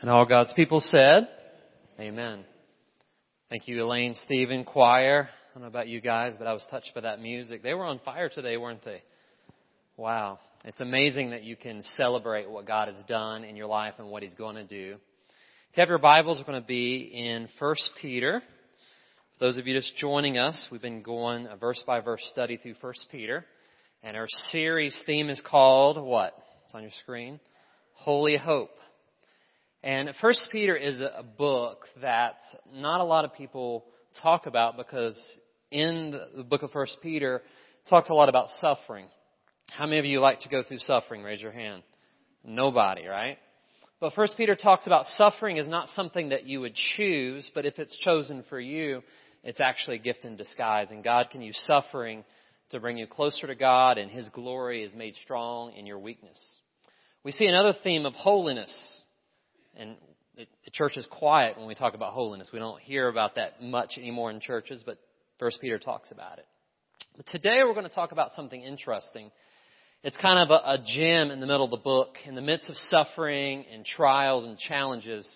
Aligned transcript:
And 0.00 0.10
all 0.10 0.26
God's 0.26 0.52
people 0.54 0.80
said, 0.80 1.28
Amen. 2.00 2.44
Thank 3.48 3.68
you, 3.68 3.82
Elaine, 3.84 4.16
Stephen, 4.24 4.64
choir. 4.64 5.28
I 5.28 5.54
don't 5.54 5.62
know 5.62 5.68
about 5.68 5.86
you 5.86 6.00
guys, 6.00 6.34
but 6.36 6.48
I 6.48 6.52
was 6.52 6.66
touched 6.70 6.90
by 6.94 7.02
that 7.02 7.20
music. 7.20 7.62
They 7.62 7.74
were 7.74 7.84
on 7.84 8.00
fire 8.04 8.28
today, 8.28 8.56
weren't 8.56 8.84
they? 8.84 9.02
Wow. 9.96 10.40
It's 10.64 10.80
amazing 10.80 11.30
that 11.30 11.44
you 11.44 11.54
can 11.54 11.84
celebrate 11.96 12.50
what 12.50 12.66
God 12.66 12.88
has 12.88 13.00
done 13.06 13.44
in 13.44 13.54
your 13.54 13.68
life 13.68 13.94
and 13.98 14.08
what 14.08 14.24
He's 14.24 14.34
going 14.34 14.56
to 14.56 14.64
do. 14.64 14.96
If 15.70 15.76
you 15.76 15.80
have 15.80 15.88
your 15.88 15.98
Bibles, 15.98 16.38
we're 16.40 16.52
going 16.52 16.62
to 16.62 16.66
be 16.66 17.12
in 17.14 17.48
1 17.60 17.76
Peter. 18.02 18.42
For 19.38 19.44
those 19.44 19.58
of 19.58 19.66
you 19.68 19.74
just 19.74 19.96
joining 19.96 20.38
us, 20.38 20.68
we've 20.72 20.82
been 20.82 21.02
going 21.02 21.46
a 21.46 21.56
verse 21.56 21.82
by 21.86 22.00
verse 22.00 22.26
study 22.32 22.56
through 22.56 22.74
1 22.80 22.94
Peter. 23.12 23.44
And 24.02 24.16
our 24.16 24.26
series 24.50 25.00
theme 25.06 25.30
is 25.30 25.40
called 25.48 26.02
what? 26.02 26.36
It's 26.66 26.74
on 26.74 26.82
your 26.82 26.90
screen. 27.02 27.38
Holy 27.92 28.36
Hope. 28.36 28.70
And 29.84 30.08
First 30.18 30.48
Peter 30.50 30.74
is 30.74 30.98
a 30.98 31.22
book 31.22 31.84
that 32.00 32.36
not 32.72 33.02
a 33.02 33.04
lot 33.04 33.26
of 33.26 33.34
people 33.34 33.84
talk 34.22 34.46
about 34.46 34.78
because 34.78 35.14
in 35.70 36.18
the 36.34 36.42
book 36.42 36.62
of 36.62 36.70
First 36.70 36.96
Peter 37.02 37.42
talks 37.90 38.08
a 38.08 38.14
lot 38.14 38.30
about 38.30 38.48
suffering. 38.62 39.08
How 39.68 39.84
many 39.84 39.98
of 39.98 40.06
you 40.06 40.20
like 40.20 40.40
to 40.40 40.48
go 40.48 40.62
through 40.62 40.78
suffering? 40.78 41.22
Raise 41.22 41.42
your 41.42 41.52
hand. 41.52 41.82
Nobody, 42.42 43.06
right? 43.06 43.36
But 44.00 44.14
First 44.14 44.38
Peter 44.38 44.56
talks 44.56 44.86
about 44.86 45.04
suffering 45.04 45.58
is 45.58 45.68
not 45.68 45.88
something 45.88 46.30
that 46.30 46.46
you 46.46 46.62
would 46.62 46.74
choose, 46.96 47.50
but 47.54 47.66
if 47.66 47.78
it's 47.78 47.94
chosen 47.98 48.42
for 48.48 48.58
you, 48.58 49.02
it's 49.42 49.60
actually 49.60 49.96
a 49.96 50.02
gift 50.02 50.24
in 50.24 50.36
disguise. 50.36 50.92
And 50.92 51.04
God 51.04 51.28
can 51.30 51.42
use 51.42 51.62
suffering 51.66 52.24
to 52.70 52.80
bring 52.80 52.96
you 52.96 53.06
closer 53.06 53.46
to 53.48 53.54
God, 53.54 53.98
and 53.98 54.10
His 54.10 54.30
glory 54.30 54.82
is 54.82 54.94
made 54.94 55.14
strong 55.16 55.74
in 55.74 55.84
your 55.84 55.98
weakness. 55.98 56.42
We 57.22 57.32
see 57.32 57.44
another 57.44 57.74
theme 57.84 58.06
of 58.06 58.14
holiness 58.14 59.02
and 59.76 59.96
it, 60.36 60.48
the 60.64 60.70
church 60.70 60.96
is 60.96 61.06
quiet 61.10 61.56
when 61.56 61.66
we 61.66 61.74
talk 61.74 61.94
about 61.94 62.12
holiness. 62.12 62.50
We 62.52 62.58
don't 62.58 62.80
hear 62.80 63.08
about 63.08 63.36
that 63.36 63.62
much 63.62 63.92
anymore 63.96 64.30
in 64.30 64.40
churches, 64.40 64.82
but 64.84 64.98
First 65.38 65.60
Peter 65.60 65.78
talks 65.78 66.10
about 66.10 66.38
it. 66.38 66.46
But 67.16 67.26
today 67.26 67.60
we're 67.64 67.74
going 67.74 67.88
to 67.88 67.94
talk 67.94 68.12
about 68.12 68.32
something 68.32 68.60
interesting. 68.60 69.30
It's 70.02 70.16
kind 70.18 70.38
of 70.38 70.50
a, 70.50 70.72
a 70.72 70.78
gem 70.84 71.30
in 71.30 71.40
the 71.40 71.46
middle 71.46 71.64
of 71.64 71.70
the 71.70 71.76
book. 71.76 72.16
In 72.26 72.34
the 72.34 72.42
midst 72.42 72.68
of 72.68 72.76
suffering 72.76 73.64
and 73.72 73.84
trials 73.84 74.44
and 74.44 74.58
challenges, 74.58 75.26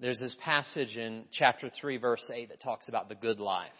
there's 0.00 0.20
this 0.20 0.36
passage 0.42 0.96
in 0.96 1.24
chapter 1.32 1.70
3, 1.80 1.96
verse 1.96 2.30
8 2.32 2.50
that 2.50 2.62
talks 2.62 2.88
about 2.88 3.08
the 3.08 3.14
good 3.14 3.40
life. 3.40 3.70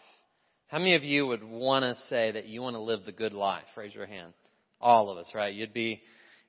How 0.67 0.77
many 0.77 0.95
of 0.95 1.03
you 1.03 1.25
would 1.27 1.43
want 1.43 1.83
to 1.83 1.95
say 2.09 2.31
that 2.31 2.45
you 2.45 2.61
want 2.61 2.75
to 2.75 2.81
live 2.81 3.05
the 3.05 3.11
good 3.11 3.33
life? 3.33 3.63
Raise 3.77 3.93
your 3.93 4.05
hand. 4.05 4.33
All 4.81 5.09
of 5.09 5.17
us, 5.17 5.31
right? 5.33 5.53
You'd 5.53 5.73
be 5.73 6.01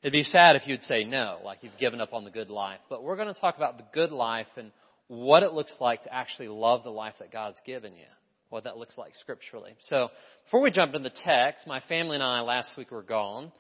It'd 0.02 0.12
be 0.12 0.22
sad 0.22 0.56
if 0.56 0.66
you'd 0.66 0.82
say 0.84 1.04
no, 1.04 1.40
like 1.44 1.58
you've 1.60 1.76
given 1.78 2.00
up 2.00 2.14
on 2.14 2.24
the 2.24 2.30
good 2.30 2.48
life. 2.48 2.80
But 2.88 3.02
we're 3.02 3.16
going 3.16 3.32
to 3.32 3.38
talk 3.38 3.56
about 3.56 3.76
the 3.76 3.84
good 3.92 4.12
life 4.12 4.46
and 4.56 4.72
what 5.08 5.42
it 5.42 5.52
looks 5.52 5.76
like 5.78 6.04
to 6.04 6.14
actually 6.14 6.48
love 6.48 6.84
the 6.84 6.90
life 6.90 7.14
that 7.18 7.30
God's 7.30 7.58
given 7.66 7.94
you. 7.94 8.06
What 8.48 8.64
that 8.64 8.78
looks 8.78 8.96
like 8.96 9.14
scripturally. 9.14 9.72
So, 9.82 10.08
before 10.44 10.60
we 10.60 10.70
jump 10.70 10.94
into 10.94 11.08
the 11.08 11.16
text, 11.24 11.66
my 11.68 11.80
family 11.88 12.16
and 12.16 12.22
I 12.22 12.40
last 12.40 12.76
week 12.76 12.90
were 12.90 13.02
gone, 13.02 13.52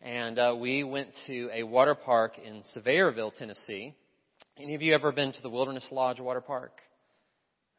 and 0.00 0.38
uh, 0.38 0.56
we 0.58 0.82
went 0.82 1.08
to 1.26 1.50
a 1.52 1.62
water 1.62 1.94
park 1.94 2.38
in 2.38 2.62
Sevierville, 2.74 3.34
Tennessee. 3.36 3.94
Any 4.58 4.74
of 4.74 4.80
you 4.80 4.94
ever 4.94 5.12
been 5.12 5.32
to 5.32 5.42
the 5.42 5.50
Wilderness 5.50 5.86
Lodge 5.90 6.20
Water 6.20 6.40
Park? 6.40 6.72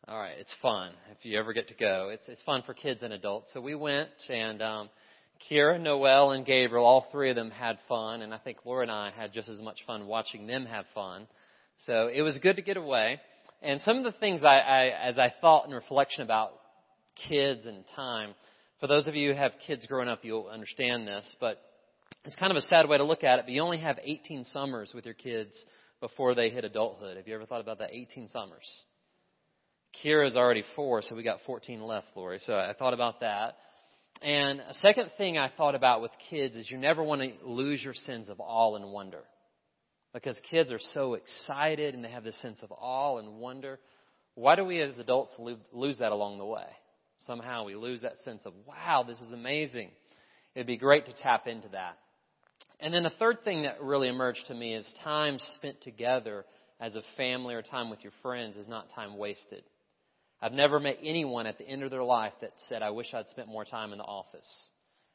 All 0.07 0.19
right, 0.19 0.35
it's 0.37 0.53
fun 0.61 0.91
if 1.11 1.25
you 1.25 1.39
ever 1.39 1.53
get 1.53 1.69
to 1.69 1.73
go. 1.73 2.09
It's 2.11 2.27
it's 2.27 2.43
fun 2.43 2.61
for 2.63 2.75
kids 2.75 3.01
and 3.01 3.13
adults. 3.13 3.53
So 3.53 3.61
we 3.61 3.73
went, 3.73 4.09
and 4.29 4.61
um, 4.61 4.89
Kira, 5.49 5.79
Noel, 5.79 6.31
and 6.31 6.45
Gabriel, 6.45 6.85
all 6.85 7.07
three 7.11 7.29
of 7.29 7.35
them 7.35 7.51
had 7.51 7.77
fun, 7.87 8.21
and 8.21 8.33
I 8.33 8.37
think 8.37 8.59
Laura 8.65 8.83
and 8.83 8.91
I 8.91 9.11
had 9.11 9.33
just 9.33 9.49
as 9.49 9.61
much 9.61 9.79
fun 9.85 10.07
watching 10.07 10.47
them 10.47 10.65
have 10.65 10.85
fun. 10.93 11.27
So 11.85 12.07
it 12.13 12.21
was 12.21 12.37
good 12.37 12.57
to 12.57 12.61
get 12.61 12.77
away. 12.77 13.19
And 13.61 13.81
some 13.81 13.97
of 13.97 14.03
the 14.03 14.19
things 14.19 14.43
I, 14.43 14.57
I 14.57 14.85
as 14.87 15.17
I 15.17 15.33
thought 15.41 15.67
in 15.67 15.73
reflection 15.73 16.23
about 16.23 16.51
kids 17.27 17.65
and 17.65 17.83
time, 17.95 18.33
for 18.79 18.87
those 18.87 19.07
of 19.07 19.15
you 19.15 19.31
who 19.31 19.37
have 19.37 19.51
kids 19.65 19.85
growing 19.85 20.07
up, 20.07 20.19
you'll 20.23 20.47
understand 20.47 21.07
this, 21.07 21.35
but 21.39 21.57
it's 22.25 22.35
kind 22.35 22.51
of 22.51 22.57
a 22.57 22.61
sad 22.61 22.87
way 22.87 22.97
to 22.97 23.03
look 23.03 23.23
at 23.23 23.39
it, 23.39 23.45
but 23.45 23.51
you 23.51 23.61
only 23.61 23.79
have 23.79 23.97
18 24.03 24.45
summers 24.45 24.91
with 24.93 25.05
your 25.05 25.13
kids 25.13 25.53
before 25.99 26.35
they 26.35 26.49
hit 26.49 26.65
adulthood. 26.65 27.17
Have 27.17 27.27
you 27.27 27.35
ever 27.35 27.45
thought 27.45 27.61
about 27.61 27.79
that? 27.79 27.89
18 27.91 28.29
summers. 28.29 28.67
Kira's 30.03 30.35
already 30.35 30.63
four, 30.75 31.01
so 31.01 31.15
we 31.15 31.23
got 31.23 31.39
14 31.45 31.81
left, 31.81 32.07
Lori. 32.15 32.39
So 32.39 32.53
I 32.53 32.73
thought 32.77 32.93
about 32.93 33.19
that. 33.19 33.57
And 34.21 34.59
a 34.59 34.73
second 34.75 35.09
thing 35.17 35.37
I 35.37 35.49
thought 35.49 35.73
about 35.73 36.01
with 36.01 36.11
kids 36.29 36.55
is 36.55 36.69
you 36.69 36.77
never 36.77 37.01
want 37.01 37.21
to 37.21 37.31
lose 37.43 37.83
your 37.83 37.95
sense 37.95 38.29
of 38.29 38.39
awe 38.39 38.75
and 38.75 38.91
wonder. 38.91 39.21
Because 40.13 40.37
kids 40.49 40.71
are 40.71 40.79
so 40.93 41.15
excited 41.15 41.95
and 41.95 42.03
they 42.03 42.11
have 42.11 42.23
this 42.23 42.39
sense 42.41 42.61
of 42.61 42.71
awe 42.71 43.17
and 43.17 43.39
wonder. 43.39 43.79
Why 44.35 44.55
do 44.55 44.63
we 44.63 44.79
as 44.79 44.99
adults 44.99 45.33
lose 45.73 45.97
that 45.99 46.11
along 46.11 46.37
the 46.37 46.45
way? 46.45 46.65
Somehow 47.25 47.65
we 47.65 47.75
lose 47.75 48.01
that 48.01 48.17
sense 48.19 48.41
of, 48.45 48.53
wow, 48.67 49.03
this 49.07 49.19
is 49.21 49.31
amazing. 49.31 49.89
It'd 50.55 50.67
be 50.67 50.77
great 50.77 51.05
to 51.05 51.13
tap 51.13 51.47
into 51.47 51.69
that. 51.69 51.97
And 52.79 52.93
then 52.93 53.03
the 53.03 53.11
third 53.11 53.43
thing 53.43 53.63
that 53.63 53.81
really 53.81 54.07
emerged 54.07 54.45
to 54.47 54.53
me 54.53 54.73
is 54.73 54.91
time 55.03 55.37
spent 55.55 55.81
together 55.81 56.45
as 56.79 56.95
a 56.95 57.03
family 57.15 57.53
or 57.53 57.61
time 57.61 57.89
with 57.89 58.03
your 58.03 58.13
friends 58.21 58.55
is 58.55 58.67
not 58.67 58.89
time 58.93 59.17
wasted. 59.17 59.63
I've 60.41 60.53
never 60.53 60.79
met 60.79 60.97
anyone 61.03 61.45
at 61.45 61.57
the 61.57 61.67
end 61.67 61.83
of 61.83 61.91
their 61.91 62.03
life 62.03 62.33
that 62.41 62.51
said, 62.67 62.81
I 62.81 62.89
wish 62.89 63.13
I'd 63.13 63.29
spent 63.29 63.47
more 63.47 63.65
time 63.65 63.91
in 63.91 63.99
the 63.99 64.03
office. 64.03 64.49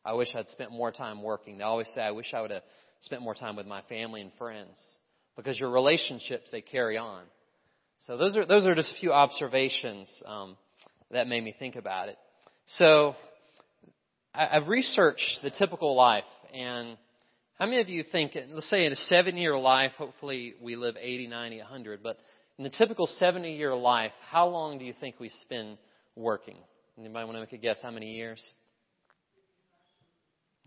I 0.04 0.12
wish 0.12 0.28
I'd 0.34 0.48
spent 0.50 0.70
more 0.70 0.92
time 0.92 1.22
working. 1.22 1.58
They 1.58 1.64
always 1.64 1.88
say, 1.94 2.00
I 2.00 2.12
wish 2.12 2.32
I 2.32 2.40
would 2.42 2.52
have 2.52 2.62
spent 3.00 3.22
more 3.22 3.34
time 3.34 3.56
with 3.56 3.66
my 3.66 3.82
family 3.82 4.20
and 4.20 4.30
friends. 4.38 4.78
Because 5.36 5.58
your 5.58 5.70
relationships, 5.70 6.48
they 6.52 6.60
carry 6.60 6.96
on. 6.96 7.24
So 8.06 8.16
those 8.16 8.36
are, 8.36 8.46
those 8.46 8.64
are 8.64 8.74
just 8.74 8.92
a 8.92 9.00
few 9.00 9.12
observations 9.12 10.10
um, 10.26 10.56
that 11.10 11.26
made 11.26 11.42
me 11.42 11.54
think 11.58 11.74
about 11.74 12.08
it. 12.08 12.16
So 12.66 13.16
I, 14.32 14.56
I've 14.56 14.68
researched 14.68 15.40
the 15.42 15.50
typical 15.50 15.96
life 15.96 16.24
and 16.54 16.96
how 17.58 17.64
many 17.64 17.80
of 17.80 17.88
you 17.88 18.04
think, 18.04 18.36
let's 18.52 18.68
say 18.68 18.84
in 18.84 18.92
a 18.92 18.96
seven 18.96 19.36
year 19.36 19.58
life, 19.58 19.92
hopefully 19.96 20.54
we 20.60 20.76
live 20.76 20.94
80, 21.00 21.26
90, 21.26 21.58
100, 21.58 22.02
but 22.02 22.18
in 22.58 22.64
the 22.64 22.70
typical 22.70 23.06
70 23.06 23.54
year 23.54 23.74
life, 23.74 24.12
how 24.30 24.48
long 24.48 24.78
do 24.78 24.84
you 24.84 24.94
think 24.98 25.20
we 25.20 25.30
spend 25.42 25.78
working? 26.14 26.56
Anybody 26.98 27.24
want 27.24 27.36
to 27.36 27.40
make 27.40 27.52
a 27.52 27.58
guess 27.58 27.78
how 27.82 27.90
many 27.90 28.14
years? 28.14 28.42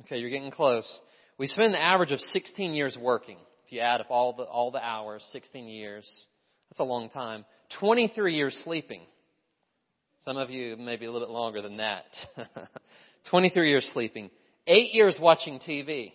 Okay, 0.02 0.20
you're 0.20 0.30
getting 0.30 0.52
close. 0.52 0.88
We 1.38 1.48
spend 1.48 1.74
the 1.74 1.82
average 1.82 2.12
of 2.12 2.20
16 2.20 2.74
years 2.74 2.98
working. 3.00 3.38
If 3.66 3.74
you 3.74 3.80
add 3.80 4.02
up 4.02 4.08
all 4.10 4.34
the, 4.34 4.44
all 4.44 4.72
the 4.72 4.84
hours, 4.84 5.24
16 5.32 5.68
years, 5.68 6.06
that's 6.70 6.80
a 6.80 6.84
long 6.84 7.10
time. 7.10 7.46
23 7.80 8.36
years 8.36 8.60
sleeping. 8.64 9.02
Some 10.26 10.38
of 10.38 10.50
you 10.50 10.76
maybe 10.78 11.06
a 11.06 11.12
little 11.12 11.28
bit 11.28 11.34
longer 11.34 11.62
than 11.62 11.78
that. 11.78 12.06
23 13.32 13.70
years 13.70 13.90
sleeping. 13.94 14.30
Eight 14.68 14.94
years 14.94 15.18
watching 15.22 15.60
TV. 15.60 16.14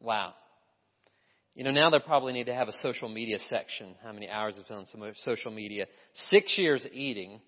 Wow. 0.00 0.34
You 1.54 1.64
know, 1.64 1.72
now 1.72 1.90
they 1.90 1.98
probably 1.98 2.32
need 2.32 2.46
to 2.46 2.54
have 2.54 2.68
a 2.68 2.72
social 2.74 3.08
media 3.08 3.38
section. 3.48 3.94
How 4.04 4.12
many 4.12 4.28
hours 4.28 4.56
have 4.56 4.68
been 4.68 4.78
on 4.78 5.14
social 5.16 5.50
media? 5.50 5.86
Six 6.14 6.56
years 6.56 6.86
eating. 6.92 7.40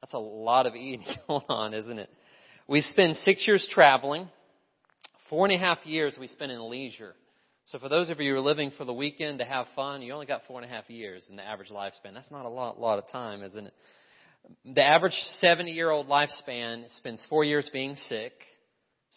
That's 0.00 0.14
a 0.14 0.18
lot 0.18 0.66
of 0.66 0.74
eating 0.74 1.04
going 1.28 1.44
on, 1.48 1.74
isn't 1.74 1.98
it? 1.98 2.10
We 2.66 2.80
spend 2.80 3.16
six 3.16 3.46
years 3.46 3.68
traveling. 3.70 4.28
Four 5.28 5.46
and 5.46 5.54
a 5.54 5.58
half 5.58 5.78
years 5.84 6.16
we 6.18 6.26
spend 6.26 6.52
in 6.52 6.70
leisure. 6.70 7.14
So 7.66 7.78
for 7.78 7.88
those 7.88 8.10
of 8.10 8.20
you 8.20 8.32
who 8.32 8.36
are 8.38 8.40
living 8.40 8.72
for 8.76 8.84
the 8.84 8.92
weekend 8.92 9.38
to 9.38 9.44
have 9.44 9.66
fun, 9.76 10.02
you 10.02 10.12
only 10.12 10.26
got 10.26 10.42
four 10.48 10.60
and 10.60 10.70
a 10.70 10.74
half 10.74 10.90
years 10.90 11.24
in 11.30 11.36
the 11.36 11.46
average 11.46 11.70
lifespan. 11.70 12.12
That's 12.14 12.30
not 12.30 12.44
a 12.44 12.48
lot, 12.48 12.80
lot 12.80 12.98
of 12.98 13.08
time, 13.10 13.42
isn't 13.42 13.66
it? 13.66 13.74
The 14.74 14.82
average 14.82 15.14
70 15.38 15.70
year 15.70 15.90
old 15.90 16.08
lifespan 16.08 16.84
spends 16.96 17.24
four 17.28 17.44
years 17.44 17.70
being 17.72 17.94
sick. 17.94 18.32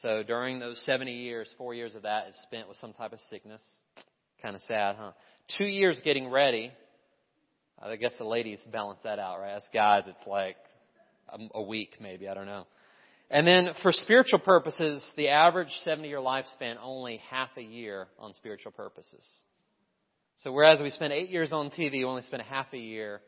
So 0.01 0.23
during 0.23 0.59
those 0.59 0.83
70 0.85 1.11
years, 1.11 1.53
four 1.57 1.73
years 1.73 1.95
of 1.95 2.03
that 2.03 2.27
is 2.27 2.35
spent 2.43 2.67
with 2.67 2.77
some 2.77 2.93
type 2.93 3.13
of 3.13 3.19
sickness. 3.29 3.61
Kind 4.41 4.55
of 4.55 4.61
sad, 4.63 4.97
huh? 4.99 5.11
Two 5.57 5.65
years 5.65 6.01
getting 6.03 6.29
ready. 6.29 6.71
I 7.81 7.95
guess 7.95 8.13
the 8.17 8.25
ladies 8.25 8.59
balance 8.71 8.99
that 9.03 9.19
out, 9.19 9.39
right? 9.39 9.53
As 9.53 9.63
guys, 9.73 10.03
it's 10.07 10.27
like 10.27 10.57
a 11.53 11.61
week 11.61 11.95
maybe. 12.01 12.27
I 12.27 12.33
don't 12.33 12.45
know. 12.45 12.65
And 13.31 13.47
then 13.47 13.69
for 13.81 13.91
spiritual 13.91 14.39
purposes, 14.39 15.09
the 15.17 15.29
average 15.29 15.69
70 15.83 16.07
year 16.07 16.19
lifespan 16.19 16.75
only 16.81 17.21
half 17.29 17.49
a 17.57 17.61
year 17.61 18.07
on 18.19 18.33
spiritual 18.33 18.71
purposes. 18.71 19.25
So 20.43 20.51
whereas 20.51 20.81
we 20.81 20.89
spend 20.89 21.13
eight 21.13 21.29
years 21.29 21.51
on 21.51 21.69
TV, 21.69 21.93
we 21.93 22.03
only 22.03 22.21
spend 22.23 22.43
half 22.43 22.67
a 22.73 22.77
year, 22.77 23.21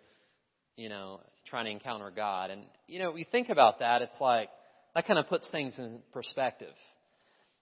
you 0.76 0.90
know, 0.90 1.22
trying 1.46 1.66
to 1.66 1.72
encounter 1.72 2.12
God. 2.14 2.52
And, 2.52 2.64
you 2.88 3.00
know, 3.00 3.12
we 3.12 3.24
think 3.24 3.50
about 3.50 3.80
that, 3.80 4.02
it's 4.02 4.20
like, 4.20 4.50
that 4.98 5.06
kind 5.06 5.20
of 5.20 5.28
puts 5.28 5.48
things 5.52 5.76
in 5.78 6.00
perspective. 6.12 6.74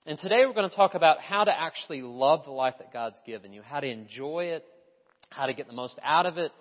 And 0.06 0.18
today 0.18 0.46
we're 0.46 0.54
going 0.54 0.70
to 0.70 0.76
talk 0.76 0.94
about 0.94 1.20
how 1.20 1.44
to 1.44 1.52
actually 1.52 2.02
love 2.02 2.46
the 2.46 2.52
life 2.52 2.76
that 2.80 2.94
God's 2.94 3.20
given 3.26 3.52
you, 3.52 3.62
how 3.62 3.82
to 3.82 3.88
enjoy 3.90 4.46
it, 4.56 4.64
how 5.32 5.46
to 5.46 5.54
get 5.54 5.68
the 5.68 5.74
most 5.74 6.00
out 6.02 6.26
of 6.26 6.38
it. 6.38 6.54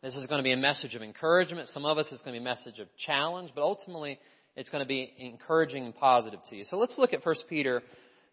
This 0.00 0.16
is 0.16 0.24
going 0.28 0.38
to 0.38 0.42
be 0.42 0.52
a 0.52 0.56
message 0.56 0.94
of 0.94 1.02
encouragement. 1.02 1.68
Some 1.68 1.84
of 1.84 1.98
us 1.98 2.06
it's 2.10 2.22
going 2.22 2.32
to 2.32 2.40
be 2.40 2.42
a 2.42 2.50
message 2.50 2.78
of 2.78 2.86
challenge, 2.96 3.50
but 3.54 3.60
ultimately 3.60 4.18
it's 4.56 4.70
going 4.70 4.82
to 4.82 4.88
be 4.88 5.12
encouraging 5.18 5.84
and 5.84 5.94
positive 5.94 6.40
to 6.48 6.56
you. 6.56 6.64
So 6.64 6.78
let's 6.78 6.96
look 6.96 7.12
at 7.12 7.22
1 7.22 7.34
Peter 7.50 7.82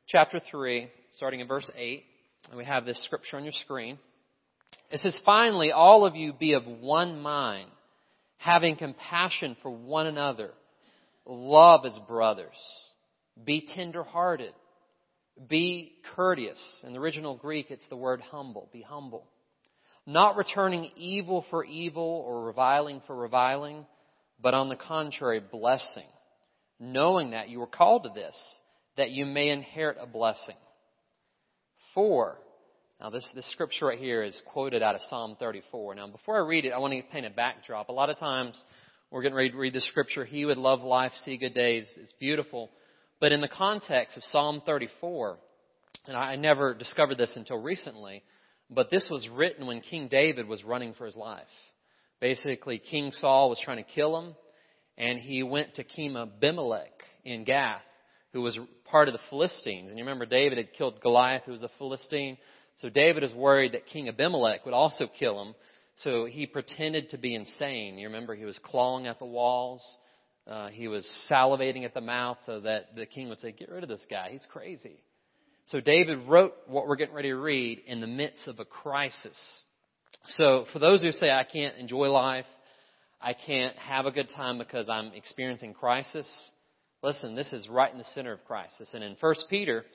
chapter 0.08 0.40
3, 0.40 0.88
starting 1.18 1.42
in 1.42 1.50
verse 1.50 1.70
8. 1.76 2.06
And 2.48 2.58
we 2.58 2.64
have 2.64 2.86
this 2.86 3.04
scripture 3.04 3.36
on 3.36 3.44
your 3.44 3.52
screen. 3.52 4.00
It 4.90 5.02
says, 5.02 5.20
finally, 5.26 5.74
all 5.74 6.06
of 6.06 6.16
you 6.16 6.32
be 6.32 6.54
of 6.54 6.66
one 6.66 7.20
mind, 7.20 7.70
having 8.38 8.78
compassion 8.78 9.58
for 9.62 9.70
one 9.70 10.08
another. 10.08 10.52
Love 11.30 11.86
as 11.86 11.98
brothers. 12.08 12.58
Be 13.46 13.68
tenderhearted. 13.76 14.54
Be 15.48 15.94
courteous. 16.16 16.60
In 16.84 16.94
the 16.94 17.00
original 17.00 17.38
Greek, 17.38 17.68
it's 17.70 17.88
the 17.88 17.96
word 17.96 18.20
humble. 18.20 18.68
Be 18.74 18.82
humble. 18.82 19.28
Not 20.08 20.38
returning 20.38 20.90
evil 20.98 21.46
for 21.52 21.64
evil 21.64 22.24
or 22.26 22.46
reviling 22.46 23.04
for 23.06 23.16
reviling, 23.16 23.86
but 24.42 24.56
on 24.56 24.70
the 24.70 24.76
contrary, 24.76 25.40
blessing. 25.40 26.08
Knowing 26.80 27.32
that 27.32 27.50
you 27.50 27.60
were 27.60 27.68
called 27.68 28.06
to 28.06 28.10
this, 28.10 28.36
that 28.98 29.12
you 29.12 29.28
may 29.28 29.50
inherit 29.50 29.98
a 30.02 30.08
blessing. 30.08 30.56
Four. 31.94 32.40
Now 33.00 33.12
this, 33.12 33.30
this 33.36 33.50
scripture 33.52 33.86
right 33.86 34.00
here 34.00 34.24
is 34.24 34.42
quoted 34.52 34.82
out 34.82 34.96
of 34.96 35.02
Psalm 35.10 35.38
34. 35.40 35.94
Now 35.94 36.08
before 36.08 36.38
I 36.38 36.48
read 36.48 36.66
it, 36.66 36.74
I 36.74 36.80
want 36.80 36.94
to 36.94 37.04
paint 37.04 37.28
a 37.28 37.30
backdrop. 37.30 37.90
A 37.90 37.94
lot 37.94 38.10
of 38.10 38.18
times 38.18 38.60
we're 39.12 39.24
getting 39.24 39.36
ready 39.36 39.50
to 39.50 39.58
read 39.58 39.74
the 39.74 39.82
scripture, 39.82 40.24
He 40.24 40.46
would 40.46 40.58
love 40.58 40.82
life, 40.82 41.12
see 41.24 41.38
good 41.38 41.54
days. 41.54 41.88
It's 41.98 42.14
beautiful. 42.20 42.70
But 43.20 43.32
in 43.32 43.42
the 43.42 43.48
context 43.48 44.16
of 44.18 44.24
Psalm 44.26 44.62
34, 44.66 45.38
and 46.08 46.16
I 46.16 46.36
never 46.36 46.74
discovered 46.74 47.18
this 47.18 47.34
until 47.36 47.58
recently, 47.58 48.24
but 48.70 48.92
this 48.92 49.08
was 49.10 49.28
written 49.30 49.66
when 49.66 49.82
King 49.82 50.08
David 50.10 50.48
was 50.48 50.64
running 50.64 50.94
for 50.94 51.06
his 51.06 51.16
life. 51.16 51.42
Basically, 52.22 52.78
King 52.78 53.12
Saul 53.12 53.50
was 53.50 53.60
trying 53.64 53.84
to 53.84 53.92
kill 53.92 54.20
him, 54.20 54.36
and 54.98 55.18
he 55.18 55.42
went 55.42 55.76
to 55.76 55.84
King 55.84 56.16
Abimelech 56.16 56.92
in 57.26 57.46
Gath, 57.46 57.82
who 58.34 58.42
was 58.42 58.60
part 58.86 59.08
of 59.08 59.14
the 59.14 59.20
Philistines. 59.30 59.90
And 59.90 59.98
you 59.98 60.04
remember 60.04 60.26
David 60.26 60.58
had 60.58 60.74
killed 60.74 61.02
Goliath, 61.02 61.44
who 61.46 61.52
was 61.52 61.64
a 61.64 61.70
Philistine. 61.78 62.38
So 62.78 62.90
David 62.90 63.24
is 63.24 63.34
worried 63.34 63.74
that 63.74 63.88
King 63.88 64.08
Abimelech 64.08 64.66
would 64.66 64.74
also 64.74 65.08
kill 65.08 65.42
him. 65.42 65.56
So 66.04 66.26
he 66.26 66.46
pretended 66.46 67.10
to 67.10 67.18
be 67.18 67.36
insane. 67.36 67.98
You 67.98 68.08
remember 68.08 68.36
he 68.36 68.46
was 68.46 68.58
clawing 68.64 69.08
at 69.08 69.20
the 69.20 69.26
walls. 69.26 69.84
Uh, 70.48 70.70
he 70.70 70.88
was 70.88 71.06
salivating 71.30 71.84
at 71.84 71.94
the 71.94 72.02
mouth 72.02 72.38
so 72.46 72.62
that 72.62 72.96
the 72.96 73.06
king 73.06 73.30
would 73.30 73.40
say, 73.40 73.52
Get 73.52 73.70
rid 73.70 73.84
of 73.84 73.90
this 73.90 74.06
guy. 74.10 74.30
He's 74.32 74.48
crazy. 74.52 75.04
So 75.68 75.80
David 75.80 76.28
wrote 76.28 76.54
what 76.68 76.88
we're 76.88 76.96
getting 76.96 77.14
ready 77.14 77.30
to 77.30 77.36
read 77.36 77.84
in 77.86 78.02
the 78.02 78.08
midst 78.08 78.48
of 78.48 78.60
a 78.60 78.66
crisis. 78.66 79.38
So 80.26 80.66
for 80.74 80.80
those 80.80 81.04
who 81.04 81.12
say, 81.12 81.30
I 81.30 81.44
can't 81.44 81.78
enjoy 81.78 82.08
life, 82.08 82.46
I 83.22 83.34
can't 83.34 83.78
have 83.78 84.06
a 84.06 84.12
good 84.12 84.30
time 84.36 84.58
because 84.58 84.90
I'm 84.90 85.12
experiencing 85.14 85.74
crisis, 85.74 86.28
listen, 87.04 87.36
this 87.36 87.52
is 87.54 87.68
right 87.70 87.92
in 87.92 87.98
the 87.98 88.06
center 88.06 88.32
of 88.32 88.44
crisis. 88.46 88.90
And 88.94 89.04
in 89.04 89.16
1 89.20 89.36
Peter, 89.50 89.86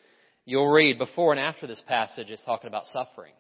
you'll 0.45 0.71
read 0.71 0.99
before 0.99 1.33
and 1.33 1.41
after 1.41 1.67
this 1.67 1.83
passage, 1.89 2.31
it's 2.31 2.45
talking 2.45 2.69
about 2.69 2.87
suffering. 2.87 3.33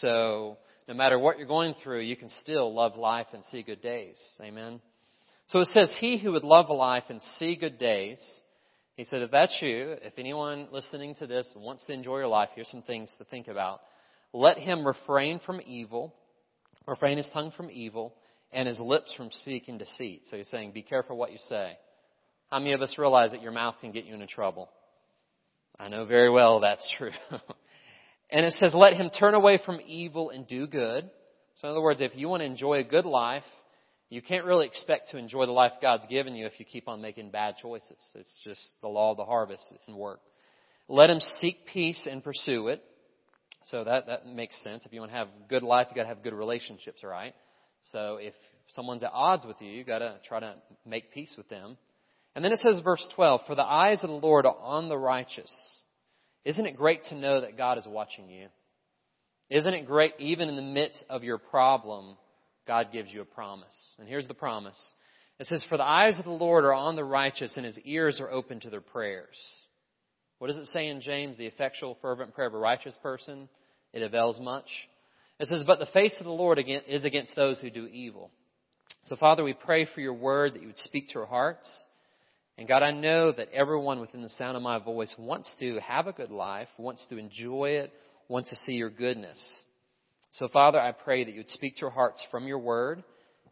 So 0.00 0.56
no 0.88 0.94
matter 0.94 1.18
what 1.18 1.38
you're 1.38 1.46
going 1.46 1.74
through, 1.82 2.00
you 2.00 2.16
can 2.16 2.30
still 2.40 2.72
love 2.72 2.96
life 2.96 3.26
and 3.32 3.42
see 3.50 3.62
good 3.62 3.82
days. 3.82 4.16
Amen. 4.40 4.80
So 5.48 5.60
it 5.60 5.68
says, 5.68 5.94
He 5.98 6.18
who 6.18 6.32
would 6.32 6.44
love 6.44 6.70
life 6.70 7.04
and 7.08 7.20
see 7.38 7.56
good 7.56 7.78
days, 7.78 8.20
he 8.96 9.04
said, 9.04 9.20
if 9.20 9.30
that's 9.30 9.56
you, 9.60 9.96
if 10.02 10.14
anyone 10.16 10.68
listening 10.72 11.14
to 11.16 11.26
this 11.26 11.46
wants 11.54 11.84
to 11.86 11.92
enjoy 11.92 12.18
your 12.18 12.28
life, 12.28 12.48
here's 12.54 12.70
some 12.70 12.82
things 12.82 13.12
to 13.18 13.24
think 13.24 13.46
about. 13.46 13.82
Let 14.32 14.58
him 14.58 14.86
refrain 14.86 15.38
from 15.44 15.60
evil, 15.66 16.14
refrain 16.86 17.18
his 17.18 17.28
tongue 17.32 17.52
from 17.54 17.70
evil, 17.70 18.14
and 18.52 18.66
his 18.66 18.80
lips 18.80 19.12
from 19.14 19.30
speaking 19.32 19.76
deceit. 19.76 20.22
So 20.30 20.38
he's 20.38 20.48
saying, 20.48 20.72
be 20.72 20.82
careful 20.82 21.16
what 21.18 21.30
you 21.30 21.38
say. 21.46 21.76
How 22.50 22.58
many 22.58 22.72
of 22.72 22.80
us 22.80 22.96
realize 22.96 23.32
that 23.32 23.42
your 23.42 23.52
mouth 23.52 23.74
can 23.82 23.92
get 23.92 24.06
you 24.06 24.14
into 24.14 24.26
trouble? 24.26 24.70
I 25.78 25.88
know 25.88 26.06
very 26.06 26.30
well 26.30 26.60
that's 26.60 26.88
true. 26.96 27.10
and 28.30 28.44
it 28.44 28.54
says, 28.58 28.74
let 28.74 28.94
him 28.94 29.10
turn 29.10 29.34
away 29.34 29.60
from 29.64 29.80
evil 29.86 30.30
and 30.30 30.46
do 30.46 30.66
good. 30.66 31.08
So 31.60 31.68
in 31.68 31.72
other 31.72 31.82
words, 31.82 32.00
if 32.00 32.12
you 32.14 32.28
want 32.28 32.40
to 32.40 32.46
enjoy 32.46 32.80
a 32.80 32.84
good 32.84 33.04
life, 33.04 33.44
you 34.08 34.22
can't 34.22 34.44
really 34.44 34.66
expect 34.66 35.10
to 35.10 35.18
enjoy 35.18 35.46
the 35.46 35.52
life 35.52 35.72
God's 35.80 36.06
given 36.06 36.34
you 36.34 36.46
if 36.46 36.52
you 36.58 36.64
keep 36.64 36.88
on 36.88 37.00
making 37.00 37.30
bad 37.30 37.56
choices. 37.60 37.98
It's 38.14 38.40
just 38.44 38.68
the 38.82 38.88
law 38.88 39.12
of 39.12 39.16
the 39.16 39.24
harvest 39.24 39.64
and 39.86 39.96
work. 39.96 40.20
Let 40.88 41.10
him 41.10 41.20
seek 41.40 41.66
peace 41.66 42.06
and 42.10 42.22
pursue 42.22 42.68
it. 42.68 42.82
So 43.64 43.82
that, 43.82 44.06
that 44.06 44.26
makes 44.26 44.60
sense. 44.62 44.86
If 44.86 44.92
you 44.92 45.00
want 45.00 45.10
to 45.10 45.18
have 45.18 45.28
a 45.28 45.48
good 45.48 45.64
life, 45.64 45.88
you 45.90 45.96
gotta 45.96 46.08
have 46.08 46.22
good 46.22 46.34
relationships, 46.34 47.02
right? 47.02 47.34
So 47.90 48.18
if 48.20 48.34
someone's 48.68 49.02
at 49.02 49.10
odds 49.12 49.44
with 49.44 49.56
you, 49.60 49.70
you 49.70 49.82
gotta 49.82 50.18
try 50.26 50.38
to 50.38 50.54
make 50.84 51.12
peace 51.12 51.34
with 51.36 51.48
them. 51.48 51.76
And 52.36 52.44
then 52.44 52.52
it 52.52 52.58
says 52.58 52.80
verse 52.84 53.04
12, 53.16 53.40
for 53.46 53.56
the 53.56 53.64
eyes 53.64 54.04
of 54.04 54.10
the 54.10 54.16
Lord 54.16 54.46
are 54.46 54.56
on 54.56 54.88
the 54.88 54.98
righteous. 54.98 55.50
Isn't 56.46 56.64
it 56.64 56.76
great 56.76 57.04
to 57.10 57.14
know 57.14 57.42
that 57.42 57.58
God 57.58 57.76
is 57.76 57.86
watching 57.86 58.30
you? 58.30 58.46
Isn't 59.50 59.74
it 59.74 59.86
great 59.86 60.14
even 60.18 60.48
in 60.48 60.56
the 60.56 60.62
midst 60.62 61.04
of 61.10 61.22
your 61.22 61.36
problem 61.36 62.16
God 62.66 62.88
gives 62.92 63.12
you 63.12 63.20
a 63.20 63.26
promise. 63.26 63.74
And 63.98 64.08
here's 64.08 64.28
the 64.28 64.34
promise. 64.34 64.78
It 65.38 65.46
says, 65.46 65.64
For 65.68 65.76
the 65.76 65.84
eyes 65.84 66.18
of 66.18 66.24
the 66.24 66.30
Lord 66.30 66.64
are 66.64 66.74
on 66.74 66.96
the 66.96 67.04
righteous, 67.04 67.56
and 67.56 67.64
his 67.64 67.78
ears 67.84 68.20
are 68.20 68.30
open 68.30 68.60
to 68.60 68.70
their 68.70 68.80
prayers. 68.80 69.36
What 70.38 70.48
does 70.48 70.56
it 70.56 70.66
say 70.66 70.88
in 70.88 71.00
James? 71.00 71.38
The 71.38 71.46
effectual, 71.46 71.96
fervent 72.02 72.34
prayer 72.34 72.48
of 72.48 72.54
a 72.54 72.58
righteous 72.58 72.96
person, 73.02 73.48
it 73.92 74.02
avails 74.02 74.40
much. 74.40 74.66
It 75.38 75.48
says, 75.48 75.64
But 75.66 75.78
the 75.78 75.86
face 75.86 76.16
of 76.18 76.26
the 76.26 76.32
Lord 76.32 76.58
is 76.58 77.04
against 77.04 77.36
those 77.36 77.60
who 77.60 77.70
do 77.70 77.86
evil. 77.86 78.30
So, 79.04 79.16
Father, 79.16 79.44
we 79.44 79.54
pray 79.54 79.86
for 79.86 80.00
your 80.00 80.14
word 80.14 80.54
that 80.54 80.62
you 80.62 80.68
would 80.68 80.78
speak 80.78 81.08
to 81.10 81.20
our 81.20 81.26
hearts. 81.26 81.68
And 82.58 82.66
God, 82.66 82.82
I 82.82 82.90
know 82.90 83.32
that 83.32 83.52
everyone 83.52 84.00
within 84.00 84.22
the 84.22 84.30
sound 84.30 84.56
of 84.56 84.62
my 84.62 84.78
voice 84.78 85.14
wants 85.18 85.54
to 85.60 85.78
have 85.80 86.06
a 86.06 86.12
good 86.12 86.30
life, 86.30 86.68
wants 86.78 87.04
to 87.10 87.18
enjoy 87.18 87.70
it, 87.70 87.92
wants 88.28 88.50
to 88.50 88.56
see 88.56 88.72
your 88.72 88.90
goodness. 88.90 89.42
So, 90.32 90.48
Father, 90.48 90.80
I 90.80 90.92
pray 90.92 91.24
that 91.24 91.30
you 91.32 91.40
would 91.40 91.50
speak 91.50 91.76
to 91.76 91.86
our 91.86 91.90
hearts 91.90 92.24
from 92.30 92.46
your 92.46 92.58
word, 92.58 93.04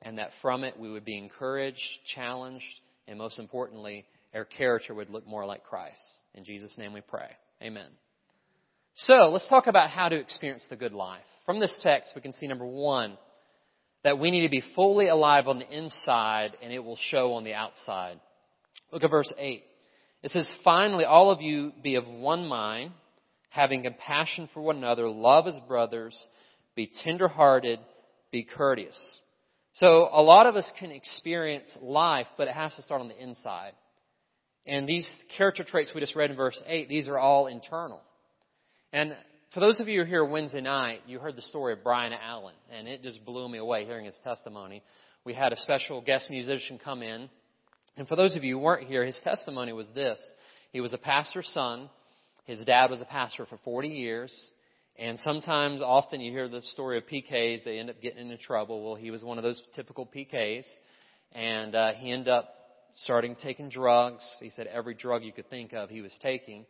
and 0.03 0.19
that 0.19 0.31
from 0.41 0.65
it 0.65 0.79
we 0.79 0.91
would 0.91 1.05
be 1.05 1.19
encouraged, 1.19 1.81
challenged, 2.15 2.65
and 3.06 3.19
most 3.19 3.39
importantly, 3.39 4.05
our 4.35 4.45
character 4.45 4.95
would 4.95 5.11
look 5.11 5.27
more 5.27 5.47
like 5.47 5.65
Christ. 5.65 6.01
In 6.35 6.45
Jesus' 6.45 6.77
name 6.79 6.93
we 6.93 7.01
pray. 7.01 7.29
Amen. 7.62 7.89
So, 8.95 9.29
let's 9.31 9.49
talk 9.49 9.67
about 9.67 9.91
how 9.91 10.09
to 10.09 10.17
experience 10.17 10.67
the 10.69 10.77
good 10.77 10.93
life. 10.93 11.23
From 11.45 11.61
this 11.61 11.77
text, 11.83 12.12
we 12.15 12.23
can 12.23 12.33
see 12.33 12.47
number 12.47 12.67
one, 12.67 13.19
that 14.03 14.19
we 14.19 14.31
need 14.31 14.43
to 14.43 14.51
be 14.51 14.62
fully 14.75 15.09
alive 15.09 15.47
on 15.47 15.59
the 15.59 15.77
inside 15.77 16.53
and 16.62 16.73
it 16.73 16.79
will 16.79 16.99
show 17.11 17.35
on 17.35 17.45
the 17.45 17.55
outside. 17.55 18.21
Look 18.94 19.02
at 19.02 19.11
verse 19.11 19.32
8. 19.37 19.64
It 20.23 20.31
says, 20.31 20.50
Finally, 20.62 21.05
all 21.05 21.32
of 21.32 21.43
you 21.43 21.73
be 21.82 21.96
of 21.96 22.06
one 22.06 22.46
mind, 22.46 22.93
having 23.50 23.82
compassion 23.82 24.49
for 24.55 24.62
one 24.62 24.76
another, 24.76 25.08
love 25.08 25.49
as 25.49 25.58
brothers, 25.67 26.17
be 26.76 26.88
tenderhearted, 27.02 27.81
be 28.31 28.44
courteous. 28.44 28.96
So 29.74 30.08
a 30.13 30.22
lot 30.22 30.46
of 30.46 30.55
us 30.55 30.70
can 30.79 30.93
experience 30.93 31.69
life, 31.82 32.29
but 32.39 32.46
it 32.46 32.55
has 32.55 32.72
to 32.77 32.82
start 32.82 33.01
on 33.01 33.08
the 33.08 33.20
inside. 33.20 33.72
And 34.65 34.89
these 34.89 35.13
character 35.36 35.65
traits 35.65 35.91
we 35.93 36.01
just 36.01 36.15
read 36.15 36.31
in 36.31 36.36
verse 36.36 36.63
8, 36.65 36.89
these 36.89 37.08
are 37.08 37.19
all 37.19 37.48
internal. 37.48 38.01
And 38.93 39.17
for 39.53 39.58
those 39.58 39.81
of 39.81 39.89
you 39.89 39.98
who 39.98 40.03
are 40.03 40.06
here 40.06 40.24
Wednesday 40.24 40.60
night, 40.60 41.01
you 41.08 41.19
heard 41.19 41.34
the 41.34 41.43
story 41.43 41.72
of 41.72 41.82
Brian 41.82 42.13
Allen, 42.13 42.55
and 42.72 42.86
it 42.86 43.03
just 43.03 43.24
blew 43.24 43.48
me 43.48 43.58
away 43.58 43.86
hearing 43.86 44.05
his 44.05 44.19
testimony. 44.22 44.84
We 45.24 45.34
had 45.34 45.53
a 45.53 45.56
special 45.56 46.01
guest 46.01 46.31
musician 46.31 46.79
come 46.82 47.03
in, 47.03 47.29
and 47.96 48.08
for 48.08 48.17
those 48.17 48.36
of 48.36 48.44
you 48.44 48.56
who 48.56 48.63
weren't 48.63 48.89
here, 48.89 49.05
his 49.05 49.19
testimony 49.22 49.72
was 49.72 49.89
this. 49.94 50.20
He 50.72 50.81
was 50.81 50.93
a 50.93 50.98
pastor's 50.98 51.48
son. 51.48 51.89
His 52.44 52.65
dad 52.65 52.91
was 52.91 53.01
a 53.01 53.05
pastor 53.05 53.46
for 53.46 53.58
40 53.65 53.89
years. 53.89 54.32
And 54.96 55.19
sometimes, 55.20 55.82
often, 55.82 56.20
you 56.20 56.31
hear 56.31 56.48
the 56.48 56.63
story 56.72 56.98
of 56.98 57.05
PKs. 57.06 57.65
They 57.65 57.79
end 57.79 57.91
up 57.91 58.01
getting 58.01 58.31
into 58.31 58.36
trouble. 58.36 58.84
Well, 58.84 58.94
he 58.94 59.10
was 59.10 59.22
one 59.22 59.39
of 59.39 59.44
those 59.44 59.60
typical 59.74 60.06
PKs, 60.06 60.65
and 61.32 61.74
uh, 61.74 61.93
he 61.94 62.13
ended 62.13 62.29
up 62.29 62.48
starting 62.96 63.34
taking 63.43 63.69
drugs. 63.69 64.22
He 64.41 64.51
said 64.51 64.69
every 64.69 64.94
drug 64.94 65.24
you 65.24 65.32
could 65.32 65.51
think 65.51 65.72
of, 65.72 65.91
he 65.91 66.01
was 66.01 66.17
taking. 66.22 66.65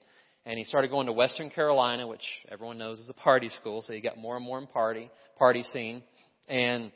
And 0.47 0.59
he 0.59 0.65
started 0.65 0.91
going 0.91 1.07
to 1.07 1.13
Western 1.13 1.51
Carolina, 1.51 2.07
which 2.07 2.25
everyone 2.51 2.79
knows 2.79 2.99
is 2.99 3.09
a 3.09 3.15
party 3.15 3.49
school. 3.49 3.83
So 3.83 3.93
he 3.93 4.01
got 4.01 4.19
more 4.19 4.37
and 4.37 4.45
more 4.45 4.59
in 4.59 4.67
party 4.67 5.11
party 5.39 5.63
scene. 5.63 6.03
And 6.49 6.93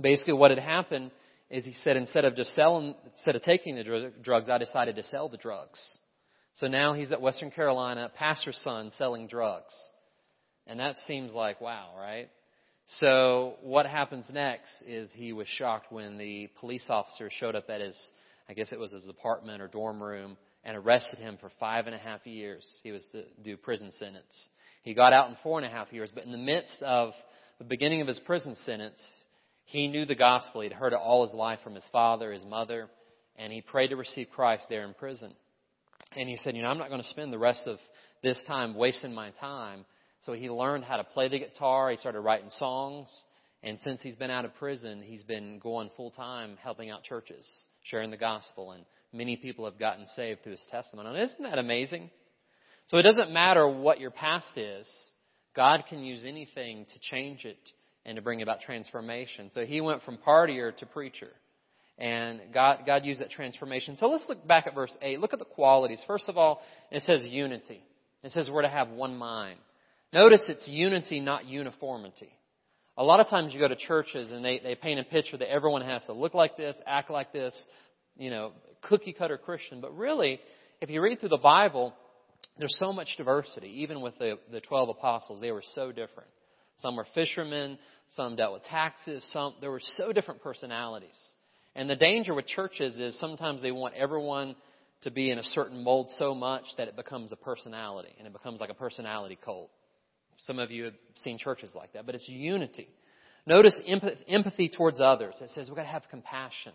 basically, 0.00 0.34
what 0.34 0.50
had 0.50 0.60
happened 0.60 1.10
is 1.54 1.64
he 1.64 1.72
said 1.84 1.96
instead 1.96 2.24
of 2.24 2.34
just 2.34 2.52
selling, 2.56 2.96
instead 3.12 3.36
of 3.36 3.42
taking 3.42 3.76
the 3.76 4.12
drugs, 4.22 4.48
I 4.48 4.58
decided 4.58 4.96
to 4.96 5.04
sell 5.04 5.28
the 5.28 5.36
drugs. 5.36 5.80
So 6.54 6.66
now 6.66 6.94
he's 6.94 7.12
at 7.12 7.20
Western 7.20 7.52
Carolina, 7.52 8.10
pastor's 8.16 8.58
son, 8.64 8.90
selling 8.98 9.28
drugs. 9.28 9.72
And 10.66 10.80
that 10.80 10.96
seems 11.06 11.32
like, 11.32 11.60
wow, 11.60 11.90
right? 11.96 12.28
So 12.98 13.54
what 13.62 13.86
happens 13.86 14.26
next 14.32 14.72
is 14.84 15.08
he 15.14 15.32
was 15.32 15.46
shocked 15.46 15.92
when 15.92 16.18
the 16.18 16.48
police 16.58 16.86
officer 16.88 17.30
showed 17.30 17.54
up 17.54 17.70
at 17.70 17.80
his, 17.80 17.96
I 18.48 18.54
guess 18.54 18.72
it 18.72 18.78
was 18.78 18.90
his 18.90 19.06
apartment 19.08 19.62
or 19.62 19.68
dorm 19.68 20.02
room, 20.02 20.36
and 20.64 20.76
arrested 20.76 21.20
him 21.20 21.38
for 21.40 21.52
five 21.60 21.86
and 21.86 21.94
a 21.94 21.98
half 21.98 22.26
years. 22.26 22.66
He 22.82 22.90
was 22.90 23.04
to 23.12 23.24
do 23.44 23.56
prison 23.56 23.92
sentence. 23.92 24.48
He 24.82 24.92
got 24.92 25.12
out 25.12 25.28
in 25.28 25.36
four 25.44 25.58
and 25.58 25.66
a 25.66 25.70
half 25.70 25.92
years, 25.92 26.10
but 26.12 26.24
in 26.24 26.32
the 26.32 26.38
midst 26.38 26.82
of 26.82 27.12
the 27.58 27.64
beginning 27.64 28.00
of 28.00 28.08
his 28.08 28.18
prison 28.20 28.56
sentence, 28.64 29.00
he 29.64 29.88
knew 29.88 30.04
the 30.04 30.14
gospel. 30.14 30.60
He'd 30.60 30.72
heard 30.72 30.92
it 30.92 30.98
all 31.02 31.26
his 31.26 31.34
life 31.34 31.60
from 31.64 31.74
his 31.74 31.84
father, 31.90 32.32
his 32.32 32.44
mother, 32.44 32.88
and 33.36 33.52
he 33.52 33.60
prayed 33.60 33.88
to 33.88 33.96
receive 33.96 34.28
Christ 34.30 34.66
there 34.68 34.84
in 34.84 34.94
prison. 34.94 35.32
And 36.16 36.28
he 36.28 36.36
said, 36.36 36.54
you 36.54 36.62
know, 36.62 36.68
I'm 36.68 36.78
not 36.78 36.90
going 36.90 37.02
to 37.02 37.08
spend 37.08 37.32
the 37.32 37.38
rest 37.38 37.66
of 37.66 37.78
this 38.22 38.42
time 38.46 38.74
wasting 38.74 39.12
my 39.12 39.30
time 39.40 39.84
So 40.24 40.32
he 40.32 40.48
learned 40.48 40.84
how 40.84 40.96
to 40.96 41.04
play 41.04 41.28
the 41.28 41.38
guitar. 41.38 41.90
He 41.90 41.96
started 41.98 42.20
writing 42.20 42.50
songs. 42.50 43.08
And 43.62 43.78
since 43.80 44.02
he's 44.02 44.16
been 44.16 44.30
out 44.30 44.44
of 44.44 44.54
prison, 44.56 45.02
he's 45.02 45.22
been 45.22 45.58
going 45.58 45.90
full 45.96 46.10
time 46.10 46.56
helping 46.62 46.90
out 46.90 47.02
churches, 47.02 47.46
sharing 47.82 48.10
the 48.10 48.16
gospel. 48.16 48.72
And 48.72 48.84
many 49.12 49.36
people 49.36 49.64
have 49.64 49.78
gotten 49.78 50.06
saved 50.16 50.42
through 50.42 50.52
his 50.52 50.64
testimony. 50.70 51.10
And 51.10 51.18
isn't 51.18 51.42
that 51.42 51.58
amazing? 51.58 52.10
So 52.88 52.98
it 52.98 53.02
doesn't 53.02 53.32
matter 53.32 53.66
what 53.68 54.00
your 54.00 54.10
past 54.10 54.56
is. 54.56 54.88
God 55.54 55.84
can 55.88 56.00
use 56.00 56.22
anything 56.24 56.86
to 56.86 56.98
change 57.10 57.44
it 57.44 57.58
and 58.06 58.16
to 58.16 58.22
bring 58.22 58.42
about 58.42 58.60
transformation. 58.60 59.50
So 59.52 59.64
he 59.64 59.80
went 59.80 60.02
from 60.02 60.18
partier 60.18 60.76
to 60.76 60.86
preacher. 60.86 61.30
And 61.96 62.40
God, 62.52 62.80
God 62.84 63.04
used 63.04 63.20
that 63.20 63.30
transformation. 63.30 63.96
So 63.96 64.08
let's 64.08 64.26
look 64.28 64.46
back 64.46 64.66
at 64.66 64.74
verse 64.74 64.94
8. 65.00 65.20
Look 65.20 65.32
at 65.32 65.38
the 65.38 65.44
qualities. 65.44 66.02
First 66.06 66.28
of 66.28 66.36
all, 66.36 66.60
it 66.90 67.02
says 67.02 67.24
unity. 67.24 67.82
It 68.22 68.32
says 68.32 68.50
we're 68.50 68.62
to 68.62 68.68
have 68.68 68.88
one 68.88 69.16
mind. 69.16 69.58
Notice 70.12 70.44
it's 70.48 70.68
unity, 70.68 71.20
not 71.20 71.44
uniformity. 71.44 72.30
A 72.96 73.04
lot 73.04 73.20
of 73.20 73.28
times 73.28 73.52
you 73.52 73.60
go 73.60 73.68
to 73.68 73.76
churches 73.76 74.30
and 74.30 74.44
they, 74.44 74.60
they 74.60 74.74
paint 74.74 75.00
a 75.00 75.04
picture 75.04 75.36
that 75.36 75.50
everyone 75.50 75.82
has 75.82 76.04
to 76.06 76.12
look 76.12 76.34
like 76.34 76.56
this, 76.56 76.76
act 76.86 77.10
like 77.10 77.32
this, 77.32 77.60
you 78.16 78.30
know, 78.30 78.52
cookie 78.82 79.12
cutter 79.12 79.36
Christian. 79.36 79.80
But 79.80 79.96
really, 79.96 80.40
if 80.80 80.90
you 80.90 81.00
read 81.00 81.18
through 81.18 81.30
the 81.30 81.36
Bible, 81.36 81.92
there's 82.58 82.76
so 82.78 82.92
much 82.92 83.08
diversity. 83.16 83.82
Even 83.82 84.00
with 84.00 84.16
the, 84.18 84.38
the 84.52 84.60
12 84.60 84.90
apostles, 84.90 85.40
they 85.40 85.50
were 85.50 85.64
so 85.74 85.90
different. 85.90 86.28
Some 86.76 86.96
were 86.96 87.06
fishermen, 87.14 87.78
some 88.08 88.36
dealt 88.36 88.54
with 88.54 88.64
taxes, 88.64 89.24
some, 89.32 89.54
there 89.60 89.70
were 89.70 89.80
so 89.80 90.12
different 90.12 90.42
personalities. 90.42 91.18
And 91.74 91.88
the 91.88 91.96
danger 91.96 92.34
with 92.34 92.46
churches 92.46 92.96
is 92.96 93.18
sometimes 93.18 93.62
they 93.62 93.72
want 93.72 93.94
everyone 93.94 94.54
to 95.02 95.10
be 95.10 95.30
in 95.30 95.38
a 95.38 95.42
certain 95.42 95.82
mold 95.82 96.10
so 96.18 96.34
much 96.34 96.64
that 96.78 96.88
it 96.88 96.96
becomes 96.96 97.32
a 97.32 97.36
personality 97.36 98.14
and 98.18 98.26
it 98.26 98.32
becomes 98.32 98.60
like 98.60 98.70
a 98.70 98.74
personality 98.74 99.38
cult. 99.42 99.70
Some 100.38 100.58
of 100.58 100.70
you 100.70 100.84
have 100.84 100.94
seen 101.16 101.38
churches 101.38 101.72
like 101.74 101.92
that, 101.92 102.06
but 102.06 102.14
it's 102.14 102.28
unity. 102.28 102.88
Notice 103.46 103.78
empathy 104.26 104.68
towards 104.68 105.00
others. 105.00 105.36
It 105.40 105.50
says 105.50 105.68
we've 105.68 105.76
got 105.76 105.82
to 105.82 105.88
have 105.88 106.04
compassion. 106.10 106.72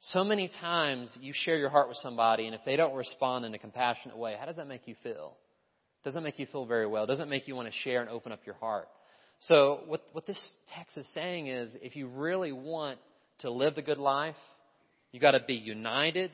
So 0.00 0.24
many 0.24 0.50
times 0.60 1.10
you 1.20 1.32
share 1.34 1.56
your 1.56 1.70
heart 1.70 1.88
with 1.88 1.96
somebody, 1.98 2.46
and 2.46 2.54
if 2.54 2.60
they 2.64 2.76
don't 2.76 2.94
respond 2.94 3.44
in 3.44 3.54
a 3.54 3.58
compassionate 3.58 4.16
way, 4.16 4.36
how 4.38 4.46
does 4.46 4.56
that 4.56 4.68
make 4.68 4.86
you 4.86 4.94
feel? 5.02 5.36
Doesn't 6.04 6.22
make 6.22 6.38
you 6.38 6.46
feel 6.46 6.64
very 6.64 6.86
well. 6.86 7.06
Doesn't 7.06 7.28
make 7.28 7.48
you 7.48 7.56
want 7.56 7.68
to 7.68 7.74
share 7.82 8.00
and 8.00 8.08
open 8.08 8.32
up 8.32 8.40
your 8.46 8.54
heart. 8.56 8.88
So 9.40 9.80
what, 9.86 10.02
what 10.12 10.26
this 10.26 10.42
text 10.74 10.96
is 10.96 11.06
saying 11.14 11.46
is 11.46 11.76
if 11.80 11.96
you 11.96 12.08
really 12.08 12.52
want 12.52 12.98
to 13.40 13.50
live 13.50 13.74
the 13.74 13.82
good 13.82 13.98
life, 13.98 14.36
you 15.12 15.20
got 15.20 15.32
to 15.32 15.40
be 15.46 15.54
united 15.54 16.30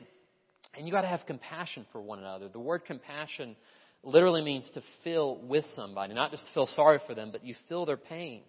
and 0.75 0.87
you 0.87 0.93
got 0.93 1.01
to 1.01 1.07
have 1.07 1.21
compassion 1.27 1.85
for 1.91 2.01
one 2.01 2.19
another. 2.19 2.49
The 2.49 2.59
word 2.59 2.85
compassion 2.85 3.55
literally 4.03 4.41
means 4.41 4.69
to 4.73 4.81
feel 5.03 5.37
with 5.37 5.65
somebody, 5.75 6.13
not 6.13 6.31
just 6.31 6.45
to 6.47 6.53
feel 6.53 6.67
sorry 6.67 6.99
for 7.07 7.15
them, 7.15 7.29
but 7.31 7.45
you 7.45 7.55
feel 7.69 7.85
their 7.85 7.97
pain. 7.97 8.41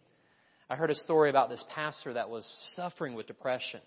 I 0.68 0.76
heard 0.76 0.90
a 0.90 0.96
story 0.96 1.30
about 1.30 1.48
this 1.48 1.64
pastor 1.74 2.14
that 2.14 2.28
was 2.28 2.44
suffering 2.74 3.14
with 3.14 3.26
depression. 3.26 3.80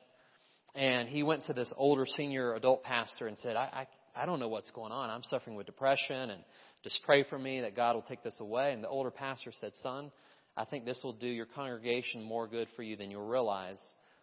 And 0.75 1.09
he 1.09 1.23
went 1.23 1.45
to 1.45 1.53
this 1.53 1.71
older 1.75 2.05
senior 2.05 2.53
adult 2.53 2.83
pastor 2.83 3.27
and 3.27 3.37
said, 3.39 3.55
I, 3.55 3.87
I, 4.19 4.25
don't 4.25 4.39
know 4.39 4.47
what's 4.47 4.71
going 4.71 4.91
on. 4.91 5.09
I'm 5.09 5.23
suffering 5.23 5.55
with 5.55 5.65
depression 5.65 6.29
and 6.29 6.43
just 6.83 6.99
pray 7.05 7.23
for 7.23 7.37
me 7.37 7.61
that 7.61 7.75
God 7.75 7.95
will 7.95 8.03
take 8.03 8.23
this 8.23 8.37
away. 8.39 8.73
And 8.73 8.83
the 8.83 8.87
older 8.87 9.11
pastor 9.11 9.51
said, 9.59 9.71
Son, 9.81 10.11
I 10.57 10.65
think 10.65 10.85
this 10.85 10.99
will 11.03 11.13
do 11.13 11.27
your 11.27 11.45
congregation 11.45 12.23
more 12.23 12.47
good 12.47 12.67
for 12.75 12.83
you 12.83 12.95
than 12.95 13.11
you'll 13.11 13.27
realize 13.27 13.79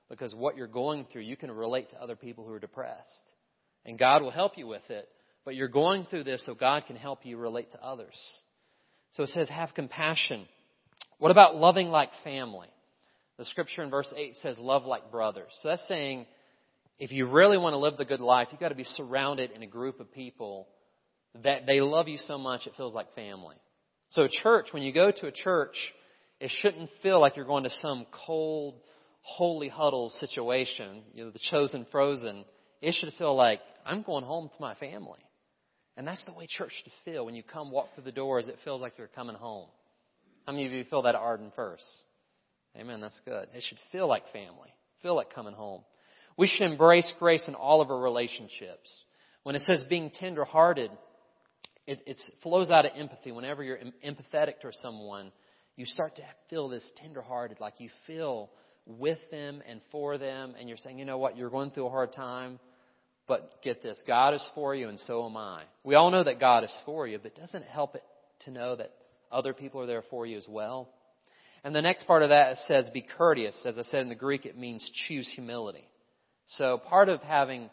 because 0.09 0.35
what 0.35 0.57
you're 0.57 0.67
going 0.67 1.07
through, 1.13 1.23
you 1.23 1.37
can 1.37 1.51
relate 1.51 1.91
to 1.91 2.03
other 2.03 2.17
people 2.17 2.45
who 2.45 2.53
are 2.53 2.61
depressed. 2.61 3.09
And 3.85 3.99
God 3.99 4.23
will 4.23 4.31
help 4.31 4.59
you 4.59 4.67
with 4.67 4.89
it. 4.89 5.09
But 5.45 5.55
you're 5.55 5.69
going 5.69 6.05
through 6.05 6.25
this 6.25 6.45
so 6.45 6.55
God 6.55 6.85
can 6.87 6.97
help 6.97 7.25
you 7.25 7.37
relate 7.37 7.71
to 7.73 7.83
others. 7.83 8.17
So 9.13 9.23
it 9.23 9.31
says, 9.31 9.49
have 9.49 9.75
compassion. 9.75 10.47
What 11.19 11.31
about 11.31 11.57
loving 11.57 11.89
like 11.89 12.11
family? 12.25 12.69
The 13.39 13.45
scripture 13.45 13.83
in 13.83 13.91
verse 13.91 14.13
8 14.17 14.35
says, 14.37 14.59
love 14.59 14.85
like 14.85 15.11
brothers. 15.11 15.53
So 15.61 15.69
that's 15.69 15.87
saying, 15.89 16.27
if 16.99 17.13
you 17.13 17.27
really 17.27 17.59
want 17.59 17.75
to 17.75 17.79
live 17.79 17.97
the 17.97 18.05
good 18.05 18.21
life, 18.21 18.49
you've 18.51 18.61
got 18.61 18.71
to 18.71 18.75
be 18.75 18.85
surrounded 18.85 19.51
in 19.51 19.63
a 19.63 19.67
group 19.67 20.01
of 20.01 20.13
people 20.13 20.69
that 21.43 21.67
they 21.67 21.81
love 21.81 22.09
you 22.09 22.19
so 22.19 22.39
much 22.39 22.67
it 22.67 22.73
feels 22.77 22.95
like 22.95 23.15
family. 23.15 23.57
So 24.11 24.29
church, 24.31 24.69
when 24.73 24.83
you 24.83 24.93
go 24.93 25.11
to 25.11 25.27
a 25.27 25.33
church, 25.33 25.77
it 26.41 26.51
shouldn't 26.63 26.91
feel 27.03 27.21
like 27.21 27.37
you're 27.37 27.45
going 27.45 27.65
to 27.65 27.71
some 27.71 28.07
cold, 28.27 28.81
holy 29.21 29.69
huddle 29.69 30.11
situation, 30.11 31.03
you 31.13 31.25
know, 31.25 31.31
the 31.31 31.41
chosen 31.51 31.87
frozen, 31.91 32.45
it 32.81 32.95
should 32.95 33.13
feel 33.19 33.35
like 33.35 33.61
I'm 33.85 34.03
going 34.03 34.25
home 34.25 34.49
to 34.49 34.61
my 34.61 34.75
family. 34.75 35.21
And 35.97 36.07
that's 36.07 36.25
the 36.25 36.33
way 36.33 36.47
church 36.49 36.73
should 36.83 36.93
feel. 37.05 37.25
When 37.25 37.35
you 37.35 37.43
come 37.43 37.71
walk 37.71 37.89
through 37.95 38.05
the 38.05 38.13
doors, 38.13 38.49
it 38.49 38.59
feels 38.65 38.81
like 38.81 38.95
you're 38.99 39.09
coming 39.09 39.37
home. 39.37 39.69
How 40.47 40.53
many 40.53 40.67
of 40.67 40.73
you 40.73 40.85
feel 40.85 41.03
that 41.03 41.15
at 41.15 41.21
Arden 41.21 41.53
First? 41.57 41.85
Amen. 42.77 43.01
That's 43.01 43.21
good. 43.25 43.49
It 43.55 43.65
should 43.67 43.79
feel 43.91 44.07
like 44.07 44.31
family. 44.33 44.69
Feel 45.03 45.17
like 45.17 45.35
coming 45.35 45.55
home. 45.55 45.83
We 46.37 46.47
should 46.47 46.71
embrace 46.71 47.11
grace 47.19 47.47
in 47.49 47.55
all 47.55 47.81
of 47.81 47.91
our 47.91 48.01
relationships. 48.01 49.03
When 49.43 49.55
it 49.55 49.63
says 49.63 49.85
being 49.89 50.11
tenderhearted, 50.11 50.91
it, 51.87 52.03
it 52.07 52.21
flows 52.43 52.71
out 52.71 52.85
of 52.85 52.93
empathy. 52.97 53.33
Whenever 53.33 53.63
you're 53.63 53.79
empathetic 54.05 54.61
to 54.61 54.71
someone, 54.83 55.31
you 55.77 55.87
start 55.87 56.17
to 56.17 56.23
feel 56.51 56.69
this 56.69 56.91
tenderhearted, 56.97 57.61
like 57.61 57.75
you 57.79 57.91
feel 58.07 58.51
with 58.87 59.19
them 59.31 59.63
and 59.69 59.81
for 59.91 60.19
them, 60.19 60.55
and 60.59 60.69
you're 60.69 60.79
saying, 60.79 60.99
you 60.99 61.05
know 61.05 61.19
what, 61.19 61.37
you're 61.37 61.51
going 61.51 61.71
through 61.71 61.87
a 61.87 61.91
hard 61.91 62.13
time, 62.13 62.59
but 63.27 63.63
get 63.63 63.83
this, 63.83 64.01
God 64.07 64.35
is 64.35 64.51
for 64.55 64.75
you 64.75 64.89
and 64.89 65.01
so 65.01 65.27
am 65.27 65.37
I. 65.37 65.63
We 65.85 65.95
all 65.95 66.11
know 66.11 66.25
that 66.25 66.39
God 66.39 66.65
is 66.65 66.83
for 66.85 67.07
you, 67.07 67.19
but 67.19 67.35
doesn't 67.35 67.63
it 67.63 67.69
help 67.69 67.95
it 67.95 68.05
to 68.41 68.51
know 68.51 68.77
that 68.77 68.93
other 69.31 69.55
people 69.55 69.81
are 69.81 69.87
there 69.87 70.05
for 70.11 70.27
you 70.27 70.39
as 70.39 70.47
well? 70.49 70.89
And 71.65 71.75
the 71.75 71.83
next 71.83 72.07
part 72.07 72.23
of 72.23 72.29
that 72.29 72.59
says, 72.69 72.91
be 72.95 73.03
courteous. 73.17 73.61
As 73.65 73.79
I 73.79 73.83
said 73.83 74.03
in 74.03 74.09
the 74.09 74.15
Greek, 74.15 74.47
it 74.47 74.57
means 74.57 74.89
choose 75.09 75.31
humility. 75.35 75.89
So 76.51 76.79
part 76.79 77.09
of 77.09 77.21
having 77.23 77.71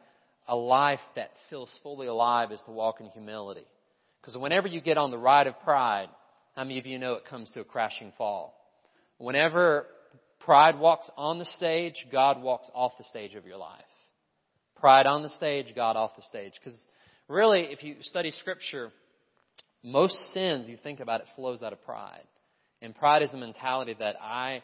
a 0.48 0.56
life 0.56 1.00
that 1.16 1.32
feels 1.50 1.70
fully 1.84 2.08
alive 2.08 2.52
is 2.52 2.62
to 2.66 2.72
walk 2.72 3.00
in 3.00 3.08
humility. 3.08 3.66
Because 4.22 4.38
whenever 4.38 4.68
you 4.68 4.82
get 4.82 4.98
on 4.98 5.12
the 5.12 5.18
ride 5.18 5.48
of 5.48 5.60
pride, 5.62 6.08
how 6.56 6.64
many 6.64 6.80
of 6.80 6.86
you 6.86 6.98
know 6.98 7.14
it 7.14 7.26
comes 7.26 7.50
to 7.52 7.62
a 7.62 7.66
crashing 7.66 8.14
fall? 8.18 8.56
Whenever 9.18 9.88
Pride 10.46 10.78
walks 10.78 11.10
on 11.16 11.40
the 11.40 11.46
stage, 11.46 12.06
God 12.12 12.42
walks 12.42 12.70
off 12.74 12.92
the 12.98 13.06
stage 13.06 13.36
of 13.36 13.46
your 13.46 13.58
life. 13.58 13.82
Pride 14.76 15.06
on 15.06 15.24
the 15.24 15.30
stage, 15.30 15.68
God 15.74 15.96
off 15.96 16.18
the 16.18 16.22
stage. 16.24 16.54
Because 16.62 16.78
really, 17.30 17.62
if 17.72 17.82
you 17.82 17.96
study 18.02 18.32
Scripture, 18.32 18.92
most 19.84 20.16
sins, 20.34 20.68
you 20.68 20.78
think 20.84 21.00
about 21.00 21.22
it, 21.22 21.28
flows 21.38 21.64
out 21.64 21.72
of 21.72 21.82
pride. 21.86 22.26
And 22.82 22.94
pride 22.94 23.22
is 23.22 23.32
the 23.32 23.38
mentality 23.38 23.96
that 24.00 24.18
I 24.22 24.62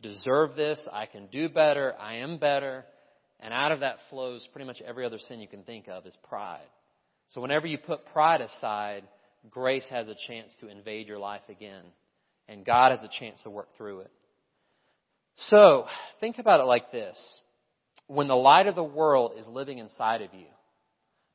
deserve 0.00 0.56
this, 0.56 0.88
I 0.90 1.04
can 1.04 1.26
do 1.26 1.50
better, 1.50 1.94
I 2.00 2.16
am 2.16 2.38
better. 2.38 2.86
And 3.40 3.54
out 3.54 3.72
of 3.72 3.80
that 3.80 3.96
flows 4.10 4.46
pretty 4.52 4.66
much 4.66 4.82
every 4.82 5.04
other 5.04 5.18
sin 5.18 5.40
you 5.40 5.48
can 5.48 5.62
think 5.62 5.88
of 5.88 6.06
is 6.06 6.16
pride. 6.28 6.60
So 7.28 7.40
whenever 7.40 7.66
you 7.66 7.78
put 7.78 8.06
pride 8.12 8.40
aside, 8.40 9.04
grace 9.48 9.86
has 9.90 10.08
a 10.08 10.16
chance 10.28 10.52
to 10.60 10.68
invade 10.68 11.06
your 11.06 11.18
life 11.18 11.42
again. 11.48 11.84
And 12.48 12.64
God 12.64 12.90
has 12.90 13.02
a 13.02 13.20
chance 13.20 13.42
to 13.42 13.50
work 13.50 13.68
through 13.76 14.00
it. 14.00 14.10
So, 15.36 15.86
think 16.18 16.38
about 16.38 16.60
it 16.60 16.64
like 16.64 16.92
this. 16.92 17.16
When 18.08 18.28
the 18.28 18.34
light 18.34 18.66
of 18.66 18.74
the 18.74 18.84
world 18.84 19.32
is 19.38 19.46
living 19.46 19.78
inside 19.78 20.20
of 20.20 20.34
you, 20.34 20.46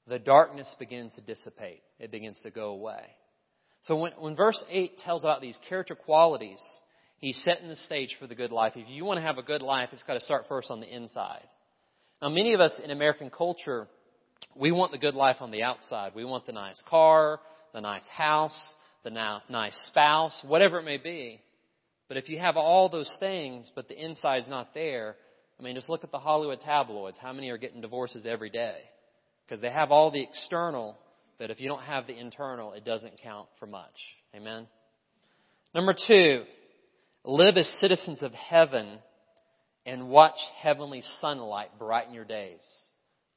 the 0.07 0.19
darkness 0.19 0.73
begins 0.77 1.15
to 1.15 1.21
dissipate. 1.21 1.81
It 1.99 2.11
begins 2.11 2.39
to 2.43 2.51
go 2.51 2.71
away. 2.71 3.01
So 3.83 3.95
when, 3.95 4.11
when 4.19 4.35
verse 4.35 4.61
8 4.69 4.97
tells 4.99 5.23
about 5.23 5.41
these 5.41 5.57
character 5.69 5.95
qualities, 5.95 6.59
he's 7.17 7.41
setting 7.43 7.69
the 7.69 7.75
stage 7.75 8.15
for 8.19 8.27
the 8.27 8.35
good 8.35 8.51
life. 8.51 8.73
If 8.75 8.89
you 8.89 9.05
want 9.05 9.17
to 9.17 9.25
have 9.25 9.37
a 9.37 9.43
good 9.43 9.61
life, 9.61 9.89
it's 9.93 10.03
got 10.03 10.15
to 10.15 10.21
start 10.21 10.45
first 10.47 10.69
on 10.69 10.79
the 10.79 10.93
inside. 10.93 11.47
Now, 12.21 12.29
many 12.29 12.53
of 12.53 12.59
us 12.59 12.79
in 12.83 12.91
American 12.91 13.29
culture, 13.29 13.87
we 14.55 14.71
want 14.71 14.91
the 14.91 14.97
good 14.97 15.15
life 15.15 15.37
on 15.41 15.51
the 15.51 15.63
outside. 15.63 16.13
We 16.15 16.25
want 16.25 16.45
the 16.45 16.53
nice 16.53 16.81
car, 16.89 17.39
the 17.73 17.81
nice 17.81 18.07
house, 18.07 18.73
the 19.03 19.09
nice 19.09 19.75
spouse, 19.87 20.41
whatever 20.45 20.79
it 20.79 20.83
may 20.83 20.97
be. 20.97 21.41
But 22.07 22.17
if 22.17 22.29
you 22.29 22.39
have 22.39 22.55
all 22.55 22.89
those 22.89 23.13
things, 23.19 23.69
but 23.75 23.87
the 23.87 24.01
inside's 24.01 24.47
not 24.47 24.73
there, 24.73 25.15
I 25.59 25.63
mean, 25.63 25.75
just 25.75 25.89
look 25.89 26.03
at 26.03 26.11
the 26.11 26.19
Hollywood 26.19 26.61
tabloids. 26.61 27.17
How 27.19 27.33
many 27.33 27.49
are 27.49 27.57
getting 27.57 27.81
divorces 27.81 28.25
every 28.25 28.49
day? 28.49 28.77
Because 29.45 29.61
they 29.61 29.69
have 29.69 29.91
all 29.91 30.11
the 30.11 30.21
external, 30.21 30.97
but 31.37 31.49
if 31.49 31.59
you 31.59 31.67
don't 31.67 31.83
have 31.83 32.07
the 32.07 32.17
internal, 32.17 32.73
it 32.73 32.85
doesn't 32.85 33.21
count 33.21 33.47
for 33.59 33.67
much. 33.67 33.95
Amen? 34.35 34.67
Number 35.73 35.95
two, 36.07 36.43
live 37.23 37.57
as 37.57 37.67
citizens 37.79 38.23
of 38.23 38.31
heaven 38.33 38.99
and 39.85 40.09
watch 40.09 40.37
heavenly 40.61 41.03
sunlight 41.21 41.69
brighten 41.77 42.13
your 42.13 42.25
days. 42.25 42.61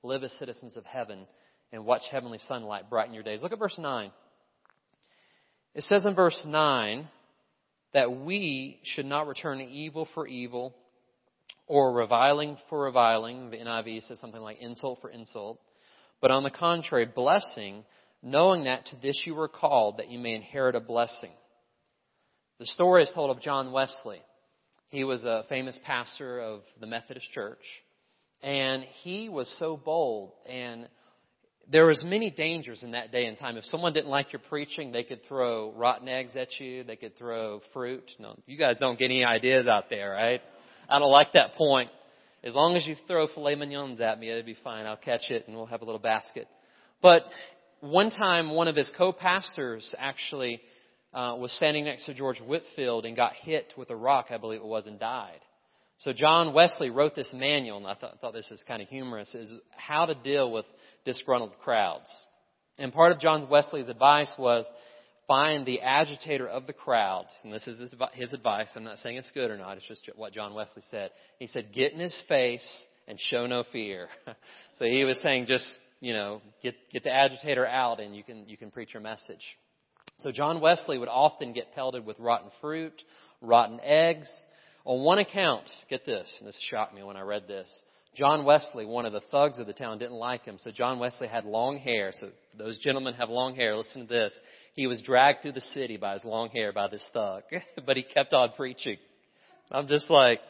Live 0.02 0.22
as 0.22 0.32
citizens 0.38 0.76
of 0.76 0.84
heaven 0.84 1.26
and 1.72 1.84
watch 1.84 2.02
heavenly 2.10 2.38
sunlight 2.48 2.88
brighten 2.88 3.14
your 3.14 3.22
days. 3.22 3.42
Look 3.42 3.52
at 3.52 3.58
verse 3.58 3.76
9. 3.78 4.10
It 5.74 5.84
says 5.84 6.06
in 6.06 6.14
verse 6.14 6.42
9, 6.46 7.08
that 7.94 8.12
we 8.12 8.80
should 8.82 9.06
not 9.06 9.26
return 9.26 9.60
evil 9.60 10.08
for 10.14 10.26
evil 10.26 10.74
or 11.66 11.92
reviling 11.92 12.56
for 12.68 12.82
reviling. 12.84 13.50
The 13.50 13.58
NIV 13.58 14.06
says 14.06 14.20
something 14.20 14.40
like 14.40 14.60
insult 14.60 15.00
for 15.00 15.10
insult. 15.10 15.60
But 16.20 16.30
on 16.30 16.42
the 16.42 16.50
contrary, 16.50 17.06
blessing, 17.06 17.84
knowing 18.22 18.64
that 18.64 18.86
to 18.86 18.96
this 18.96 19.22
you 19.24 19.34
were 19.34 19.48
called, 19.48 19.98
that 19.98 20.10
you 20.10 20.18
may 20.18 20.34
inherit 20.34 20.74
a 20.74 20.80
blessing. 20.80 21.30
The 22.58 22.66
story 22.66 23.04
is 23.04 23.12
told 23.14 23.34
of 23.34 23.42
John 23.42 23.72
Wesley. 23.72 24.20
He 24.90 25.04
was 25.04 25.24
a 25.24 25.44
famous 25.48 25.78
pastor 25.84 26.40
of 26.40 26.62
the 26.80 26.86
Methodist 26.86 27.30
Church. 27.32 27.62
And 28.42 28.84
he 29.02 29.28
was 29.28 29.52
so 29.58 29.76
bold 29.76 30.32
and 30.48 30.88
there 31.70 31.86
was 31.86 32.02
many 32.02 32.30
dangers 32.30 32.82
in 32.82 32.92
that 32.92 33.12
day 33.12 33.26
and 33.26 33.36
time. 33.36 33.58
If 33.58 33.64
someone 33.66 33.92
didn't 33.92 34.08
like 34.08 34.32
your 34.32 34.40
preaching, 34.48 34.90
they 34.90 35.02
could 35.02 35.20
throw 35.28 35.72
rotten 35.72 36.08
eggs 36.08 36.34
at 36.34 36.48
you. 36.58 36.82
They 36.82 36.96
could 36.96 37.18
throw 37.18 37.60
fruit. 37.74 38.10
No, 38.18 38.38
you 38.46 38.56
guys 38.56 38.76
don't 38.80 38.98
get 38.98 39.06
any 39.06 39.24
ideas 39.24 39.66
out 39.66 39.90
there, 39.90 40.10
right? 40.10 40.40
I 40.88 40.98
don't 40.98 41.10
like 41.10 41.32
that 41.32 41.54
point. 41.54 41.90
As 42.42 42.54
long 42.54 42.74
as 42.76 42.86
you 42.86 42.96
throw 43.06 43.26
filet 43.26 43.56
mignons 43.56 44.00
at 44.00 44.18
me, 44.18 44.30
it'd 44.30 44.46
be 44.46 44.56
fine. 44.64 44.86
I'll 44.86 44.96
catch 44.96 45.30
it 45.30 45.46
and 45.46 45.56
we'll 45.56 45.66
have 45.66 45.82
a 45.82 45.84
little 45.84 46.00
basket. 46.00 46.48
But 47.02 47.24
one 47.80 48.10
time, 48.10 48.50
one 48.54 48.68
of 48.68 48.76
his 48.76 48.90
co-pastors 48.96 49.94
actually 49.98 50.62
uh, 51.12 51.36
was 51.38 51.52
standing 51.52 51.84
next 51.84 52.06
to 52.06 52.14
George 52.14 52.40
Whitefield 52.40 53.06
and 53.06 53.16
got 53.16 53.32
hit 53.34 53.72
with 53.76 53.90
a 53.90 53.96
rock, 53.96 54.26
I 54.30 54.36
believe 54.36 54.60
it 54.60 54.66
was, 54.66 54.86
and 54.86 54.98
died. 54.98 55.40
So 55.98 56.12
John 56.12 56.54
Wesley 56.54 56.90
wrote 56.90 57.14
this 57.14 57.32
manual, 57.34 57.78
and 57.78 57.86
I 57.86 57.94
thought, 57.94 58.20
thought 58.20 58.32
this 58.32 58.50
is 58.50 58.62
kind 58.68 58.80
of 58.80 58.88
humorous, 58.88 59.34
is 59.34 59.50
how 59.76 60.06
to 60.06 60.14
deal 60.14 60.52
with 60.52 60.64
disgruntled 61.04 61.58
crowds. 61.64 62.08
And 62.78 62.92
part 62.92 63.10
of 63.10 63.18
John 63.18 63.48
Wesley's 63.48 63.88
advice 63.88 64.32
was 64.38 64.64
find 65.26 65.66
the 65.66 65.80
agitator 65.80 66.48
of 66.48 66.66
the 66.66 66.72
crowd. 66.72 67.26
And 67.42 67.52
this 67.52 67.66
is 67.66 67.90
his 68.14 68.32
advice. 68.32 68.68
I'm 68.76 68.84
not 68.84 68.98
saying 68.98 69.16
it's 69.16 69.30
good 69.32 69.50
or 69.50 69.56
not. 69.56 69.76
It's 69.76 69.86
just 69.88 70.08
what 70.16 70.32
John 70.32 70.54
Wesley 70.54 70.82
said. 70.90 71.10
He 71.38 71.48
said, 71.48 71.72
get 71.72 71.92
in 71.92 71.98
his 71.98 72.22
face 72.28 72.86
and 73.08 73.18
show 73.18 73.46
no 73.46 73.64
fear. 73.72 74.08
so 74.78 74.84
he 74.84 75.04
was 75.04 75.20
saying 75.20 75.46
just, 75.46 75.66
you 76.00 76.12
know, 76.12 76.40
get, 76.62 76.76
get 76.92 77.02
the 77.02 77.12
agitator 77.12 77.66
out 77.66 78.00
and 78.00 78.16
you 78.16 78.22
can, 78.22 78.48
you 78.48 78.56
can 78.56 78.70
preach 78.70 78.94
your 78.94 79.02
message. 79.02 79.42
So 80.18 80.32
John 80.32 80.60
Wesley 80.60 80.98
would 80.98 81.08
often 81.08 81.52
get 81.52 81.74
pelted 81.74 82.04
with 82.04 82.18
rotten 82.18 82.50
fruit, 82.60 83.02
rotten 83.40 83.78
eggs, 83.82 84.28
on 84.84 85.04
one 85.04 85.18
account, 85.18 85.70
get 85.90 86.06
this, 86.06 86.32
and 86.38 86.48
this 86.48 86.58
shocked 86.70 86.94
me 86.94 87.02
when 87.02 87.16
I 87.16 87.20
read 87.20 87.46
this. 87.46 87.68
John 88.16 88.44
Wesley, 88.44 88.84
one 88.84 89.06
of 89.06 89.12
the 89.12 89.20
thugs 89.30 89.60
of 89.60 89.66
the 89.66 89.72
town, 89.72 89.98
didn't 89.98 90.16
like 90.16 90.44
him. 90.44 90.56
So 90.58 90.72
John 90.72 90.98
Wesley 90.98 91.28
had 91.28 91.44
long 91.44 91.78
hair. 91.78 92.12
So 92.18 92.30
those 92.56 92.78
gentlemen 92.78 93.14
have 93.14 93.28
long 93.28 93.54
hair. 93.54 93.76
Listen 93.76 94.02
to 94.02 94.08
this. 94.08 94.32
He 94.74 94.88
was 94.88 95.00
dragged 95.02 95.42
through 95.42 95.52
the 95.52 95.60
city 95.60 95.98
by 95.98 96.14
his 96.14 96.24
long 96.24 96.48
hair 96.48 96.72
by 96.72 96.88
this 96.88 97.04
thug, 97.12 97.42
but 97.86 97.96
he 97.96 98.02
kept 98.02 98.32
on 98.32 98.52
preaching. 98.56 98.96
I'm 99.70 99.86
just 99.86 100.10
like, 100.10 100.40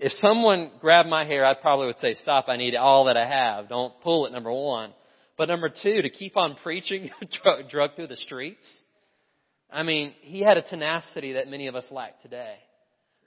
if 0.00 0.12
someone 0.12 0.72
grabbed 0.80 1.08
my 1.08 1.24
hair, 1.24 1.46
I 1.46 1.54
probably 1.54 1.86
would 1.86 1.98
say, 2.00 2.14
stop, 2.14 2.46
I 2.48 2.56
need 2.56 2.74
all 2.74 3.06
that 3.06 3.16
I 3.16 3.26
have. 3.26 3.68
Don't 3.68 3.98
pull 4.02 4.26
it, 4.26 4.32
number 4.32 4.52
one. 4.52 4.92
But 5.38 5.48
number 5.48 5.70
two, 5.70 6.02
to 6.02 6.10
keep 6.10 6.36
on 6.36 6.56
preaching, 6.62 7.10
drug 7.70 7.94
through 7.94 8.08
the 8.08 8.16
streets. 8.16 8.68
I 9.70 9.82
mean, 9.82 10.14
he 10.20 10.40
had 10.40 10.56
a 10.56 10.62
tenacity 10.62 11.34
that 11.34 11.48
many 11.48 11.66
of 11.66 11.74
us 11.74 11.86
lack 11.90 12.20
today. 12.22 12.56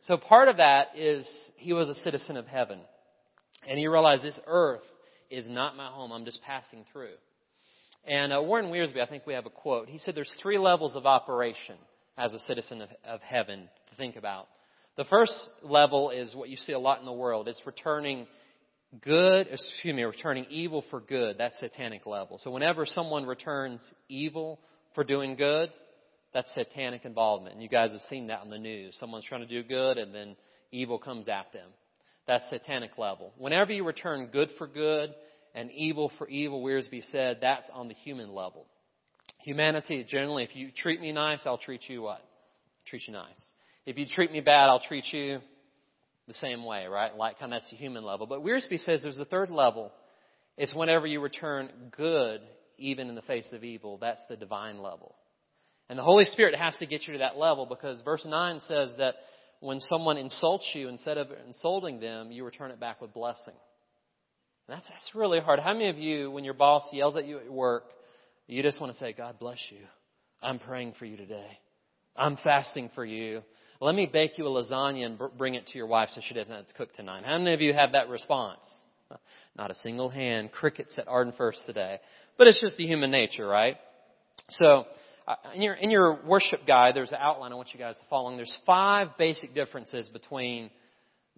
So 0.01 0.17
part 0.17 0.47
of 0.47 0.57
that 0.57 0.97
is 0.97 1.29
he 1.57 1.73
was 1.73 1.87
a 1.89 1.95
citizen 1.95 2.37
of 2.37 2.47
heaven. 2.47 2.79
And 3.67 3.77
he 3.77 3.87
realized 3.87 4.23
this 4.23 4.39
earth 4.47 4.81
is 5.29 5.47
not 5.47 5.77
my 5.77 5.87
home. 5.87 6.11
I'm 6.11 6.25
just 6.25 6.41
passing 6.41 6.85
through. 6.91 7.13
And 8.05 8.33
uh, 8.33 8.41
Warren 8.41 8.71
Wiersbe, 8.71 8.99
I 8.99 9.05
think 9.05 9.27
we 9.27 9.35
have 9.35 9.45
a 9.45 9.51
quote. 9.51 9.87
He 9.87 9.99
said 9.99 10.15
there's 10.15 10.35
three 10.41 10.57
levels 10.57 10.95
of 10.95 11.05
operation 11.05 11.75
as 12.17 12.33
a 12.33 12.39
citizen 12.39 12.81
of, 12.81 12.89
of 13.05 13.21
heaven 13.21 13.69
to 13.89 13.95
think 13.95 14.15
about. 14.15 14.47
The 14.97 15.05
first 15.05 15.33
level 15.63 16.09
is 16.09 16.35
what 16.35 16.49
you 16.49 16.57
see 16.57 16.73
a 16.73 16.79
lot 16.79 16.99
in 16.99 17.05
the 17.05 17.13
world. 17.13 17.47
It's 17.47 17.61
returning 17.65 18.25
good, 19.01 19.47
excuse 19.47 19.95
me, 19.95 20.03
returning 20.03 20.45
evil 20.49 20.83
for 20.89 20.99
good. 20.99 21.37
That's 21.37 21.57
satanic 21.59 22.05
level. 22.05 22.39
So 22.39 22.51
whenever 22.51 22.85
someone 22.85 23.25
returns 23.25 23.81
evil 24.09 24.59
for 24.95 25.03
doing 25.03 25.35
good, 25.35 25.69
that's 26.33 26.53
satanic 26.53 27.05
involvement. 27.05 27.53
And 27.53 27.63
you 27.63 27.69
guys 27.69 27.91
have 27.91 28.01
seen 28.01 28.27
that 28.27 28.39
on 28.39 28.49
the 28.49 28.57
news. 28.57 28.95
Someone's 28.99 29.25
trying 29.25 29.41
to 29.41 29.47
do 29.47 29.63
good 29.67 29.97
and 29.97 30.13
then 30.13 30.35
evil 30.71 30.97
comes 30.97 31.27
at 31.27 31.51
them. 31.53 31.69
That's 32.27 32.47
satanic 32.49 32.97
level. 32.97 33.33
Whenever 33.37 33.71
you 33.73 33.83
return 33.83 34.29
good 34.31 34.49
for 34.57 34.67
good 34.67 35.13
and 35.53 35.69
evil 35.71 36.11
for 36.17 36.27
evil, 36.29 36.63
Wiersbe 36.63 37.01
said, 37.11 37.39
that's 37.41 37.69
on 37.73 37.87
the 37.87 37.93
human 37.93 38.33
level. 38.33 38.65
Humanity, 39.39 40.05
generally, 40.07 40.43
if 40.43 40.55
you 40.55 40.69
treat 40.75 41.01
me 41.01 41.11
nice, 41.11 41.41
I'll 41.45 41.57
treat 41.57 41.81
you 41.89 42.03
what? 42.03 42.21
Treat 42.85 43.07
you 43.07 43.13
nice. 43.13 43.41
If 43.85 43.97
you 43.97 44.05
treat 44.05 44.31
me 44.31 44.39
bad, 44.39 44.69
I'll 44.69 44.79
treat 44.87 45.05
you 45.11 45.39
the 46.27 46.33
same 46.35 46.63
way, 46.63 46.85
right? 46.85 47.15
Like, 47.15 47.39
kind 47.39 47.51
of 47.51 47.59
that's 47.61 47.71
the 47.71 47.77
human 47.77 48.03
level. 48.03 48.27
But 48.27 48.43
Wiersbe 48.43 48.79
says 48.79 49.01
there's 49.01 49.19
a 49.19 49.25
third 49.25 49.49
level. 49.49 49.91
It's 50.57 50.75
whenever 50.75 51.07
you 51.07 51.19
return 51.19 51.69
good, 51.97 52.41
even 52.77 53.09
in 53.09 53.15
the 53.15 53.21
face 53.23 53.47
of 53.51 53.63
evil. 53.63 53.97
That's 53.97 54.21
the 54.29 54.35
divine 54.35 54.81
level. 54.81 55.15
And 55.91 55.99
the 55.99 56.03
Holy 56.03 56.23
Spirit 56.23 56.55
has 56.55 56.73
to 56.77 56.85
get 56.85 57.05
you 57.05 57.11
to 57.11 57.19
that 57.19 57.35
level 57.35 57.65
because 57.65 57.99
verse 58.05 58.25
9 58.25 58.61
says 58.65 58.91
that 58.97 59.15
when 59.59 59.81
someone 59.81 60.15
insults 60.15 60.63
you, 60.73 60.87
instead 60.87 61.17
of 61.17 61.27
insulting 61.45 61.99
them, 61.99 62.31
you 62.31 62.45
return 62.45 62.71
it 62.71 62.79
back 62.79 63.01
with 63.01 63.13
blessing. 63.13 63.53
And 64.69 64.77
that's, 64.77 64.87
that's 64.87 65.11
really 65.13 65.41
hard. 65.41 65.59
How 65.59 65.73
many 65.73 65.89
of 65.89 65.97
you, 65.97 66.31
when 66.31 66.45
your 66.45 66.53
boss 66.53 66.83
yells 66.93 67.17
at 67.17 67.25
you 67.25 67.39
at 67.39 67.51
work, 67.51 67.83
you 68.47 68.63
just 68.63 68.79
want 68.79 68.93
to 68.93 68.99
say, 68.99 69.11
God 69.11 69.37
bless 69.37 69.57
you. 69.69 69.79
I'm 70.41 70.59
praying 70.59 70.93
for 70.97 71.03
you 71.03 71.17
today. 71.17 71.59
I'm 72.15 72.37
fasting 72.41 72.89
for 72.95 73.03
you. 73.03 73.41
Let 73.81 73.93
me 73.93 74.05
bake 74.05 74.37
you 74.37 74.47
a 74.47 74.49
lasagna 74.49 75.05
and 75.05 75.19
bring 75.37 75.55
it 75.55 75.67
to 75.67 75.77
your 75.77 75.87
wife 75.87 76.07
so 76.15 76.21
she 76.25 76.33
doesn't 76.33 76.55
have 76.55 76.67
to 76.67 76.73
cook 76.73 76.93
tonight. 76.93 77.25
How 77.25 77.37
many 77.37 77.53
of 77.53 77.59
you 77.59 77.73
have 77.73 77.91
that 77.91 78.07
response? 78.07 78.65
Not 79.57 79.71
a 79.71 79.75
single 79.75 80.07
hand. 80.07 80.53
Crickets 80.53 80.93
at 80.97 81.09
Arden 81.09 81.33
First 81.37 81.63
today. 81.65 81.99
But 82.37 82.47
it's 82.47 82.61
just 82.61 82.77
the 82.77 82.87
human 82.87 83.11
nature, 83.11 83.45
right? 83.45 83.75
So, 84.51 84.85
Uh, 85.31 85.35
in 85.55 85.61
your, 85.61 85.73
in 85.75 85.89
your 85.89 86.19
worship 86.25 86.59
guide, 86.67 86.93
there's 86.93 87.11
an 87.11 87.17
outline 87.21 87.53
I 87.53 87.55
want 87.55 87.69
you 87.73 87.79
guys 87.79 87.95
to 87.95 88.01
follow. 88.09 88.35
There's 88.35 88.57
five 88.65 89.17
basic 89.17 89.55
differences 89.55 90.09
between 90.09 90.69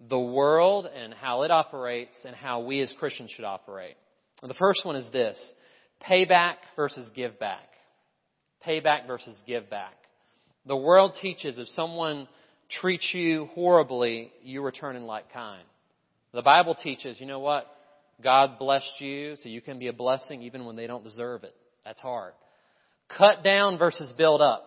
the 0.08 0.18
world 0.18 0.86
and 0.86 1.14
how 1.14 1.42
it 1.42 1.52
operates 1.52 2.16
and 2.24 2.34
how 2.34 2.64
we 2.64 2.80
as 2.80 2.92
Christians 2.98 3.30
should 3.30 3.44
operate. 3.44 3.94
And 4.42 4.50
the 4.50 4.56
first 4.56 4.84
one 4.84 4.96
is 4.96 5.08
this 5.12 5.40
payback 6.02 6.54
versus 6.74 7.08
give 7.14 7.38
back. 7.38 7.68
Payback 8.66 9.06
versus 9.06 9.40
give 9.46 9.70
back. 9.70 9.94
The 10.66 10.76
world 10.76 11.16
teaches 11.22 11.56
if 11.56 11.68
someone 11.68 12.26
treats 12.80 13.08
you 13.12 13.48
horribly, 13.54 14.32
you 14.42 14.62
return 14.62 14.96
in 14.96 15.04
like 15.04 15.32
kind. 15.32 15.62
The 16.32 16.42
Bible 16.42 16.74
teaches, 16.74 17.20
you 17.20 17.26
know 17.26 17.38
what? 17.38 17.66
God 18.20 18.58
blessed 18.58 18.90
you 18.98 19.36
so 19.36 19.48
you 19.48 19.60
can 19.60 19.78
be 19.78 19.86
a 19.86 19.92
blessing 19.92 20.42
even 20.42 20.64
when 20.64 20.74
they 20.74 20.88
don't 20.88 21.04
deserve 21.04 21.44
it. 21.44 21.54
That's 21.84 22.00
hard. 22.00 22.32
Cut 23.08 23.44
down 23.44 23.78
versus 23.78 24.12
build 24.16 24.40
up. 24.40 24.66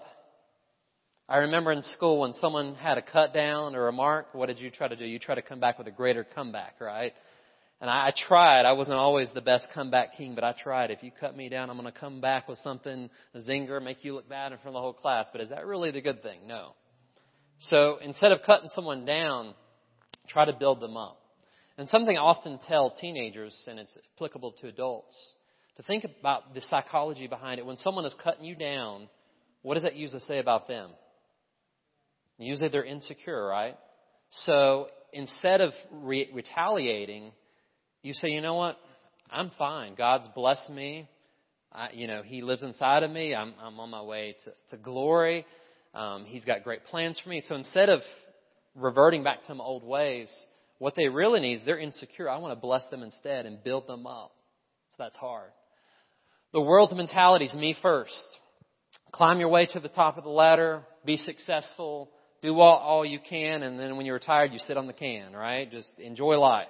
I 1.29 1.37
remember 1.37 1.73
in 1.73 1.83
school 1.83 2.21
when 2.21 2.33
someone 2.33 2.75
had 2.75 2.97
a 2.97 3.01
cut 3.01 3.33
down 3.33 3.75
or 3.75 3.89
a 3.89 3.91
mark, 3.91 4.33
what 4.33 4.45
did 4.45 4.59
you 4.59 4.71
try 4.71 4.87
to 4.87 4.95
do? 4.95 5.03
You 5.03 5.19
try 5.19 5.35
to 5.35 5.41
come 5.41 5.59
back 5.59 5.77
with 5.77 5.87
a 5.87 5.91
greater 5.91 6.23
comeback, 6.23 6.75
right? 6.79 7.13
And 7.81 7.89
I, 7.89 8.07
I 8.07 8.13
tried. 8.27 8.65
I 8.65 8.71
wasn't 8.71 8.97
always 8.97 9.27
the 9.33 9.41
best 9.41 9.67
comeback 9.73 10.15
king, 10.15 10.35
but 10.35 10.45
I 10.45 10.53
tried. 10.53 10.89
If 10.89 11.03
you 11.03 11.11
cut 11.19 11.35
me 11.35 11.49
down, 11.49 11.69
I'm 11.69 11.77
going 11.77 11.91
to 11.91 11.99
come 11.99 12.21
back 12.21 12.47
with 12.47 12.59
something, 12.59 13.09
a 13.33 13.39
zinger, 13.39 13.83
make 13.83 14.05
you 14.05 14.15
look 14.15 14.29
bad 14.29 14.53
in 14.53 14.57
front 14.59 14.69
of 14.69 14.73
the 14.75 14.79
whole 14.79 14.93
class. 14.93 15.27
But 15.31 15.41
is 15.41 15.49
that 15.49 15.65
really 15.65 15.91
the 15.91 16.01
good 16.01 16.23
thing? 16.23 16.47
No. 16.47 16.71
So 17.59 17.97
instead 18.01 18.31
of 18.31 18.39
cutting 18.45 18.69
someone 18.73 19.03
down, 19.03 19.53
try 20.29 20.45
to 20.45 20.53
build 20.53 20.79
them 20.79 20.95
up. 20.95 21.19
And 21.77 21.89
something 21.89 22.17
I 22.17 22.21
often 22.21 22.59
tell 22.67 22.91
teenagers, 22.91 23.55
and 23.67 23.79
it's 23.79 23.95
applicable 24.15 24.53
to 24.61 24.67
adults, 24.67 25.15
to 25.77 25.83
think 25.83 26.03
about 26.03 26.53
the 26.53 26.61
psychology 26.61 27.27
behind 27.27 27.59
it. 27.59 27.65
When 27.65 27.77
someone 27.77 28.05
is 28.05 28.15
cutting 28.23 28.45
you 28.45 28.55
down, 28.55 29.07
what 29.61 29.75
does 29.75 29.83
that 29.83 29.95
usually 29.95 30.21
say 30.21 30.39
about 30.39 30.67
them? 30.67 30.89
Usually 32.39 32.69
they're 32.69 32.85
insecure, 32.85 33.45
right? 33.45 33.77
So 34.31 34.87
instead 35.13 35.61
of 35.61 35.71
re- 35.91 36.29
retaliating, 36.33 37.31
you 38.03 38.13
say, 38.13 38.29
you 38.29 38.41
know 38.41 38.55
what? 38.55 38.77
I'm 39.31 39.51
fine. 39.57 39.95
God's 39.95 40.27
blessed 40.35 40.69
me. 40.69 41.09
I, 41.71 41.89
you 41.93 42.07
know, 42.07 42.21
He 42.23 42.41
lives 42.41 42.63
inside 42.63 43.03
of 43.03 43.11
me. 43.11 43.35
I'm, 43.35 43.53
I'm 43.61 43.79
on 43.79 43.89
my 43.89 44.01
way 44.01 44.35
to, 44.45 44.77
to 44.77 44.81
glory. 44.81 45.45
Um, 45.93 46.25
he's 46.25 46.45
got 46.45 46.63
great 46.63 46.85
plans 46.85 47.19
for 47.23 47.29
me. 47.29 47.41
So 47.47 47.55
instead 47.55 47.89
of 47.89 48.01
reverting 48.75 49.23
back 49.23 49.45
to 49.45 49.55
my 49.55 49.63
old 49.63 49.83
ways, 49.83 50.29
what 50.79 50.95
they 50.95 51.07
really 51.07 51.39
need 51.39 51.55
is 51.55 51.61
they're 51.65 51.79
insecure. 51.79 52.29
I 52.29 52.37
want 52.37 52.51
to 52.51 52.61
bless 52.61 52.87
them 52.89 53.01
instead 53.01 53.45
and 53.45 53.63
build 53.63 53.87
them 53.87 54.05
up. 54.05 54.31
So 54.91 54.95
that's 54.99 55.15
hard. 55.15 55.49
The 56.57 56.61
world's 56.61 56.95
mentality 56.95 57.45
is 57.45 57.53
me 57.53 57.75
first. 57.83 58.27
Climb 59.11 59.39
your 59.39 59.49
way 59.49 59.67
to 59.73 59.79
the 59.79 59.89
top 59.89 60.17
of 60.17 60.23
the 60.23 60.31
ladder, 60.31 60.81
be 61.05 61.17
successful, 61.17 62.09
do 62.41 62.57
all, 62.57 62.77
all 62.79 63.05
you 63.05 63.19
can, 63.19 63.61
and 63.61 63.79
then 63.79 63.95
when 63.95 64.07
you're 64.07 64.15
retired, 64.15 64.51
you 64.51 64.57
sit 64.57 64.75
on 64.75 64.87
the 64.87 64.93
can, 64.93 65.33
right? 65.33 65.69
Just 65.69 65.99
enjoy 65.99 66.39
life. 66.39 66.67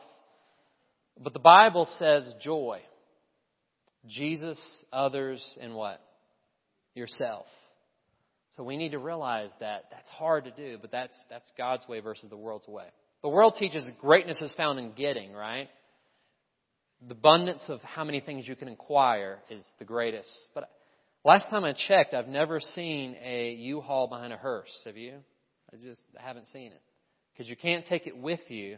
But 1.18 1.32
the 1.32 1.40
Bible 1.40 1.88
says 2.00 2.30
joy. 2.42 2.82
Jesus, 4.06 4.60
others, 4.92 5.42
and 5.62 5.74
what? 5.74 6.02
Yourself. 6.94 7.46
So 8.58 8.64
we 8.64 8.76
need 8.76 8.92
to 8.92 9.00
realize 9.00 9.52
that 9.62 9.86
that's 9.90 10.10
hard 10.10 10.44
to 10.44 10.52
do, 10.52 10.80
but 10.82 10.92
that's, 10.92 11.16
that's 11.30 11.50
God's 11.58 11.88
way 11.88 12.02
versus 12.02 12.30
the 12.30 12.36
world's 12.36 12.68
way. 12.68 12.88
The 13.22 13.30
world 13.30 13.56
teaches 13.58 13.90
greatness 14.02 14.42
is 14.42 14.54
found 14.56 14.80
in 14.80 14.92
getting, 14.92 15.32
right? 15.32 15.70
The 17.06 17.14
abundance 17.14 17.64
of 17.68 17.82
how 17.82 18.04
many 18.04 18.20
things 18.20 18.48
you 18.48 18.56
can 18.56 18.68
acquire 18.70 19.40
is 19.50 19.64
the 19.80 19.86
greatest. 19.86 20.30
But 20.56 20.70
last 21.24 21.50
time 21.50 21.64
I 21.64 21.74
checked, 21.74 22.14
I've 22.14 22.28
never 22.28 22.60
seen 22.60 23.16
a 23.24 23.54
U-Haul 23.54 24.08
behind 24.08 24.34
a 24.34 24.38
hearse. 24.38 24.72
Have 24.86 24.98
you? 24.98 25.16
I 25.72 25.78
just 25.78 26.02
haven't 26.16 26.48
seen 26.48 26.72
it. 26.72 26.82
Because 27.34 27.50
you 27.50 27.56
can't 27.56 27.86
take 27.86 28.08
it 28.08 28.18
with 28.18 28.40
you, 28.50 28.78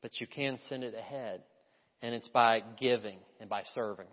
but 0.00 0.20
you 0.20 0.26
can 0.26 0.58
send 0.68 0.84
it 0.84 0.94
ahead. 0.94 1.42
And 2.02 2.14
it's 2.14 2.28
by 2.28 2.62
giving 2.78 3.18
and 3.40 3.50
by 3.50 3.62
serving. 3.74 4.06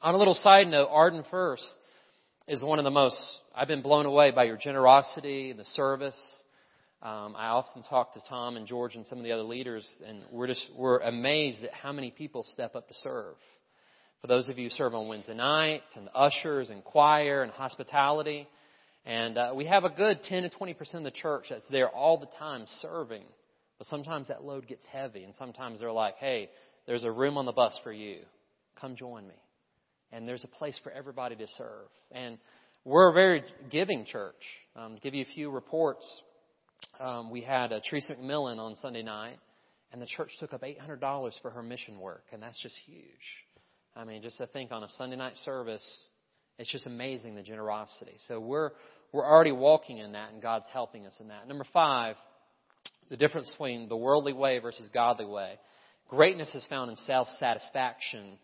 On 0.00 0.14
a 0.14 0.18
little 0.18 0.34
side 0.34 0.68
note, 0.68 0.88
Arden 0.90 1.24
First 1.30 1.68
is 2.48 2.64
one 2.64 2.78
of 2.78 2.84
the 2.84 2.90
most, 2.90 3.20
I've 3.54 3.68
been 3.68 3.82
blown 3.82 4.06
away 4.06 4.30
by 4.30 4.44
your 4.44 4.56
generosity, 4.56 5.50
and 5.50 5.58
the 5.58 5.64
service. 5.64 6.16
Um, 7.02 7.34
I 7.34 7.46
often 7.46 7.82
talk 7.82 8.12
to 8.12 8.20
Tom 8.28 8.58
and 8.58 8.66
George 8.66 8.94
and 8.94 9.06
some 9.06 9.16
of 9.16 9.24
the 9.24 9.32
other 9.32 9.42
leaders, 9.42 9.88
and 10.06 10.22
we're 10.30 10.48
just, 10.48 10.70
we're 10.76 10.98
amazed 10.98 11.64
at 11.64 11.72
how 11.72 11.92
many 11.92 12.10
people 12.10 12.44
step 12.52 12.76
up 12.76 12.88
to 12.88 12.94
serve. 13.02 13.36
For 14.20 14.26
those 14.26 14.50
of 14.50 14.58
you 14.58 14.68
who 14.68 14.70
serve 14.70 14.94
on 14.94 15.08
Wednesday 15.08 15.34
nights, 15.34 15.96
and 15.96 16.10
ushers, 16.14 16.68
and 16.68 16.84
choir, 16.84 17.42
and 17.42 17.50
hospitality, 17.52 18.46
and 19.06 19.38
uh, 19.38 19.52
we 19.54 19.64
have 19.64 19.84
a 19.84 19.88
good 19.88 20.22
10 20.24 20.42
to 20.42 20.50
20% 20.50 20.94
of 20.96 21.04
the 21.04 21.10
church 21.10 21.46
that's 21.48 21.66
there 21.70 21.88
all 21.88 22.18
the 22.18 22.28
time 22.38 22.66
serving. 22.82 23.24
But 23.78 23.86
sometimes 23.86 24.28
that 24.28 24.44
load 24.44 24.66
gets 24.66 24.84
heavy, 24.92 25.24
and 25.24 25.34
sometimes 25.38 25.80
they're 25.80 25.90
like, 25.90 26.16
hey, 26.16 26.50
there's 26.86 27.04
a 27.04 27.10
room 27.10 27.38
on 27.38 27.46
the 27.46 27.52
bus 27.52 27.78
for 27.82 27.94
you. 27.94 28.18
Come 28.78 28.94
join 28.94 29.26
me. 29.26 29.34
And 30.12 30.28
there's 30.28 30.44
a 30.44 30.48
place 30.48 30.78
for 30.82 30.92
everybody 30.92 31.36
to 31.36 31.46
serve. 31.56 31.88
And 32.12 32.36
we're 32.84 33.08
a 33.08 33.14
very 33.14 33.42
giving 33.70 34.04
church. 34.04 34.34
Um, 34.76 34.96
to 34.96 35.00
give 35.00 35.14
you 35.14 35.22
a 35.22 35.34
few 35.34 35.50
reports, 35.50 36.04
um, 36.98 37.30
we 37.30 37.40
had 37.40 37.72
a 37.72 37.80
Teresa 37.80 38.14
McMillan 38.14 38.58
on 38.58 38.76
Sunday 38.76 39.02
night, 39.02 39.38
and 39.92 40.00
the 40.00 40.06
church 40.06 40.30
took 40.38 40.52
up 40.52 40.62
$800 40.62 41.32
for 41.42 41.50
her 41.50 41.62
mission 41.62 41.98
work, 41.98 42.24
and 42.32 42.42
that's 42.42 42.58
just 42.60 42.76
huge. 42.86 43.04
I 43.96 44.04
mean, 44.04 44.22
just 44.22 44.38
to 44.38 44.46
think 44.46 44.70
on 44.72 44.82
a 44.82 44.88
Sunday 44.96 45.16
night 45.16 45.36
service, 45.38 45.84
it's 46.58 46.70
just 46.70 46.86
amazing 46.86 47.34
the 47.34 47.42
generosity. 47.42 48.14
So 48.28 48.38
we're 48.38 48.70
we're 49.12 49.26
already 49.26 49.52
walking 49.52 49.98
in 49.98 50.12
that, 50.12 50.32
and 50.32 50.40
God's 50.40 50.66
helping 50.72 51.06
us 51.06 51.16
in 51.20 51.28
that. 51.28 51.48
Number 51.48 51.64
five, 51.72 52.16
the 53.08 53.16
difference 53.16 53.50
between 53.50 53.88
the 53.88 53.96
worldly 53.96 54.32
way 54.32 54.58
versus 54.60 54.88
godly 54.94 55.26
way. 55.26 55.54
Greatness 56.08 56.54
is 56.54 56.64
found 56.68 56.90
in 56.90 56.96
self 56.96 57.28
satisfaction 57.38 58.38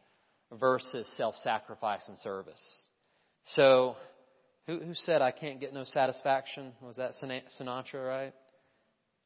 versus 0.53 1.07
self 1.17 1.37
sacrifice 1.37 2.07
and 2.09 2.19
service. 2.19 2.61
So, 3.51 3.95
who, 4.67 4.81
who 4.81 4.95
said 4.95 5.23
I 5.23 5.31
can't 5.31 5.61
get 5.61 5.73
no 5.73 5.85
satisfaction? 5.85 6.73
Was 6.83 6.97
that 6.97 7.13
Sinatra, 7.23 8.07
right? 8.07 8.35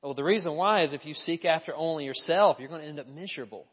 Well, 0.03 0.15
the 0.15 0.25
reason 0.25 0.55
why 0.55 0.85
is 0.85 0.93
if 0.93 1.05
you 1.05 1.15
seek 1.15 1.45
after 1.45 1.75
only 1.75 2.05
yourself, 2.05 2.57
you're 2.59 2.69
going 2.69 2.83
to 2.83 2.89
end 2.89 3.01
up 3.01 3.07
miserable. 3.07 3.67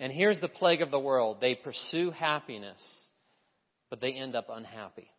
And 0.00 0.12
here's 0.12 0.40
the 0.40 0.48
plague 0.48 0.82
of 0.82 0.90
the 0.90 0.98
world 0.98 1.38
they 1.40 1.54
pursue 1.54 2.10
happiness 2.10 2.82
but 3.90 4.00
they 4.00 4.12
end 4.12 4.34
up 4.34 4.48
unhappy. 4.50 5.10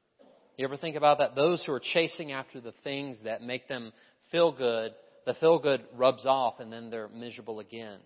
You 0.58 0.66
ever 0.66 0.78
think 0.78 0.96
about 0.96 1.20
that? 1.20 1.36
Those 1.36 1.64
who 1.64 1.72
are 1.72 1.82
chasing 1.82 2.32
after 2.32 2.60
the 2.60 2.74
things 2.84 3.18
that 3.24 3.42
make 3.42 3.68
them 3.68 3.94
feel 4.32 4.52
good, 4.52 4.94
the 5.26 5.36
feel 5.36 5.60
good 5.60 5.84
rubs 5.96 6.26
off 6.26 6.60
and 6.60 6.72
then 6.72 6.90
they're 6.90 7.10
miserable 7.10 7.60
again. 7.60 8.00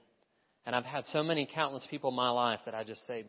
And 0.65 0.75
I've 0.75 0.85
had 0.85 1.05
so 1.07 1.23
many 1.23 1.47
countless 1.51 1.87
people 1.89 2.11
in 2.11 2.15
my 2.15 2.29
life 2.29 2.59
that 2.65 2.75
I 2.75 2.83
just 2.83 3.05
say, 3.07 3.25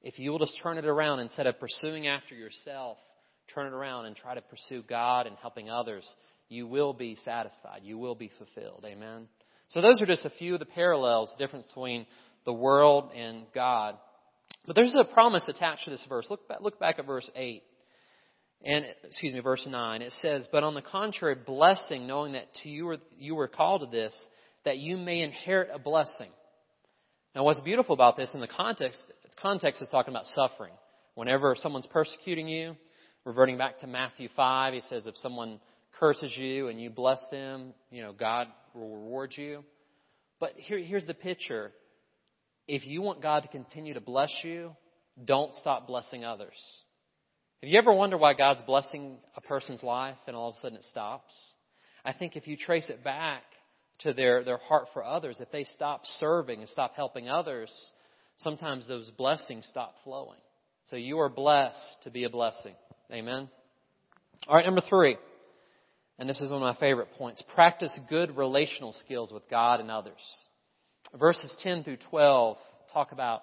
if 0.00 0.18
you 0.18 0.30
will 0.30 0.38
just 0.38 0.58
turn 0.62 0.78
it 0.78 0.86
around 0.86 1.20
instead 1.20 1.46
of 1.46 1.60
pursuing 1.60 2.06
after 2.06 2.34
yourself, 2.34 2.98
turn 3.54 3.66
it 3.66 3.72
around 3.72 4.06
and 4.06 4.16
try 4.16 4.34
to 4.34 4.40
pursue 4.42 4.82
God 4.82 5.26
and 5.26 5.36
helping 5.40 5.70
others, 5.70 6.04
you 6.48 6.66
will 6.66 6.92
be 6.92 7.16
satisfied. 7.24 7.80
You 7.82 7.98
will 7.98 8.14
be 8.14 8.30
fulfilled. 8.38 8.84
Amen. 8.86 9.28
So 9.68 9.80
those 9.80 10.00
are 10.00 10.06
just 10.06 10.24
a 10.24 10.30
few 10.30 10.54
of 10.54 10.60
the 10.60 10.66
parallels, 10.66 11.32
difference 11.38 11.66
between 11.66 12.06
the 12.44 12.52
world 12.52 13.10
and 13.14 13.44
God. 13.54 13.96
But 14.66 14.76
there's 14.76 14.96
a 14.98 15.04
promise 15.04 15.44
attached 15.48 15.84
to 15.84 15.90
this 15.90 16.04
verse. 16.08 16.26
Look 16.28 16.46
back, 16.48 16.60
look 16.60 16.78
back 16.78 16.98
at 16.98 17.06
verse 17.06 17.30
8. 17.34 17.62
And, 18.64 18.84
excuse 19.02 19.34
me, 19.34 19.40
verse 19.40 19.66
9. 19.68 20.02
It 20.02 20.12
says, 20.20 20.48
But 20.52 20.62
on 20.62 20.74
the 20.74 20.82
contrary, 20.82 21.34
blessing, 21.34 22.06
knowing 22.06 22.32
that 22.34 22.46
to 22.62 22.68
you 22.68 22.86
were, 22.86 22.98
you 23.18 23.34
were 23.34 23.48
called 23.48 23.80
to 23.80 23.86
this, 23.86 24.14
that 24.64 24.78
you 24.78 24.96
may 24.96 25.20
inherit 25.20 25.70
a 25.74 25.78
blessing. 25.78 26.30
Now, 27.34 27.44
what's 27.44 27.60
beautiful 27.60 27.94
about 27.94 28.16
this 28.16 28.30
in 28.34 28.40
the 28.40 28.46
context, 28.46 28.98
context 29.40 29.82
is 29.82 29.88
talking 29.90 30.12
about 30.12 30.26
suffering. 30.26 30.72
Whenever 31.14 31.56
someone's 31.58 31.86
persecuting 31.86 32.46
you, 32.46 32.76
reverting 33.24 33.58
back 33.58 33.78
to 33.80 33.86
Matthew 33.86 34.28
5, 34.34 34.74
he 34.74 34.80
says, 34.82 35.06
if 35.06 35.16
someone 35.18 35.60
curses 35.98 36.32
you 36.36 36.68
and 36.68 36.80
you 36.80 36.90
bless 36.90 37.20
them, 37.30 37.74
you 37.90 38.02
know, 38.02 38.12
God 38.12 38.48
will 38.74 38.96
reward 38.96 39.32
you. 39.36 39.64
But 40.40 40.52
here, 40.56 40.78
here's 40.78 41.06
the 41.06 41.14
picture 41.14 41.72
if 42.68 42.86
you 42.86 43.02
want 43.02 43.22
God 43.22 43.42
to 43.42 43.48
continue 43.48 43.94
to 43.94 44.00
bless 44.00 44.32
you, 44.42 44.74
don't 45.24 45.52
stop 45.54 45.86
blessing 45.86 46.24
others. 46.24 46.56
Have 47.62 47.70
you 47.70 47.78
ever 47.78 47.92
wondered 47.92 48.18
why 48.18 48.34
God's 48.34 48.62
blessing 48.62 49.18
a 49.36 49.40
person's 49.40 49.82
life 49.82 50.16
and 50.26 50.34
all 50.34 50.50
of 50.50 50.56
a 50.56 50.60
sudden 50.60 50.78
it 50.78 50.84
stops? 50.84 51.32
I 52.04 52.12
think 52.12 52.36
if 52.36 52.48
you 52.48 52.56
trace 52.56 52.90
it 52.90 53.04
back 53.04 53.42
to 54.00 54.12
their, 54.12 54.42
their 54.42 54.58
heart 54.58 54.86
for 54.92 55.04
others, 55.04 55.38
if 55.40 55.50
they 55.52 55.64
stop 55.64 56.02
serving 56.04 56.60
and 56.60 56.68
stop 56.68 56.94
helping 56.96 57.28
others, 57.28 57.70
sometimes 58.38 58.88
those 58.88 59.10
blessings 59.10 59.66
stop 59.70 59.94
flowing. 60.02 60.40
So 60.86 60.96
you 60.96 61.20
are 61.20 61.28
blessed 61.28 61.98
to 62.02 62.10
be 62.10 62.24
a 62.24 62.30
blessing. 62.30 62.74
Amen. 63.12 63.48
All 64.48 64.56
right, 64.56 64.64
number 64.64 64.82
three, 64.88 65.16
and 66.18 66.28
this 66.28 66.40
is 66.40 66.50
one 66.50 66.62
of 66.62 66.74
my 66.74 66.80
favorite 66.80 67.12
points 67.18 67.42
practice 67.54 67.98
good 68.08 68.36
relational 68.36 68.92
skills 68.92 69.32
with 69.32 69.48
God 69.50 69.80
and 69.80 69.90
others 69.90 70.18
verses 71.18 71.54
10 71.62 71.84
through 71.84 71.98
12 72.10 72.56
talk 72.92 73.12
about 73.12 73.42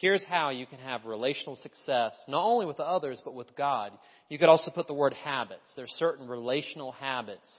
here's 0.00 0.24
how 0.24 0.50
you 0.50 0.66
can 0.66 0.78
have 0.78 1.04
relational 1.04 1.56
success, 1.56 2.12
not 2.28 2.44
only 2.44 2.66
with 2.66 2.80
others, 2.80 3.20
but 3.24 3.34
with 3.34 3.54
God. 3.56 3.92
You 4.28 4.38
could 4.38 4.48
also 4.48 4.70
put 4.70 4.86
the 4.86 4.94
word 4.94 5.14
habits. 5.14 5.72
There's 5.76 5.90
certain 5.92 6.28
relational 6.28 6.92
habits 6.92 7.50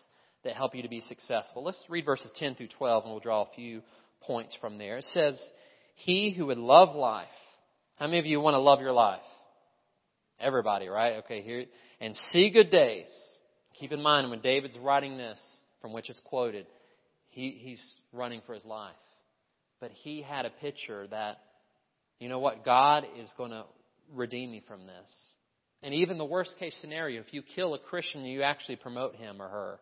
that 0.44 0.56
help 0.56 0.76
you 0.76 0.82
to 0.82 0.90
be 0.90 1.02
successful. 1.02 1.64
Let's 1.64 1.82
read 1.90 2.06
verses 2.06 2.32
10 2.36 2.56
through 2.56 2.70
12 2.78 3.04
and 3.04 3.12
we'll 3.12 3.22
draw 3.22 3.44
a 3.44 3.56
few 3.56 3.82
points 4.22 4.56
from 4.60 4.78
there. 4.78 4.98
It 4.98 5.06
says, 5.06 5.42
He 5.96 6.32
who 6.32 6.48
would 6.48 6.58
love 6.58 6.96
life. 6.96 7.28
How 7.98 8.08
many 8.08 8.20
of 8.20 8.26
you 8.26 8.40
want 8.40 8.56
to 8.56 8.60
love 8.60 8.82
your 8.82 8.92
life? 8.92 9.22
Everybody, 10.40 10.88
right? 10.88 11.18
Okay, 11.18 11.42
here. 11.42 11.66
And 12.00 12.16
see 12.32 12.52
good 12.52 12.70
days. 12.70 13.08
Keep 13.80 13.92
in 13.92 14.02
mind 14.02 14.30
when 14.30 14.42
David's 14.42 14.78
writing 14.78 15.18
this, 15.18 15.40
from 15.82 15.94
which 15.94 16.10
it's 16.10 16.22
quoted, 16.26 16.66
he, 17.30 17.58
he's 17.62 17.84
running 18.12 18.42
for 18.46 18.54
his 18.54 18.66
life. 18.66 18.96
But 19.80 19.92
he 19.92 20.22
had 20.22 20.46
a 20.46 20.50
picture 20.50 21.08
that, 21.08 21.38
you 22.20 22.30
know 22.30 22.40
what, 22.40 22.66
God 22.66 23.06
is 23.20 23.32
going 23.38 23.52
to 23.52 23.66
redeem 24.14 24.52
me 24.52 24.64
from 24.68 24.88
this. 24.88 25.10
And 25.84 25.94
even 25.94 26.18
the 26.18 26.26
worst 26.26 26.56
case 26.58 26.76
scenario, 26.82 27.22
if 27.22 27.34
you 27.34 27.44
kill 27.44 27.76
a 27.76 27.80
Christian, 27.80 28.26
you 28.26 28.42
actually 28.42 28.78
promote 28.78 29.16
him 29.16 29.42
or 29.42 29.48
her. 29.48 29.80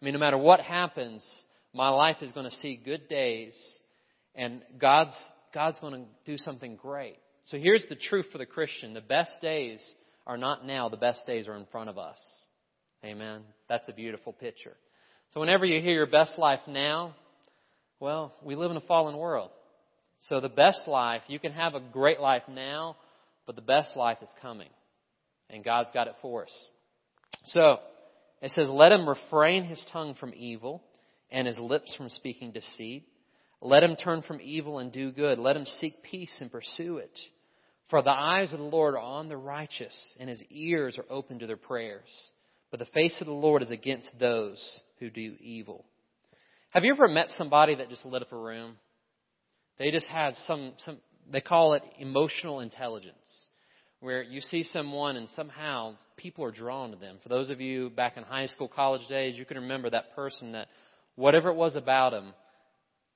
I 0.00 0.04
mean, 0.04 0.12
no 0.14 0.20
matter 0.20 0.36
what 0.36 0.60
happens, 0.60 1.24
my 1.72 1.88
life 1.88 2.16
is 2.20 2.32
going 2.32 2.48
to 2.48 2.56
see 2.56 2.76
good 2.76 3.08
days, 3.08 3.56
and 4.34 4.62
God's, 4.78 5.18
God's 5.54 5.78
going 5.80 6.02
to 6.02 6.08
do 6.30 6.36
something 6.36 6.76
great. 6.76 7.16
So 7.44 7.58
here's 7.58 7.86
the 7.88 7.96
truth 7.96 8.26
for 8.30 8.38
the 8.38 8.46
Christian. 8.46 8.94
The 8.94 9.00
best 9.00 9.32
days 9.40 9.80
are 10.26 10.36
not 10.36 10.64
now, 10.64 10.88
the 10.88 10.96
best 10.96 11.26
days 11.26 11.48
are 11.48 11.56
in 11.56 11.66
front 11.72 11.90
of 11.90 11.98
us. 11.98 12.18
Amen. 13.04 13.42
That's 13.68 13.88
a 13.88 13.92
beautiful 13.92 14.32
picture. 14.32 14.76
So 15.30 15.40
whenever 15.40 15.64
you 15.64 15.80
hear 15.80 15.94
your 15.94 16.06
best 16.06 16.38
life 16.38 16.60
now, 16.68 17.14
well, 17.98 18.32
we 18.42 18.54
live 18.54 18.70
in 18.70 18.76
a 18.76 18.82
fallen 18.82 19.16
world. 19.16 19.50
So 20.28 20.40
the 20.40 20.48
best 20.48 20.86
life, 20.86 21.22
you 21.26 21.40
can 21.40 21.52
have 21.52 21.74
a 21.74 21.80
great 21.80 22.20
life 22.20 22.42
now, 22.48 22.96
but 23.46 23.56
the 23.56 23.62
best 23.62 23.96
life 23.96 24.18
is 24.22 24.28
coming. 24.40 24.68
And 25.50 25.64
God's 25.64 25.90
got 25.92 26.06
it 26.06 26.14
for 26.22 26.44
us. 26.44 26.68
So, 27.46 27.78
it 28.40 28.50
says, 28.52 28.68
let 28.68 28.92
him 28.92 29.08
refrain 29.08 29.64
his 29.64 29.84
tongue 29.92 30.14
from 30.14 30.32
evil 30.34 30.82
and 31.30 31.46
his 31.46 31.58
lips 31.58 31.94
from 31.96 32.08
speaking 32.08 32.52
deceit. 32.52 33.04
Let 33.64 33.84
him 33.84 33.94
turn 33.94 34.22
from 34.22 34.40
evil 34.42 34.80
and 34.80 34.90
do 34.90 35.12
good. 35.12 35.38
Let 35.38 35.56
him 35.56 35.66
seek 35.66 36.02
peace 36.02 36.36
and 36.40 36.50
pursue 36.50 36.96
it. 36.96 37.16
For 37.90 38.02
the 38.02 38.10
eyes 38.10 38.52
of 38.52 38.58
the 38.58 38.64
Lord 38.64 38.94
are 38.94 39.00
on 39.00 39.28
the 39.28 39.36
righteous, 39.36 39.96
and 40.18 40.28
his 40.28 40.42
ears 40.50 40.98
are 40.98 41.04
open 41.08 41.38
to 41.38 41.46
their 41.46 41.56
prayers. 41.56 42.08
But 42.70 42.80
the 42.80 42.86
face 42.86 43.20
of 43.20 43.28
the 43.28 43.32
Lord 43.32 43.62
is 43.62 43.70
against 43.70 44.10
those 44.18 44.80
who 44.98 45.10
do 45.10 45.36
evil. 45.40 45.84
Have 46.70 46.84
you 46.84 46.92
ever 46.92 47.06
met 47.06 47.28
somebody 47.30 47.76
that 47.76 47.88
just 47.88 48.04
lit 48.04 48.22
up 48.22 48.32
a 48.32 48.36
room? 48.36 48.78
They 49.78 49.90
just 49.92 50.08
had 50.08 50.34
some, 50.46 50.72
some 50.78 50.98
they 51.30 51.40
call 51.40 51.74
it 51.74 51.82
emotional 52.00 52.60
intelligence, 52.60 53.48
where 54.00 54.22
you 54.22 54.40
see 54.40 54.64
someone 54.64 55.16
and 55.16 55.28
somehow 55.36 55.94
people 56.16 56.44
are 56.44 56.50
drawn 56.50 56.90
to 56.90 56.96
them. 56.96 57.18
For 57.22 57.28
those 57.28 57.50
of 57.50 57.60
you 57.60 57.90
back 57.90 58.16
in 58.16 58.24
high 58.24 58.46
school, 58.46 58.68
college 58.68 59.06
days, 59.08 59.36
you 59.38 59.44
can 59.44 59.58
remember 59.58 59.90
that 59.90 60.16
person 60.16 60.52
that 60.52 60.68
whatever 61.14 61.50
it 61.50 61.56
was 61.56 61.76
about 61.76 62.10
them, 62.10 62.32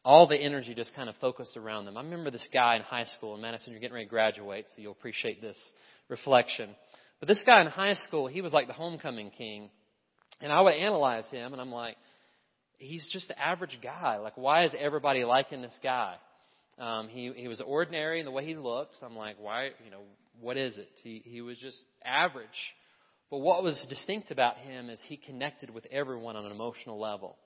all 0.06 0.28
the 0.28 0.36
energy 0.36 0.72
just 0.72 0.94
kind 0.94 1.08
of 1.08 1.16
focused 1.16 1.56
around 1.56 1.84
them. 1.84 1.96
I 1.96 2.02
remember 2.02 2.30
this 2.30 2.48
guy 2.54 2.76
in 2.76 2.82
high 2.82 3.06
school, 3.06 3.32
and 3.32 3.42
Madison, 3.42 3.72
you're 3.72 3.80
getting 3.80 3.94
ready 3.94 4.06
to 4.06 4.10
graduate, 4.10 4.66
so 4.68 4.80
you'll 4.80 4.92
appreciate 4.92 5.42
this 5.42 5.58
reflection. 6.08 6.70
But 7.18 7.26
this 7.26 7.42
guy 7.44 7.60
in 7.60 7.66
high 7.66 7.94
school, 7.94 8.28
he 8.28 8.40
was 8.40 8.52
like 8.52 8.68
the 8.68 8.72
homecoming 8.72 9.30
king. 9.30 9.68
And 10.40 10.52
I 10.52 10.60
would 10.60 10.74
analyze 10.74 11.28
him, 11.30 11.52
and 11.52 11.60
I'm 11.60 11.72
like, 11.72 11.96
he's 12.78 13.04
just 13.12 13.26
the 13.26 13.36
average 13.36 13.80
guy. 13.82 14.18
Like, 14.18 14.36
why 14.36 14.66
is 14.66 14.74
everybody 14.78 15.24
liking 15.24 15.60
this 15.60 15.76
guy? 15.82 16.14
Um, 16.78 17.08
he 17.08 17.32
he 17.34 17.48
was 17.48 17.60
ordinary 17.60 18.20
in 18.20 18.26
the 18.26 18.30
way 18.30 18.44
he 18.44 18.54
looks. 18.54 18.96
I'm 19.02 19.16
like, 19.16 19.36
why? 19.40 19.70
You 19.84 19.90
know, 19.90 20.02
what 20.40 20.56
is 20.56 20.76
it? 20.76 20.88
He 21.02 21.20
he 21.24 21.40
was 21.40 21.58
just 21.58 21.78
average. 22.04 22.46
But 23.28 23.38
what 23.38 23.64
was 23.64 23.84
distinct 23.88 24.30
about 24.30 24.58
him 24.58 24.88
is 24.88 25.00
he 25.08 25.16
connected 25.16 25.70
with 25.70 25.84
everyone 25.90 26.36
on 26.36 26.44
an 26.44 26.52
emotional 26.52 27.00
level. 27.00 27.36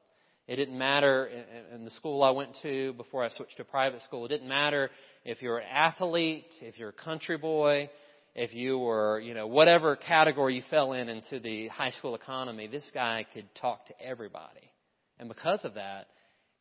It 0.50 0.56
didn't 0.56 0.76
matter 0.76 1.30
in 1.72 1.84
the 1.84 1.92
school 1.92 2.24
I 2.24 2.32
went 2.32 2.56
to 2.62 2.92
before 2.94 3.22
I 3.22 3.28
switched 3.28 3.58
to 3.58 3.64
private 3.64 4.02
school. 4.02 4.24
It 4.24 4.30
didn't 4.30 4.48
matter 4.48 4.90
if 5.24 5.40
you 5.42 5.48
were 5.48 5.58
an 5.58 5.68
athlete, 5.72 6.52
if 6.60 6.76
you're 6.76 6.88
a 6.88 6.92
country 6.92 7.38
boy, 7.38 7.88
if 8.34 8.52
you 8.52 8.76
were, 8.76 9.20
you 9.20 9.32
know, 9.32 9.46
whatever 9.46 9.94
category 9.94 10.56
you 10.56 10.62
fell 10.68 10.92
in 10.92 11.08
into 11.08 11.38
the 11.38 11.68
high 11.68 11.90
school 11.90 12.16
economy. 12.16 12.66
This 12.66 12.90
guy 12.92 13.26
could 13.32 13.44
talk 13.60 13.86
to 13.86 14.02
everybody. 14.02 14.72
And 15.20 15.28
because 15.28 15.64
of 15.64 15.74
that, 15.74 16.08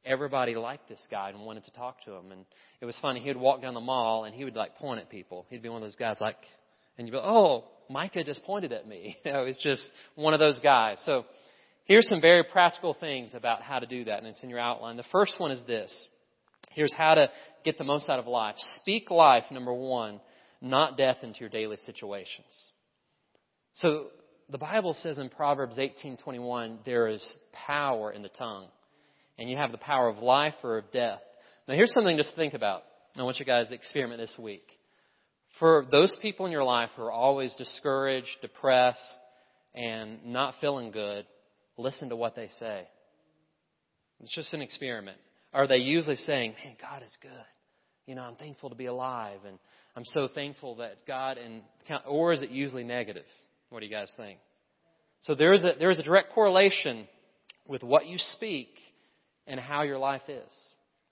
everybody 0.06 0.54
liked 0.54 0.88
this 0.88 1.02
guy 1.10 1.30
and 1.30 1.44
wanted 1.44 1.64
to 1.64 1.72
talk 1.72 2.06
to 2.06 2.12
him. 2.12 2.32
And 2.32 2.46
it 2.82 2.86
was 2.86 2.96
funny. 3.02 3.22
He 3.22 3.30
would 3.30 3.38
walk 3.38 3.64
down 3.64 3.74
the 3.74 3.80
mall 3.80 4.26
and 4.26 4.36
he 4.36 4.44
would 4.44 4.56
like 4.56 4.76
point 4.76 5.00
at 5.00 5.10
people. 5.10 5.48
He'd 5.50 5.64
be 5.64 5.70
one 5.70 5.82
of 5.82 5.88
those 5.88 5.96
guys 5.96 6.18
like, 6.22 6.38
and 7.00 7.08
you'd 7.08 7.14
be, 7.14 7.18
oh, 7.18 7.64
Micah 7.90 8.24
just 8.24 8.44
pointed 8.44 8.72
at 8.72 8.88
me. 8.88 9.18
You 9.26 9.34
know, 9.34 9.46
it's 9.46 9.64
just 9.64 9.84
one 10.14 10.36
of 10.36 10.40
those 10.40 10.60
guys. 10.60 11.02
So 11.08 11.26
here's 11.90 12.08
some 12.08 12.22
very 12.22 12.44
practical 12.44 12.94
things 12.94 13.32
about 13.34 13.62
how 13.62 13.80
to 13.80 13.86
do 13.86 14.06
that, 14.06 14.20
and 14.20 14.28
it's 14.28 14.44
in 14.44 14.50
your 14.50 14.60
outline. 14.60 14.96
The 14.96 15.04
first 15.12 15.40
one 15.40 15.52
is 15.52 15.62
this. 15.66 15.92
Here's 16.72 16.94
how 16.94 17.16
to 17.16 17.30
get 17.66 17.78
the 17.78 17.84
most 17.84 18.08
out 18.08 18.20
of 18.20 18.28
life. 18.28 18.56
Speak 18.82 19.12
life, 19.12 19.44
number 19.52 19.74
one, 19.74 20.22
not 20.62 20.98
death 20.98 21.18
into 21.24 21.40
your 21.40 21.50
daily 21.50 21.78
situations. 21.86 22.70
So 23.74 24.08
the 24.50 24.60
Bible 24.60 24.94
says 24.94 25.18
in 25.18 25.30
Proverbs 25.30 25.78
18:21 25.78 26.80
there 26.86 27.08
is 27.08 27.34
power 27.52 28.12
in 28.12 28.22
the 28.22 28.30
tongue 28.30 28.68
and 29.40 29.50
you 29.50 29.58
have 29.58 29.72
the 29.72 29.78
power 29.78 30.08
of 30.08 30.20
life 30.20 30.56
or 30.64 30.78
of 30.78 30.92
death. 30.92 31.22
Now, 31.68 31.76
here's 31.76 31.94
something 31.94 32.18
just 32.18 32.32
to 32.32 32.36
think 32.36 32.54
about. 32.54 32.84
I 33.18 33.24
want 33.24 33.40
you 33.40 33.46
guys 33.46 33.68
to 33.70 33.74
experiment 33.74 34.20
this 34.20 34.38
week. 34.38 34.68
For 35.60 35.86
those 35.92 36.16
people 36.22 36.46
in 36.46 36.52
your 36.52 36.64
life 36.64 36.90
who 36.96 37.04
are 37.04 37.12
always 37.12 37.54
discouraged, 37.56 38.30
depressed, 38.42 39.00
and 39.74 40.26
not 40.26 40.56
feeling 40.62 40.92
good, 40.92 41.26
listen 41.80 42.10
to 42.10 42.16
what 42.16 42.36
they 42.36 42.50
say. 42.60 42.88
It's 44.22 44.34
just 44.34 44.54
an 44.54 44.62
experiment. 44.62 45.18
Are 45.54 45.68
they 45.68 45.78
usually 45.78 46.18
saying, 46.18 46.54
Man, 46.64 46.76
God 46.80 47.04
is 47.04 47.16
good? 47.22 47.32
You 48.06 48.16
know, 48.16 48.22
I'm 48.22 48.36
thankful 48.36 48.70
to 48.70 48.76
be 48.76 48.88
alive, 48.88 49.40
and 49.48 49.60
I'm 49.96 50.06
so 50.06 50.28
thankful 50.34 50.78
that 50.78 51.06
God 51.08 51.38
and 51.38 51.62
or 52.08 52.34
is 52.34 52.42
it 52.42 52.50
usually 52.50 52.84
negative? 52.84 53.26
What 53.70 53.80
do 53.80 53.86
you 53.86 53.92
guys 53.92 54.10
think? 54.18 54.40
So 55.22 55.36
there 55.36 55.54
is 55.54 55.64
a 55.64 55.74
there 55.80 55.90
is 55.90 56.00
a 56.00 56.04
direct 56.04 56.34
correlation 56.34 57.08
with 57.68 57.84
what 57.84 58.08
you 58.08 58.18
speak 58.18 58.70
and 59.48 59.60
how 59.60 59.84
your 59.84 60.00
life 60.00 60.24
is. 60.28 60.52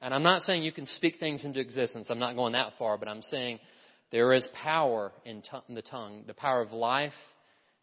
And 0.02 0.14
I'm 0.14 0.24
not 0.24 0.42
saying 0.44 0.64
you 0.64 0.72
can 0.72 0.88
speak 0.88 1.20
things 1.20 1.44
into 1.44 1.60
existence. 1.60 2.08
I'm 2.10 2.20
not 2.20 2.36
going 2.36 2.54
that 2.54 2.74
far, 2.78 2.98
but 2.98 3.08
I'm 3.08 3.24
saying 3.24 3.60
there 4.12 4.34
is 4.34 4.48
power 4.64 5.12
in, 5.26 5.42
t- 5.42 5.48
in 5.68 5.76
the 5.76 5.82
tongue, 5.82 6.24
the 6.28 6.34
power 6.34 6.62
of 6.62 6.72
life 6.72 7.14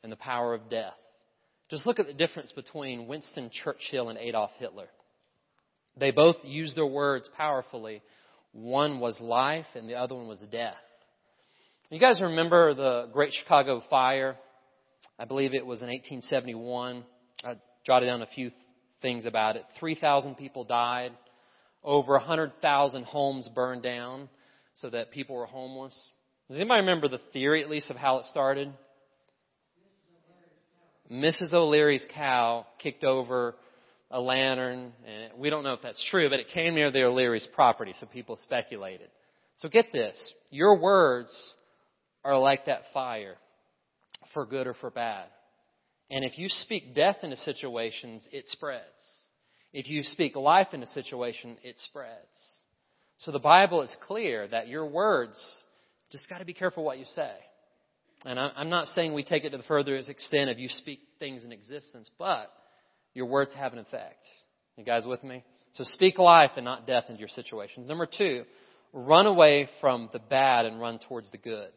and 0.02 0.12
the 0.12 0.16
power 0.16 0.54
of 0.54 0.70
death. 0.70 0.94
Just 1.70 1.86
look 1.86 1.98
at 1.98 2.06
the 2.06 2.12
difference 2.12 2.52
between 2.52 3.06
Winston 3.06 3.50
Churchill 3.52 4.10
and 4.10 4.18
Adolf 4.18 4.50
Hitler. 4.58 4.88
They 5.96 6.10
both 6.10 6.36
used 6.44 6.76
their 6.76 6.86
words 6.86 7.28
powerfully. 7.36 8.02
One 8.52 9.00
was 9.00 9.18
life 9.20 9.66
and 9.74 9.88
the 9.88 9.94
other 9.94 10.14
one 10.14 10.28
was 10.28 10.42
death. 10.52 10.74
You 11.90 12.00
guys 12.00 12.20
remember 12.20 12.74
the 12.74 13.08
Great 13.12 13.32
Chicago 13.32 13.82
Fire? 13.88 14.36
I 15.18 15.24
believe 15.24 15.54
it 15.54 15.64
was 15.64 15.80
in 15.80 15.88
1871. 15.88 17.04
I 17.44 17.54
jotted 17.86 18.08
down 18.08 18.22
a 18.22 18.26
few 18.26 18.50
things 19.00 19.26
about 19.26 19.56
it. 19.56 19.64
3,000 19.78 20.34
people 20.34 20.64
died. 20.64 21.12
Over 21.82 22.14
100,000 22.14 23.04
homes 23.04 23.48
burned 23.54 23.82
down 23.82 24.28
so 24.74 24.90
that 24.90 25.12
people 25.12 25.36
were 25.36 25.46
homeless. 25.46 25.94
Does 26.48 26.56
anybody 26.58 26.80
remember 26.80 27.08
the 27.08 27.20
theory, 27.32 27.62
at 27.62 27.70
least, 27.70 27.90
of 27.90 27.96
how 27.96 28.18
it 28.18 28.26
started? 28.26 28.72
Mrs. 31.10 31.52
O'Leary's 31.52 32.06
cow 32.14 32.66
kicked 32.78 33.04
over 33.04 33.54
a 34.10 34.20
lantern, 34.20 34.92
and 35.06 35.38
we 35.38 35.50
don't 35.50 35.64
know 35.64 35.74
if 35.74 35.82
that's 35.82 36.02
true, 36.10 36.30
but 36.30 36.40
it 36.40 36.48
came 36.54 36.74
near 36.74 36.90
the 36.90 37.04
O'Leary's 37.04 37.48
property, 37.54 37.94
so 38.00 38.06
people 38.06 38.38
speculated. 38.42 39.08
So 39.58 39.68
get 39.68 39.86
this. 39.92 40.16
Your 40.50 40.78
words 40.78 41.30
are 42.24 42.38
like 42.38 42.66
that 42.66 42.82
fire, 42.92 43.36
for 44.32 44.46
good 44.46 44.66
or 44.66 44.74
for 44.74 44.90
bad. 44.90 45.26
And 46.10 46.24
if 46.24 46.38
you 46.38 46.48
speak 46.48 46.94
death 46.94 47.16
into 47.22 47.36
situations, 47.36 48.26
it 48.30 48.44
spreads. 48.48 48.82
If 49.72 49.88
you 49.88 50.02
speak 50.02 50.36
life 50.36 50.68
into 50.72 50.86
a 50.86 50.90
situation, 50.90 51.56
it 51.62 51.76
spreads. 51.84 52.14
So 53.18 53.32
the 53.32 53.38
Bible 53.38 53.82
is 53.82 53.94
clear 54.06 54.46
that 54.48 54.68
your 54.68 54.86
words 54.86 55.36
just 56.10 56.28
got 56.28 56.38
to 56.38 56.44
be 56.44 56.54
careful 56.54 56.84
what 56.84 56.98
you 56.98 57.04
say. 57.14 57.32
And 58.24 58.38
I'm 58.38 58.70
not 58.70 58.88
saying 58.88 59.12
we 59.12 59.22
take 59.22 59.44
it 59.44 59.50
to 59.50 59.58
the 59.58 59.62
furthest 59.64 60.08
extent 60.08 60.48
of 60.48 60.58
you 60.58 60.68
speak 60.68 61.00
things 61.18 61.44
in 61.44 61.52
existence, 61.52 62.10
but 62.18 62.50
your 63.12 63.26
words 63.26 63.52
have 63.54 63.72
an 63.72 63.78
effect. 63.78 64.24
You 64.76 64.84
guys 64.84 65.04
with 65.04 65.22
me? 65.22 65.44
So 65.72 65.84
speak 65.84 66.18
life 66.18 66.52
and 66.56 66.64
not 66.64 66.86
death 66.86 67.04
into 67.08 67.20
your 67.20 67.28
situations. 67.28 67.86
Number 67.86 68.06
two, 68.06 68.44
run 68.92 69.26
away 69.26 69.68
from 69.80 70.08
the 70.12 70.18
bad 70.18 70.64
and 70.64 70.80
run 70.80 71.00
towards 71.06 71.30
the 71.32 71.38
good. 71.38 71.70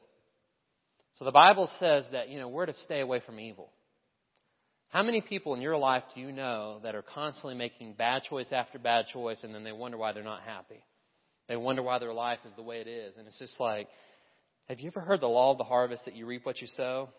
So 1.13 1.25
the 1.25 1.31
Bible 1.31 1.69
says 1.79 2.05
that, 2.12 2.29
you 2.29 2.39
know, 2.39 2.47
we're 2.47 2.67
to 2.67 2.75
stay 2.86 3.01
away 3.01 3.21
from 3.25 3.39
evil. 3.39 3.71
How 4.89 5.03
many 5.03 5.19
people 5.19 5.53
in 5.53 5.62
your 5.62 5.75
life 5.75 6.03
do 6.15 6.21
you 6.21 6.31
know 6.31 6.79
that 6.83 6.95
are 6.95 7.01
constantly 7.01 7.55
making 7.55 7.93
bad 7.93 8.23
choice 8.29 8.47
after 8.51 8.79
bad 8.79 9.07
choice 9.12 9.43
and 9.43 9.53
then 9.53 9.63
they 9.63 9.71
wonder 9.71 9.97
why 9.97 10.13
they're 10.13 10.23
not 10.23 10.43
happy? 10.43 10.83
They 11.49 11.57
wonder 11.57 11.81
why 11.81 11.99
their 11.99 12.13
life 12.13 12.39
is 12.45 12.53
the 12.55 12.62
way 12.62 12.81
it 12.81 12.88
is. 12.88 13.17
And 13.17 13.27
it's 13.27 13.39
just 13.39 13.60
like, 13.60 13.88
have 14.69 14.80
you 14.80 14.88
ever 14.88 14.99
heard 14.99 15.21
the 15.21 15.27
law 15.27 15.51
of 15.51 15.58
the 15.58 15.63
harvest 15.63 16.06
that 16.06 16.15
you 16.15 16.25
reap 16.25 16.45
what 16.45 16.62
you 16.62 16.67
sow? 16.67 17.10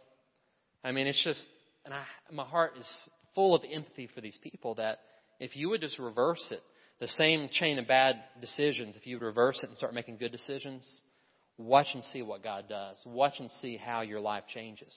I 0.85 0.93
mean, 0.93 1.07
it's 1.07 1.23
just, 1.23 1.45
and 1.85 1.95
I, 1.95 2.05
my 2.31 2.45
heart 2.45 2.73
is 2.79 2.87
full 3.35 3.55
of 3.55 3.63
empathy 3.71 4.09
for 4.15 4.21
these 4.21 4.39
people 4.43 4.75
that 4.75 4.99
if 5.41 5.57
you 5.57 5.71
would 5.71 5.81
just 5.81 5.99
reverse 5.99 6.47
it, 6.51 6.61
the 7.01 7.09
same 7.09 7.49
chain 7.51 7.79
of 7.79 7.87
bad 7.87 8.17
decisions, 8.41 8.97
if 8.97 9.07
you 9.07 9.17
would 9.17 9.25
reverse 9.25 9.63
it 9.63 9.69
and 9.69 9.79
start 9.79 9.95
making 9.95 10.19
good 10.19 10.33
decisions, 10.33 10.87
watch 11.57 11.87
and 11.95 12.05
see 12.05 12.23
what 12.23 12.43
God 12.43 12.65
does. 12.69 12.97
Watch 13.07 13.35
and 13.39 13.51
see 13.63 13.77
how 13.77 14.03
your 14.03 14.21
life 14.21 14.45
changes. 14.53 14.95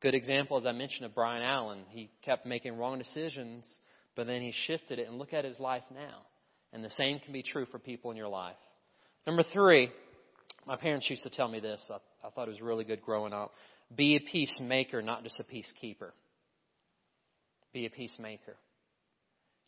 Good 0.00 0.14
example, 0.14 0.56
as 0.56 0.66
I 0.66 0.72
mentioned, 0.72 1.06
of 1.06 1.14
Brian 1.14 1.42
Allen. 1.42 1.80
He 1.90 2.10
kept 2.24 2.46
making 2.46 2.76
wrong 2.76 2.98
decisions, 2.98 3.64
but 4.16 4.26
then 4.26 4.42
he 4.42 4.52
shifted 4.66 4.98
it 4.98 5.08
and 5.08 5.18
look 5.18 5.32
at 5.32 5.44
his 5.44 5.60
life 5.60 5.84
now. 5.94 6.22
And 6.72 6.84
the 6.84 6.90
same 6.90 7.20
can 7.20 7.32
be 7.32 7.42
true 7.42 7.66
for 7.66 7.78
people 7.78 8.10
in 8.10 8.16
your 8.16 8.28
life. 8.28 8.56
Number 9.26 9.44
three, 9.52 9.90
my 10.66 10.76
parents 10.76 11.08
used 11.08 11.22
to 11.22 11.30
tell 11.30 11.48
me 11.48 11.60
this. 11.60 11.84
I, 11.90 12.26
I 12.26 12.30
thought 12.30 12.48
it 12.48 12.52
was 12.52 12.60
really 12.60 12.84
good 12.84 13.02
growing 13.02 13.32
up. 13.32 13.52
Be 13.94 14.16
a 14.16 14.20
peacemaker, 14.20 15.00
not 15.00 15.22
just 15.22 15.40
a 15.40 15.44
peacekeeper. 15.44 16.10
Be 17.72 17.86
a 17.86 17.90
peacemaker. 17.90 18.56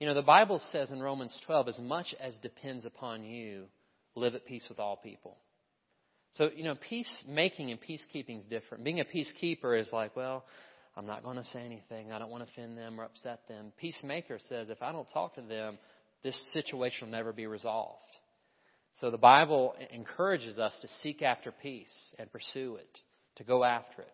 You 0.01 0.07
know, 0.07 0.15
the 0.15 0.23
Bible 0.23 0.61
says 0.71 0.91
in 0.91 1.01
Romans 1.01 1.39
12, 1.47 1.69
as 1.69 1.79
much 1.79 2.15
as 2.21 2.35
depends 2.37 2.85
upon 2.85 3.25
you, 3.25 3.65
live 4.15 4.35
at 4.35 4.47
peace 4.47 4.67
with 4.69 4.79
all 4.79 4.97
people. 4.97 5.37
So, 6.33 6.51
you 6.55 6.65
know, 6.65 6.75
peacemaking 6.89 7.71
and 7.71 7.81
peacekeeping 7.81 8.39
is 8.39 8.45
different. 8.45 8.85
Being 8.85 9.01
a 9.01 9.05
peacekeeper 9.05 9.81
is 9.81 9.89
like, 9.93 10.15
well, 10.15 10.45
I'm 10.97 11.07
not 11.07 11.23
going 11.23 11.37
to 11.37 11.45
say 11.45 11.61
anything. 11.61 12.13
I 12.13 12.19
don't 12.19 12.31
want 12.31 12.45
to 12.47 12.53
offend 12.53 12.77
them 12.77 13.01
or 13.01 13.05
upset 13.05 13.41
them. 13.49 13.73
Peacemaker 13.81 14.39
says, 14.49 14.69
if 14.69 14.83
I 14.83 14.93
don't 14.93 15.09
talk 15.13 15.37
to 15.37 15.43
them, 15.43 15.79
this 16.23 16.39
situation 16.53 17.09
will 17.09 17.13
never 17.13 17.33
be 17.33 17.47
resolved. 17.47 18.03
So 19.01 19.11
the 19.11 19.19
Bible 19.19 19.75
encourages 19.93 20.59
us 20.59 20.77
to 20.83 20.89
seek 21.03 21.23
after 21.23 21.53
peace 21.53 22.15
and 22.19 22.31
pursue 22.33 22.77
it, 22.77 22.99
to 23.37 23.45
go 23.45 23.63
after 23.63 24.03
it. 24.03 24.13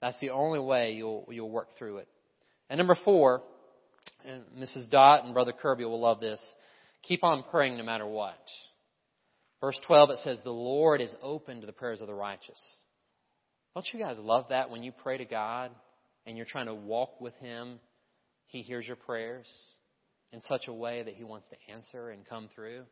That's 0.00 0.18
the 0.20 0.30
only 0.30 0.58
way 0.58 0.92
you'll, 0.92 1.26
you'll 1.30 1.50
work 1.50 1.68
through 1.78 1.98
it. 1.98 2.08
And 2.68 2.78
number 2.78 2.96
four, 3.04 3.42
and 4.24 4.42
Mrs. 4.58 4.90
Dot 4.90 5.24
and 5.24 5.34
Brother 5.34 5.52
Kirby 5.52 5.84
will 5.84 6.00
love 6.00 6.20
this, 6.20 6.40
keep 7.02 7.22
on 7.22 7.44
praying 7.50 7.76
no 7.76 7.84
matter 7.84 8.06
what. 8.06 8.38
Verse 9.60 9.80
12, 9.86 10.10
it 10.10 10.18
says, 10.18 10.40
The 10.42 10.50
Lord 10.50 11.00
is 11.00 11.14
open 11.22 11.60
to 11.60 11.66
the 11.66 11.72
prayers 11.72 12.00
of 12.00 12.06
the 12.06 12.14
righteous. 12.14 12.60
Don't 13.74 13.86
you 13.92 14.00
guys 14.00 14.16
love 14.18 14.46
that 14.50 14.70
when 14.70 14.82
you 14.82 14.92
pray 14.92 15.18
to 15.18 15.24
God 15.24 15.70
and 16.26 16.36
you're 16.36 16.46
trying 16.46 16.66
to 16.66 16.74
walk 16.74 17.20
with 17.20 17.34
Him? 17.36 17.78
He 18.46 18.62
hears 18.62 18.86
your 18.86 18.96
prayers 18.96 19.48
in 20.32 20.40
such 20.42 20.68
a 20.68 20.72
way 20.72 21.02
that 21.02 21.14
He 21.14 21.24
wants 21.24 21.48
to 21.48 21.72
answer 21.72 22.10
and 22.10 22.26
come 22.28 22.48
through. 22.54 22.82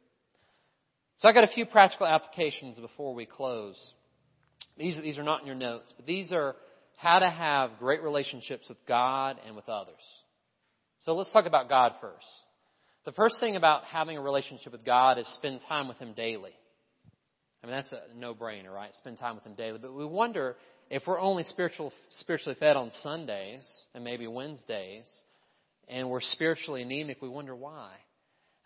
So 1.18 1.28
I 1.28 1.32
got 1.32 1.44
a 1.44 1.48
few 1.48 1.64
practical 1.64 2.06
applications 2.06 2.78
before 2.78 3.14
we 3.14 3.24
close. 3.24 3.76
These, 4.76 5.00
these 5.00 5.16
are 5.16 5.22
not 5.22 5.40
in 5.40 5.46
your 5.46 5.56
notes, 5.56 5.92
but 5.96 6.06
these 6.06 6.30
are 6.30 6.56
how 6.96 7.18
to 7.18 7.30
have 7.30 7.78
great 7.78 8.02
relationships 8.02 8.68
with 8.68 8.78
God 8.86 9.38
and 9.46 9.56
with 9.56 9.68
others. 9.68 9.94
So 11.00 11.14
let's 11.14 11.32
talk 11.32 11.46
about 11.46 11.68
God 11.68 11.92
first. 12.00 12.26
The 13.06 13.12
first 13.12 13.40
thing 13.40 13.56
about 13.56 13.84
having 13.84 14.18
a 14.18 14.20
relationship 14.20 14.72
with 14.72 14.84
God 14.84 15.18
is 15.18 15.26
spend 15.34 15.60
time 15.68 15.88
with 15.88 15.98
Him 15.98 16.12
daily. 16.14 16.52
I 17.62 17.66
mean, 17.66 17.76
that's 17.76 17.92
a 17.92 18.02
no 18.16 18.34
brainer, 18.34 18.72
right? 18.74 18.92
Spend 18.94 19.18
time 19.18 19.36
with 19.36 19.44
Him 19.44 19.54
daily. 19.54 19.78
But 19.80 19.94
we 19.94 20.04
wonder 20.04 20.56
if 20.90 21.02
we're 21.06 21.20
only 21.20 21.44
spiritual, 21.44 21.92
spiritually 22.10 22.56
fed 22.58 22.76
on 22.76 22.90
Sundays 23.02 23.64
and 23.94 24.04
maybe 24.04 24.26
Wednesdays, 24.26 25.06
and 25.88 26.10
we're 26.10 26.20
spiritually 26.20 26.82
anemic, 26.82 27.22
we 27.22 27.28
wonder 27.28 27.54
why. 27.54 27.92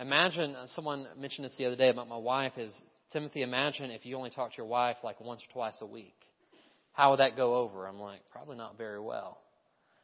Imagine, 0.00 0.56
uh, 0.56 0.66
someone 0.68 1.06
mentioned 1.18 1.44
this 1.44 1.54
the 1.58 1.66
other 1.66 1.76
day 1.76 1.90
about 1.90 2.08
my 2.08 2.16
wife, 2.16 2.52
is 2.56 2.74
Timothy, 3.12 3.42
imagine 3.42 3.90
if 3.90 4.06
you 4.06 4.16
only 4.16 4.30
talk 4.30 4.52
to 4.52 4.56
your 4.56 4.66
wife 4.66 4.96
like 5.04 5.20
once 5.20 5.42
or 5.42 5.52
twice 5.52 5.74
a 5.82 5.86
week. 5.86 6.14
How 6.92 7.10
would 7.10 7.20
that 7.20 7.36
go 7.36 7.56
over? 7.56 7.86
I'm 7.86 8.00
like, 8.00 8.20
probably 8.32 8.56
not 8.56 8.78
very 8.78 9.00
well. 9.00 9.38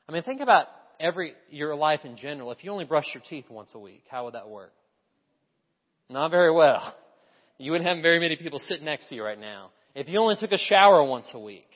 I 0.06 0.12
mean, 0.12 0.22
think 0.22 0.42
about 0.42 0.66
every 1.00 1.32
your 1.50 1.74
life 1.74 2.00
in 2.04 2.18
general. 2.18 2.52
If 2.52 2.62
you 2.62 2.70
only 2.72 2.84
brush 2.84 3.06
your 3.14 3.22
teeth 3.28 3.46
once 3.48 3.70
a 3.74 3.78
week, 3.78 4.04
how 4.10 4.26
would 4.26 4.34
that 4.34 4.48
work? 4.48 4.72
Not 6.10 6.30
very 6.30 6.52
well. 6.52 6.94
You 7.58 7.70
wouldn't 7.72 7.88
have 7.88 8.02
very 8.02 8.20
many 8.20 8.36
people 8.36 8.58
sit 8.58 8.82
next 8.82 9.08
to 9.08 9.14
you 9.14 9.24
right 9.24 9.40
now. 9.40 9.70
If 9.94 10.10
you 10.10 10.18
only 10.18 10.36
took 10.38 10.52
a 10.52 10.58
shower 10.58 11.02
once 11.02 11.24
a 11.32 11.40
week, 11.40 11.70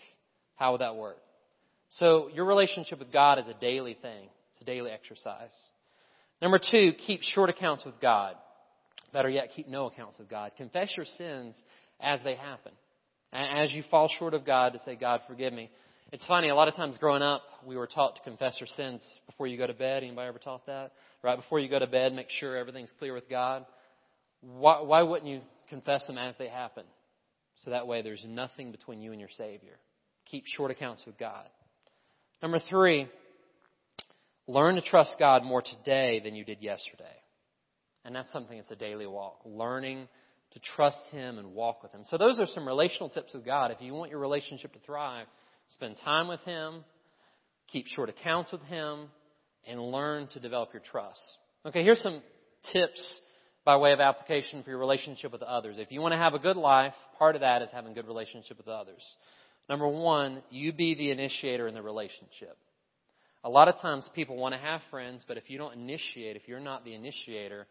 how 0.56 0.72
would 0.72 0.82
that 0.82 0.94
work? 0.94 1.16
So 1.92 2.28
your 2.34 2.44
relationship 2.44 2.98
with 2.98 3.10
God 3.10 3.38
is 3.38 3.48
a 3.48 3.54
daily 3.58 3.94
thing. 3.94 4.28
It's 4.52 4.60
a 4.60 4.64
daily 4.66 4.90
exercise. 4.90 5.54
Number 6.40 6.58
two, 6.58 6.92
keep 7.06 7.22
short 7.22 7.50
accounts 7.50 7.84
with 7.84 8.00
God. 8.00 8.34
Better 9.12 9.28
yet, 9.28 9.50
keep 9.54 9.68
no 9.68 9.86
accounts 9.86 10.18
with 10.18 10.28
God. 10.28 10.52
Confess 10.56 10.94
your 10.96 11.06
sins 11.06 11.60
as 12.00 12.20
they 12.24 12.34
happen. 12.34 12.72
As 13.32 13.72
you 13.72 13.82
fall 13.90 14.08
short 14.18 14.34
of 14.34 14.44
God, 14.44 14.72
to 14.72 14.78
say, 14.80 14.96
God, 14.96 15.20
forgive 15.28 15.52
me. 15.52 15.70
It's 16.12 16.26
funny, 16.26 16.48
a 16.48 16.54
lot 16.54 16.66
of 16.66 16.74
times 16.74 16.98
growing 16.98 17.22
up, 17.22 17.42
we 17.64 17.76
were 17.76 17.86
taught 17.86 18.16
to 18.16 18.22
confess 18.22 18.56
our 18.60 18.66
sins 18.66 19.04
before 19.26 19.46
you 19.46 19.56
go 19.56 19.66
to 19.66 19.74
bed. 19.74 20.02
Anybody 20.02 20.28
ever 20.28 20.38
taught 20.38 20.66
that? 20.66 20.92
Right 21.22 21.36
before 21.36 21.60
you 21.60 21.68
go 21.68 21.78
to 21.78 21.86
bed, 21.86 22.12
make 22.12 22.30
sure 22.30 22.56
everything's 22.56 22.92
clear 22.98 23.14
with 23.14 23.28
God. 23.28 23.64
Why, 24.40 24.80
why 24.80 25.02
wouldn't 25.02 25.30
you 25.30 25.40
confess 25.68 26.04
them 26.06 26.18
as 26.18 26.34
they 26.38 26.48
happen? 26.48 26.84
So 27.64 27.70
that 27.70 27.86
way 27.86 28.02
there's 28.02 28.24
nothing 28.26 28.72
between 28.72 29.00
you 29.02 29.12
and 29.12 29.20
your 29.20 29.28
Savior. 29.36 29.76
Keep 30.30 30.44
short 30.46 30.70
accounts 30.72 31.04
with 31.06 31.18
God. 31.18 31.46
Number 32.42 32.60
three, 32.68 33.06
learn 34.50 34.74
to 34.74 34.82
trust 34.82 35.16
God 35.18 35.44
more 35.44 35.62
today 35.62 36.20
than 36.22 36.34
you 36.34 36.44
did 36.44 36.60
yesterday. 36.60 37.04
And 38.04 38.14
that's 38.14 38.32
something 38.32 38.56
that's 38.56 38.70
a 38.70 38.76
daily 38.76 39.06
walk. 39.06 39.40
Learning 39.44 40.08
to 40.52 40.58
trust 40.58 40.98
Him 41.12 41.38
and 41.38 41.54
walk 41.54 41.82
with 41.82 41.92
Him. 41.92 42.02
So 42.06 42.18
those 42.18 42.38
are 42.38 42.46
some 42.46 42.66
relational 42.66 43.08
tips 43.08 43.32
with 43.34 43.44
God. 43.44 43.70
If 43.70 43.80
you 43.80 43.94
want 43.94 44.10
your 44.10 44.20
relationship 44.20 44.72
to 44.72 44.78
thrive, 44.80 45.26
spend 45.70 45.96
time 46.04 46.28
with 46.28 46.40
Him, 46.40 46.84
keep 47.68 47.86
short 47.86 48.08
accounts 48.08 48.50
with 48.50 48.62
Him, 48.62 49.08
and 49.68 49.80
learn 49.80 50.26
to 50.28 50.40
develop 50.40 50.70
your 50.72 50.82
trust. 50.90 51.20
Okay, 51.66 51.84
here's 51.84 52.02
some 52.02 52.22
tips 52.72 53.20
by 53.64 53.76
way 53.76 53.92
of 53.92 54.00
application 54.00 54.62
for 54.62 54.70
your 54.70 54.78
relationship 54.78 55.30
with 55.30 55.42
others. 55.42 55.76
If 55.78 55.92
you 55.92 56.00
want 56.00 56.12
to 56.12 56.18
have 56.18 56.34
a 56.34 56.38
good 56.38 56.56
life, 56.56 56.94
part 57.18 57.34
of 57.34 57.42
that 57.42 57.62
is 57.62 57.68
having 57.70 57.92
good 57.92 58.06
relationship 58.06 58.56
with 58.56 58.68
others. 58.68 59.02
Number 59.68 59.86
one, 59.86 60.42
you 60.50 60.72
be 60.72 60.94
the 60.94 61.10
initiator 61.10 61.68
in 61.68 61.74
the 61.74 61.82
relationship. 61.82 62.56
A 63.42 63.48
lot 63.48 63.68
of 63.68 63.80
times 63.80 64.08
people 64.14 64.36
want 64.36 64.54
to 64.54 64.60
have 64.60 64.82
friends, 64.90 65.24
but 65.26 65.36
if 65.36 65.48
you 65.48 65.56
don't 65.58 65.74
initiate, 65.74 66.36
if 66.36 66.42
you're 66.46 66.60
not 66.60 66.84
the 66.84 66.94
initiator, 66.94 67.66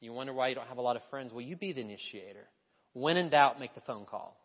you 0.00 0.12
wonder 0.12 0.32
why 0.32 0.48
you 0.48 0.54
don't 0.54 0.66
have 0.66 0.78
a 0.78 0.82
lot 0.82 0.96
of 0.96 1.02
friends. 1.10 1.32
Well, 1.32 1.40
you 1.40 1.56
be 1.56 1.72
the 1.72 1.80
initiator. 1.80 2.46
When 2.94 3.16
in 3.16 3.30
doubt, 3.30 3.60
make 3.60 3.74
the 3.74 3.80
phone 3.82 4.06
call. 4.06 4.36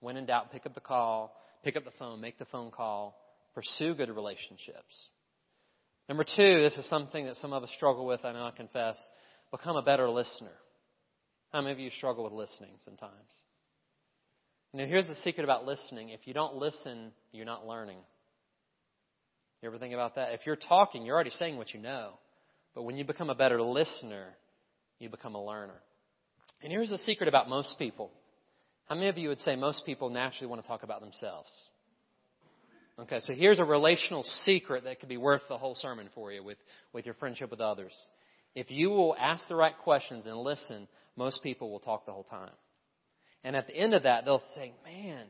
When 0.00 0.16
in 0.16 0.26
doubt, 0.26 0.52
pick 0.52 0.66
up 0.66 0.74
the 0.74 0.80
call, 0.80 1.34
pick 1.62 1.76
up 1.76 1.84
the 1.84 1.92
phone, 1.98 2.20
make 2.20 2.38
the 2.38 2.44
phone 2.46 2.70
call, 2.70 3.16
pursue 3.54 3.94
good 3.94 4.10
relationships. 4.10 5.08
Number 6.08 6.24
two, 6.24 6.62
this 6.62 6.76
is 6.76 6.88
something 6.88 7.26
that 7.26 7.36
some 7.36 7.52
of 7.52 7.62
us 7.62 7.70
struggle 7.76 8.06
with, 8.06 8.24
I 8.24 8.32
know 8.32 8.44
I 8.44 8.50
confess. 8.50 8.96
Become 9.50 9.76
a 9.76 9.82
better 9.82 10.08
listener. 10.08 10.52
How 11.52 11.60
many 11.60 11.72
of 11.72 11.78
you 11.78 11.90
struggle 11.96 12.24
with 12.24 12.32
listening 12.32 12.72
sometimes? 12.84 13.12
Know, 14.74 14.84
here's 14.84 15.06
the 15.06 15.16
secret 15.16 15.44
about 15.44 15.64
listening. 15.64 16.10
If 16.10 16.20
you 16.26 16.34
don't 16.34 16.56
listen, 16.56 17.12
you're 17.32 17.46
not 17.46 17.66
learning. 17.66 17.98
You 19.62 19.68
ever 19.68 19.78
think 19.78 19.94
about 19.94 20.14
that? 20.14 20.32
If 20.34 20.46
you're 20.46 20.56
talking, 20.56 21.04
you're 21.04 21.14
already 21.14 21.30
saying 21.30 21.56
what 21.56 21.74
you 21.74 21.80
know. 21.80 22.12
But 22.74 22.84
when 22.84 22.96
you 22.96 23.04
become 23.04 23.30
a 23.30 23.34
better 23.34 23.60
listener, 23.60 24.26
you 24.98 25.08
become 25.08 25.34
a 25.34 25.44
learner. 25.44 25.80
And 26.62 26.72
here's 26.72 26.90
the 26.90 26.98
secret 26.98 27.28
about 27.28 27.48
most 27.48 27.76
people. 27.78 28.10
How 28.88 28.94
many 28.94 29.08
of 29.08 29.18
you 29.18 29.28
would 29.28 29.40
say 29.40 29.56
most 29.56 29.84
people 29.84 30.10
naturally 30.10 30.48
want 30.48 30.62
to 30.62 30.68
talk 30.68 30.82
about 30.82 31.00
themselves? 31.00 31.50
Okay, 33.00 33.20
so 33.20 33.32
here's 33.32 33.60
a 33.60 33.64
relational 33.64 34.22
secret 34.22 34.84
that 34.84 34.98
could 34.98 35.08
be 35.08 35.16
worth 35.16 35.42
the 35.48 35.58
whole 35.58 35.74
sermon 35.74 36.08
for 36.14 36.32
you 36.32 36.42
with, 36.42 36.58
with 36.92 37.04
your 37.04 37.14
friendship 37.14 37.50
with 37.50 37.60
others. 37.60 37.92
If 38.54 38.70
you 38.70 38.90
will 38.90 39.14
ask 39.16 39.46
the 39.48 39.54
right 39.54 39.76
questions 39.84 40.26
and 40.26 40.36
listen, 40.36 40.88
most 41.16 41.42
people 41.42 41.70
will 41.70 41.80
talk 41.80 42.06
the 42.06 42.12
whole 42.12 42.24
time. 42.24 42.50
And 43.44 43.54
at 43.54 43.68
the 43.68 43.76
end 43.76 43.94
of 43.94 44.02
that, 44.02 44.24
they'll 44.24 44.42
say, 44.54 44.72
man, 44.84 45.26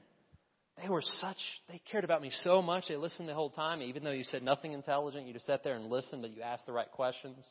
they 0.82 0.88
were 0.88 1.02
such, 1.02 1.36
they 1.68 1.80
cared 1.90 2.04
about 2.04 2.22
me 2.22 2.30
so 2.42 2.62
much. 2.62 2.84
They 2.88 2.96
listened 2.96 3.28
the 3.28 3.34
whole 3.34 3.50
time. 3.50 3.82
Even 3.82 4.04
though 4.04 4.10
you 4.10 4.24
said 4.24 4.42
nothing 4.42 4.72
intelligent, 4.72 5.26
you 5.26 5.32
just 5.32 5.46
sat 5.46 5.64
there 5.64 5.76
and 5.76 5.90
listened, 5.90 6.22
but 6.22 6.34
you 6.34 6.42
asked 6.42 6.66
the 6.66 6.72
right 6.72 6.90
questions. 6.90 7.44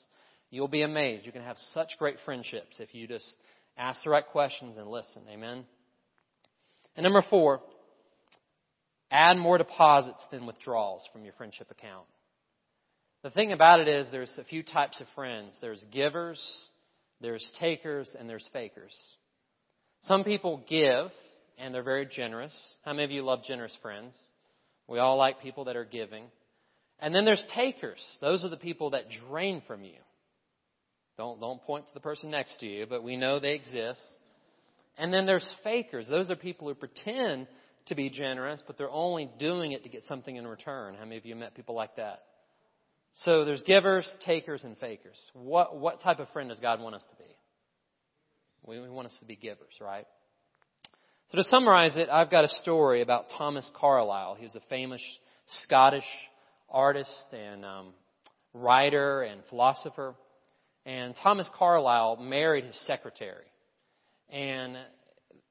You'll 0.49 0.67
be 0.67 0.81
amazed. 0.81 1.25
You 1.25 1.31
can 1.31 1.43
have 1.43 1.57
such 1.73 1.89
great 1.99 2.17
friendships 2.25 2.79
if 2.79 2.93
you 2.93 3.07
just 3.07 3.25
ask 3.77 4.03
the 4.03 4.09
right 4.09 4.25
questions 4.25 4.77
and 4.77 4.87
listen. 4.87 5.23
Amen. 5.29 5.65
And 6.95 7.03
number 7.03 7.23
four, 7.29 7.61
add 9.11 9.37
more 9.37 9.57
deposits 9.57 10.25
than 10.31 10.45
withdrawals 10.45 11.07
from 11.11 11.23
your 11.23 11.33
friendship 11.33 11.69
account. 11.69 12.05
The 13.23 13.29
thing 13.29 13.51
about 13.51 13.79
it 13.79 13.87
is 13.87 14.09
there's 14.11 14.35
a 14.37 14.43
few 14.43 14.63
types 14.63 15.01
of 15.01 15.07
friends. 15.15 15.53
There's 15.59 15.83
givers, 15.91 16.41
there's 17.19 17.45
takers, 17.59 18.15
and 18.17 18.29
there's 18.29 18.47
fakers. 18.53 18.95
Some 20.03 20.23
people 20.23 20.63
give 20.69 21.11
and 21.57 21.73
they're 21.73 21.83
very 21.83 22.05
generous. 22.05 22.53
How 22.83 22.93
many 22.93 23.03
of 23.03 23.11
you 23.11 23.23
love 23.23 23.43
generous 23.47 23.75
friends? 23.81 24.17
We 24.87 24.99
all 24.99 25.17
like 25.17 25.41
people 25.41 25.65
that 25.65 25.75
are 25.75 25.85
giving. 25.85 26.25
And 26.99 27.13
then 27.13 27.25
there's 27.25 27.43
takers. 27.53 28.01
Those 28.21 28.43
are 28.43 28.49
the 28.49 28.57
people 28.57 28.91
that 28.91 29.05
drain 29.29 29.61
from 29.67 29.83
you. 29.83 29.97
Don't, 31.17 31.39
don't 31.39 31.61
point 31.63 31.87
to 31.87 31.93
the 31.93 31.99
person 31.99 32.31
next 32.31 32.59
to 32.59 32.67
you, 32.67 32.85
but 32.87 33.03
we 33.03 33.17
know 33.17 33.39
they 33.39 33.55
exist. 33.55 34.01
And 34.97 35.13
then 35.13 35.25
there's 35.25 35.47
fakers. 35.63 36.07
Those 36.09 36.29
are 36.31 36.35
people 36.35 36.67
who 36.67 36.75
pretend 36.75 37.47
to 37.87 37.95
be 37.95 38.09
generous, 38.09 38.61
but 38.65 38.77
they're 38.77 38.89
only 38.89 39.29
doing 39.39 39.71
it 39.71 39.83
to 39.83 39.89
get 39.89 40.03
something 40.03 40.35
in 40.35 40.47
return. 40.47 40.95
How 40.95 41.05
many 41.05 41.17
of 41.17 41.25
you 41.25 41.35
met 41.35 41.55
people 41.55 41.75
like 41.75 41.95
that? 41.95 42.19
So 43.21 43.45
there's 43.45 43.63
givers, 43.63 44.11
takers, 44.25 44.63
and 44.63 44.77
fakers. 44.77 45.17
What, 45.33 45.77
what 45.77 46.01
type 46.01 46.19
of 46.19 46.29
friend 46.29 46.49
does 46.49 46.59
God 46.59 46.81
want 46.81 46.95
us 46.95 47.03
to 47.09 47.23
be? 47.23 47.29
We, 48.63 48.79
we 48.79 48.89
want 48.89 49.07
us 49.07 49.15
to 49.19 49.25
be 49.25 49.35
givers, 49.35 49.73
right? 49.81 50.05
So 51.31 51.39
to 51.39 51.43
summarize 51.43 51.97
it, 51.97 52.07
I've 52.09 52.31
got 52.31 52.45
a 52.45 52.47
story 52.47 53.01
about 53.01 53.25
Thomas 53.37 53.69
Carlyle. 53.75 54.35
He 54.35 54.45
was 54.45 54.55
a 54.55 54.61
famous 54.69 55.01
Scottish 55.63 56.05
artist 56.69 57.27
and 57.33 57.65
um, 57.65 57.87
writer 58.53 59.23
and 59.23 59.41
philosopher. 59.49 60.15
And 60.85 61.13
Thomas 61.21 61.49
Carlyle 61.57 62.15
married 62.15 62.63
his 62.63 62.79
secretary. 62.85 63.43
And 64.29 64.77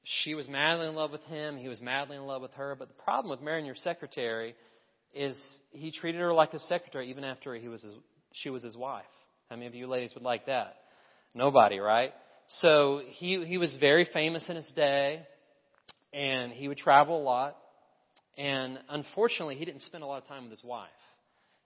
she 0.03 0.33
was 0.33 0.47
madly 0.47 0.87
in 0.87 0.95
love 0.95 1.11
with 1.11 1.21
him. 1.25 1.57
He 1.57 1.67
was 1.67 1.79
madly 1.79 2.17
in 2.17 2.23
love 2.23 2.41
with 2.41 2.53
her. 2.53 2.75
But 2.75 2.87
the 2.87 2.95
problem 2.95 3.29
with 3.29 3.43
marrying 3.43 3.67
your 3.67 3.75
secretary 3.75 4.55
is 5.13 5.37
he 5.69 5.91
treated 5.91 6.21
her 6.21 6.33
like 6.33 6.55
a 6.55 6.59
secretary 6.61 7.11
even 7.11 7.23
after 7.23 7.53
he 7.53 7.67
was 7.67 7.83
his, 7.83 7.93
she 8.33 8.49
was 8.49 8.63
his 8.63 8.75
wife. 8.75 9.05
How 9.47 9.57
many 9.57 9.67
of 9.67 9.75
you 9.75 9.85
ladies 9.85 10.15
would 10.15 10.23
like 10.23 10.47
that? 10.47 10.73
Nobody, 11.35 11.77
right? 11.77 12.13
So 12.61 13.01
he 13.05 13.45
he 13.45 13.59
was 13.59 13.77
very 13.79 14.09
famous 14.11 14.49
in 14.49 14.55
his 14.55 14.67
day 14.75 15.21
and 16.17 16.51
he 16.51 16.67
would 16.67 16.79
travel 16.79 17.21
a 17.21 17.23
lot. 17.23 17.55
And 18.37 18.79
unfortunately, 18.89 19.55
he 19.55 19.65
didn't 19.65 19.83
spend 19.83 20.03
a 20.03 20.07
lot 20.07 20.21
of 20.21 20.27
time 20.27 20.43
with 20.43 20.51
his 20.51 20.63
wife. 20.63 20.89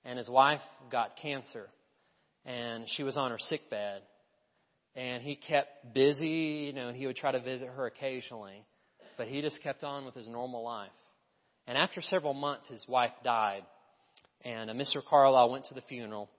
And 0.04 0.18
his 0.18 0.30
wife 0.30 0.62
got 0.92 1.16
cancer, 1.22 1.68
and 2.46 2.86
she 2.96 3.04
was 3.04 3.16
on 3.18 3.32
her 3.32 3.38
sick 3.40 3.70
bed. 3.70 4.02
And 4.96 5.24
he 5.24 5.36
kept 5.36 5.94
busy, 5.94 6.66
you 6.68 6.74
know, 6.74 6.90
and 6.90 6.98
he 6.98 7.08
would 7.08 7.16
try 7.16 7.32
to 7.32 7.40
visit 7.40 7.70
her 7.70 7.86
occasionally, 7.86 8.66
but 9.18 9.28
he 9.28 9.42
just 9.42 9.62
kept 9.64 9.84
on 9.84 10.06
with 10.06 10.16
his 10.16 10.28
normal 10.28 10.64
life. 10.64 10.90
And 11.66 11.78
after 11.78 12.02
several 12.02 12.34
months, 12.34 12.68
his 12.68 12.84
wife 12.90 13.12
died, 13.24 13.62
and 14.44 14.70
uh, 14.70 14.74
Mr. 14.74 15.02
Carlyle 15.08 15.50
went 15.50 15.66
to 15.66 15.76
the 15.76 15.82
funeral. 15.82 16.30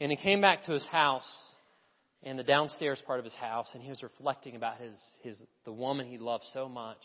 And 0.00 0.10
he 0.10 0.16
came 0.16 0.40
back 0.40 0.64
to 0.64 0.72
his 0.72 0.84
house 0.86 1.28
in 2.22 2.36
the 2.36 2.42
downstairs 2.42 3.02
part 3.06 3.20
of 3.20 3.24
his 3.24 3.34
house, 3.34 3.68
and 3.72 3.82
he 3.82 3.88
was 3.88 4.02
reflecting 4.02 4.56
about 4.56 4.78
his, 4.78 4.94
his 5.22 5.42
the 5.64 5.72
woman 5.72 6.06
he 6.06 6.18
loved 6.18 6.44
so 6.52 6.68
much. 6.68 6.98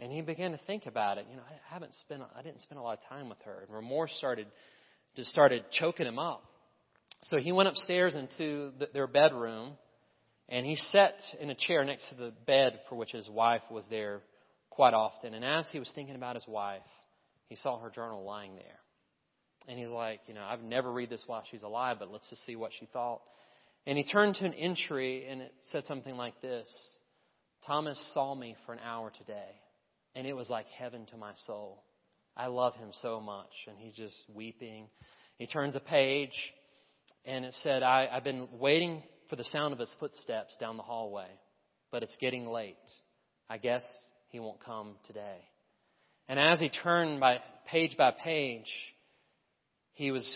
And 0.00 0.10
he 0.10 0.22
began 0.22 0.52
to 0.52 0.58
think 0.66 0.86
about 0.86 1.18
it. 1.18 1.26
You 1.30 1.36
know, 1.36 1.42
I 1.42 1.72
haven't 1.72 1.94
spent, 1.94 2.22
I 2.36 2.42
didn't 2.42 2.62
spend 2.62 2.78
a 2.78 2.82
lot 2.82 2.98
of 2.98 3.08
time 3.08 3.28
with 3.28 3.38
her. 3.44 3.62
And 3.66 3.74
remorse 3.74 4.12
started, 4.18 4.46
just 5.16 5.30
started 5.30 5.64
choking 5.70 6.06
him 6.06 6.18
up. 6.18 6.42
So 7.22 7.38
he 7.38 7.52
went 7.52 7.68
upstairs 7.68 8.14
into 8.14 8.72
the, 8.78 8.88
their 8.92 9.06
bedroom, 9.06 9.72
and 10.48 10.66
he 10.66 10.76
sat 10.76 11.14
in 11.40 11.48
a 11.48 11.54
chair 11.54 11.84
next 11.84 12.08
to 12.10 12.16
the 12.16 12.32
bed 12.46 12.80
for 12.88 12.96
which 12.96 13.12
his 13.12 13.28
wife 13.28 13.62
was 13.70 13.84
there 13.88 14.20
quite 14.68 14.94
often. 14.94 15.32
And 15.32 15.44
as 15.44 15.68
he 15.70 15.78
was 15.78 15.90
thinking 15.94 16.16
about 16.16 16.34
his 16.34 16.46
wife, 16.46 16.82
he 17.48 17.56
saw 17.56 17.78
her 17.78 17.90
journal 17.90 18.24
lying 18.24 18.56
there. 18.56 18.80
And 19.66 19.78
he's 19.78 19.88
like, 19.88 20.20
you 20.26 20.34
know, 20.34 20.42
I've 20.42 20.62
never 20.62 20.92
read 20.92 21.08
this 21.08 21.22
while 21.26 21.42
she's 21.50 21.62
alive, 21.62 21.96
but 21.98 22.10
let's 22.10 22.28
just 22.28 22.44
see 22.44 22.56
what 22.56 22.72
she 22.78 22.86
thought. 22.92 23.22
And 23.86 23.96
he 23.96 24.04
turned 24.04 24.34
to 24.36 24.44
an 24.44 24.54
entry 24.54 25.26
and 25.28 25.40
it 25.40 25.52
said 25.70 25.84
something 25.86 26.16
like 26.16 26.40
this 26.40 26.68
Thomas 27.66 27.98
saw 28.12 28.34
me 28.34 28.56
for 28.66 28.72
an 28.72 28.80
hour 28.84 29.10
today, 29.18 29.52
and 30.14 30.26
it 30.26 30.34
was 30.34 30.48
like 30.48 30.66
heaven 30.66 31.06
to 31.06 31.16
my 31.16 31.32
soul. 31.46 31.82
I 32.36 32.46
love 32.46 32.74
him 32.74 32.90
so 33.00 33.20
much. 33.20 33.50
And 33.68 33.76
he's 33.78 33.94
just 33.94 34.16
weeping. 34.32 34.88
He 35.38 35.46
turns 35.46 35.76
a 35.76 35.80
page, 35.80 36.34
and 37.24 37.44
it 37.44 37.54
said, 37.62 37.82
I, 37.82 38.08
I've 38.10 38.24
been 38.24 38.48
waiting 38.58 39.02
for 39.28 39.36
the 39.36 39.44
sound 39.44 39.72
of 39.72 39.78
his 39.78 39.92
footsteps 39.98 40.56
down 40.60 40.76
the 40.76 40.82
hallway, 40.82 41.28
but 41.90 42.02
it's 42.02 42.16
getting 42.20 42.46
late. 42.46 42.76
I 43.48 43.58
guess 43.58 43.84
he 44.28 44.40
won't 44.40 44.62
come 44.64 44.96
today. 45.06 45.38
And 46.28 46.38
as 46.38 46.58
he 46.58 46.70
turned 46.70 47.20
by 47.20 47.38
page 47.70 47.96
by 47.96 48.12
page, 48.12 48.70
he 49.92 50.10
was 50.10 50.28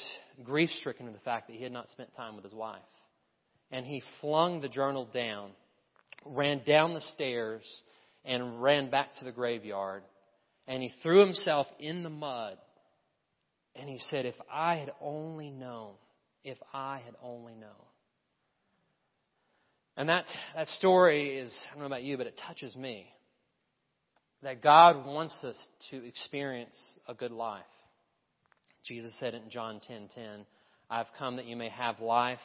grief 0.45 0.70
stricken 0.79 1.07
in 1.07 1.12
the 1.12 1.18
fact 1.20 1.49
that 1.49 1.57
he 1.57 1.62
had 1.62 1.72
not 1.72 1.89
spent 1.89 2.14
time 2.14 2.37
with 2.37 2.45
his 2.45 2.55
wife. 2.55 2.81
And 3.70 3.85
he 3.85 4.03
flung 4.20 4.61
the 4.61 4.68
journal 4.68 5.09
down, 5.12 5.51
ran 6.24 6.62
down 6.64 6.95
the 6.95 7.01
stairs, 7.01 7.62
and 8.29 8.62
ran 8.62 8.91
back 8.91 9.09
to 9.18 9.24
the 9.24 9.33
graveyard. 9.33 10.03
And 10.68 10.83
he 10.83 10.93
threw 11.03 11.20
himself 11.20 11.66
in 11.81 12.03
the 12.03 12.11
mud. 12.11 12.59
And 13.74 13.89
he 13.89 13.99
said, 14.11 14.26
If 14.26 14.35
I 14.53 14.76
had 14.76 14.93
only 15.01 15.51
known, 15.51 15.95
if 16.45 16.59
I 16.72 17.01
had 17.05 17.14
only 17.22 17.55
known. 17.55 17.70
And 19.97 20.09
that, 20.11 20.26
that 20.55 20.68
story 20.68 21.39
is, 21.39 21.59
I 21.68 21.72
don't 21.72 21.81
know 21.81 21.87
about 21.87 22.03
you, 22.03 22.16
but 22.18 22.26
it 22.26 22.39
touches 22.47 22.76
me. 22.76 23.07
That 24.43 24.62
God 24.62 25.05
wants 25.05 25.35
us 25.43 25.57
to 25.91 26.07
experience 26.07 26.76
a 27.09 27.14
good 27.14 27.33
life. 27.33 27.64
Jesus 28.87 29.12
said 29.18 29.35
it 29.35 29.43
in 29.43 29.51
John 29.51 29.81
10:10, 29.81 30.14
10, 30.14 30.47
"I've 30.89 31.12
come 31.18 31.37
that 31.37 31.47
you 31.47 31.57
may 31.57 31.68
have 31.70 32.01
life 32.01 32.39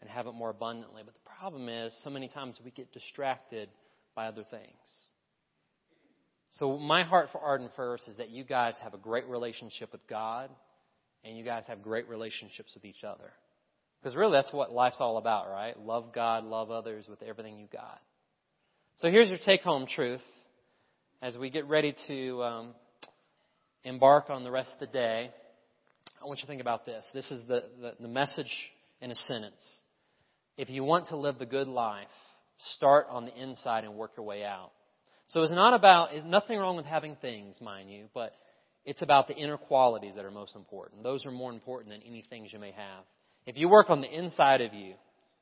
and 0.00 0.10
have 0.10 0.26
it 0.26 0.32
more 0.32 0.50
abundantly." 0.50 1.02
But 1.02 1.14
the 1.14 1.30
problem 1.38 1.70
is, 1.70 1.96
so 2.04 2.10
many 2.10 2.28
times 2.28 2.60
we 2.62 2.70
get 2.70 2.92
distracted 2.92 3.70
by 4.18 4.26
other 4.26 4.42
things. 4.50 4.88
So 6.58 6.76
my 6.76 7.04
heart 7.04 7.28
for 7.30 7.38
Arden 7.38 7.68
First 7.76 8.08
is 8.08 8.16
that 8.16 8.30
you 8.30 8.42
guys 8.42 8.74
have 8.82 8.92
a 8.92 8.98
great 8.98 9.28
relationship 9.28 9.92
with 9.92 10.04
God, 10.08 10.50
and 11.22 11.38
you 11.38 11.44
guys 11.44 11.62
have 11.68 11.82
great 11.82 12.08
relationships 12.08 12.72
with 12.74 12.84
each 12.84 13.04
other. 13.04 13.30
Because 14.02 14.16
really, 14.16 14.32
that's 14.32 14.52
what 14.52 14.72
life's 14.72 14.96
all 14.98 15.18
about, 15.18 15.48
right? 15.48 15.78
Love 15.78 16.12
God, 16.12 16.42
love 16.42 16.72
others 16.72 17.06
with 17.08 17.22
everything 17.22 17.60
you 17.60 17.68
got. 17.72 18.00
So 18.96 19.08
here's 19.08 19.28
your 19.28 19.38
take-home 19.38 19.86
truth 19.86 20.24
as 21.22 21.38
we 21.38 21.48
get 21.48 21.68
ready 21.68 21.94
to 22.08 22.42
um, 22.42 22.74
embark 23.84 24.30
on 24.30 24.42
the 24.42 24.50
rest 24.50 24.72
of 24.72 24.80
the 24.80 24.92
day, 24.92 25.30
I 26.20 26.26
want 26.26 26.40
you 26.40 26.42
to 26.42 26.48
think 26.48 26.60
about 26.60 26.84
this. 26.84 27.04
This 27.14 27.30
is 27.30 27.46
the, 27.46 27.62
the, 27.80 27.92
the 28.00 28.08
message 28.08 28.50
in 29.00 29.12
a 29.12 29.14
sentence. 29.14 29.62
If 30.56 30.70
you 30.70 30.82
want 30.82 31.06
to 31.10 31.16
live 31.16 31.38
the 31.38 31.46
good 31.46 31.68
life, 31.68 32.08
start 32.58 33.06
on 33.10 33.24
the 33.24 33.34
inside 33.34 33.84
and 33.84 33.94
work 33.94 34.12
your 34.16 34.26
way 34.26 34.44
out. 34.44 34.70
So 35.28 35.42
it's 35.42 35.52
not 35.52 35.74
about, 35.74 36.14
it's 36.14 36.24
nothing 36.24 36.58
wrong 36.58 36.76
with 36.76 36.86
having 36.86 37.16
things, 37.16 37.60
mind 37.60 37.90
you, 37.90 38.06
but 38.14 38.32
it's 38.84 39.02
about 39.02 39.28
the 39.28 39.34
inner 39.34 39.58
qualities 39.58 40.14
that 40.16 40.24
are 40.24 40.30
most 40.30 40.56
important. 40.56 41.02
Those 41.02 41.26
are 41.26 41.30
more 41.30 41.52
important 41.52 41.90
than 41.92 42.00
any 42.02 42.24
things 42.30 42.50
you 42.52 42.58
may 42.58 42.72
have. 42.72 43.04
If 43.46 43.56
you 43.56 43.68
work 43.68 43.90
on 43.90 44.00
the 44.00 44.10
inside 44.10 44.62
of 44.62 44.72
you, 44.72 44.94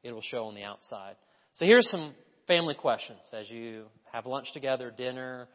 it 0.02 0.12
will 0.12 0.22
show 0.22 0.46
on 0.46 0.54
the 0.54 0.64
outside. 0.64 1.14
So 1.54 1.64
here's 1.64 1.88
some 1.88 2.14
family 2.46 2.74
questions 2.74 3.20
as 3.32 3.48
you 3.48 3.84
have 4.12 4.26
lunch 4.26 4.52
together, 4.52 4.92
dinner, 4.96 5.48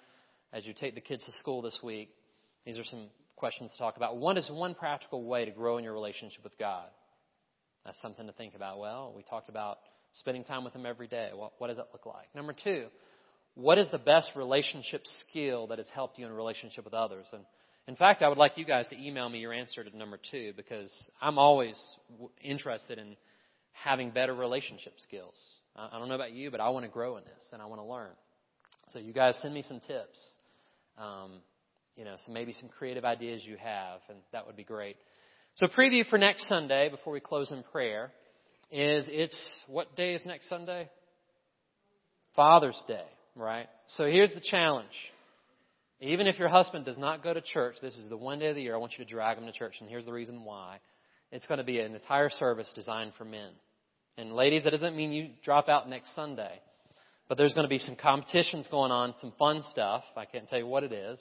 as 0.53 0.66
you 0.66 0.74
take 0.74 0.95
the 0.95 1.01
kids 1.01 1.26
to 1.26 1.32
school 1.34 1.62
this 1.62 1.80
week. 1.84 2.09
These 2.66 2.78
are 2.78 2.84
some 2.84 3.07
questions 3.36 3.72
to 3.74 3.78
talk 3.78 3.97
about. 3.97 4.18
One 4.18 4.38
is 4.38 4.49
one 4.51 4.76
practical 4.76 5.24
way 5.26 5.45
to 5.45 5.51
grow 5.51 5.78
in 5.78 5.84
your 5.84 5.93
relationship 5.93 6.43
with 6.43 6.57
God. 6.57 6.88
That's 7.86 7.99
something 8.01 8.28
to 8.28 8.34
think 8.34 8.55
about. 8.55 8.80
Well, 8.80 9.14
we 9.16 9.24
talked 9.24 9.49
about 9.49 9.80
spending 10.14 10.43
time 10.43 10.64
with 10.64 10.74
Him 10.74 10.86
every 10.86 11.07
day. 11.07 11.30
What, 11.34 11.53
what 11.57 11.68
does 11.68 11.78
that 11.78 11.89
look 11.93 12.05
like? 12.05 12.34
Number 12.36 12.53
two, 12.53 12.88
what 13.55 13.78
is 13.78 13.89
the 13.91 13.97
best 13.97 14.32
relationship 14.36 15.01
skill 15.05 15.68
that 15.68 15.78
has 15.78 15.89
helped 15.93 16.18
you 16.18 16.26
in 16.26 16.32
a 16.32 16.36
relationship 16.36 16.86
with 16.86 16.93
others? 16.93 17.26
And 17.34 17.43
in 17.88 17.95
fact, 17.95 18.22
I 18.22 18.30
would 18.30 18.38
like 18.38 18.57
you 18.57 18.66
guys 18.66 18.88
to 18.89 18.95
email 18.95 19.28
me 19.28 19.39
your 19.39 19.53
answer 19.53 19.84
to 19.84 19.97
number 19.97 20.20
two 20.32 20.53
because 20.55 20.91
I'm 21.22 21.38
always 21.38 21.76
interested 22.41 22.97
in 22.97 23.16
having 23.74 24.12
better 24.12 24.34
relationship 24.34 24.93
skills. 24.97 25.36
I 25.76 25.97
don't 25.97 26.09
know 26.09 26.16
about 26.16 26.34
you, 26.34 26.51
but 26.51 26.59
I 26.59 26.70
want 26.70 26.86
to 26.86 26.91
grow 26.91 27.18
in 27.18 27.24
this 27.24 27.49
and 27.53 27.62
I 27.62 27.66
want 27.66 27.82
to 27.82 27.86
learn. 27.86 28.12
So 28.89 28.99
you 28.99 29.14
guys 29.14 29.38
send 29.41 29.53
me 29.53 29.64
some 29.64 29.80
tips. 29.80 30.20
Um, 30.97 31.39
you 31.95 32.05
know, 32.05 32.16
so 32.26 32.32
maybe 32.32 32.53
some 32.53 32.70
creative 32.70 33.05
ideas 33.05 33.43
you 33.45 33.57
have, 33.57 33.99
and 34.09 34.20
that 34.32 34.47
would 34.47 34.55
be 34.55 34.64
great. 34.64 34.95
So 35.55 35.68
preview 35.68 36.07
for 36.09 36.18
next 36.18 36.47
Sunday 36.47 36.89
before 36.89 37.14
we 37.14 37.20
close 37.20 37.51
in 37.51 37.64
prayer 37.72 38.12
is 38.72 39.07
it's 39.09 39.49
what 39.67 39.95
day 39.95 40.13
is 40.13 40.26
next 40.26 40.47
Sunday? 40.49 40.89
Father's 42.36 42.82
Day, 42.88 43.05
right? 43.36 43.67
So 43.88 44.05
here's 44.05 44.34
the 44.34 44.41
challenge. 44.41 44.88
Even 45.99 46.26
if 46.26 46.39
your 46.39 46.47
husband 46.47 46.86
does 46.86 46.97
not 46.97 47.24
go 47.24 47.34
to 47.34 47.41
church, 47.41 47.76
this 47.82 47.95
is 47.95 48.09
the 48.09 48.17
one 48.17 48.39
day 48.39 48.47
of 48.47 48.55
the 48.55 48.61
year 48.61 48.74
I 48.74 48.78
want 48.78 48.93
you 48.97 49.05
to 49.05 49.09
drag 49.09 49.38
him 49.38 49.45
to 49.45 49.51
church, 49.51 49.76
and 49.82 49.89
here's 49.89 50.05
the 50.05 50.13
reason 50.13 50.43
why. 50.43 50.80
It's 51.32 51.45
going 51.45 51.59
to 51.59 51.63
be 51.63 51.80
an 51.80 51.93
entire 51.93 52.30
service 52.30 52.72
designed 52.74 53.13
for 53.17 53.26
men. 53.26 53.51
And 54.17 54.34
ladies, 54.34 54.63
that 54.63 54.72
doesn't 54.72 54.95
mean 54.95 55.11
you 55.11 55.30
drop 55.43 55.69
out 55.69 55.88
next 55.88 56.15
Sunday. 56.15 56.59
But 57.30 57.38
there's 57.38 57.53
going 57.53 57.65
to 57.65 57.69
be 57.69 57.78
some 57.78 57.95
competitions 57.95 58.67
going 58.69 58.91
on, 58.91 59.13
some 59.22 59.32
fun 59.38 59.63
stuff. 59.72 60.03
I 60.17 60.26
can't 60.26 60.47
tell 60.49 60.59
you 60.59 60.67
what 60.67 60.84
it 60.84 60.91
is. 60.91 61.19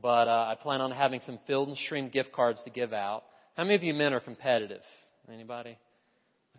But 0.00 0.28
uh, 0.28 0.46
I 0.48 0.56
plan 0.60 0.80
on 0.80 0.92
having 0.92 1.20
some 1.26 1.38
Field 1.46 1.68
and 1.68 1.76
Stream 1.76 2.08
gift 2.08 2.32
cards 2.32 2.62
to 2.64 2.70
give 2.70 2.92
out. 2.92 3.24
How 3.56 3.64
many 3.64 3.74
of 3.74 3.82
you 3.82 3.92
men 3.92 4.14
are 4.14 4.20
competitive? 4.20 4.82
Anybody? 5.30 5.76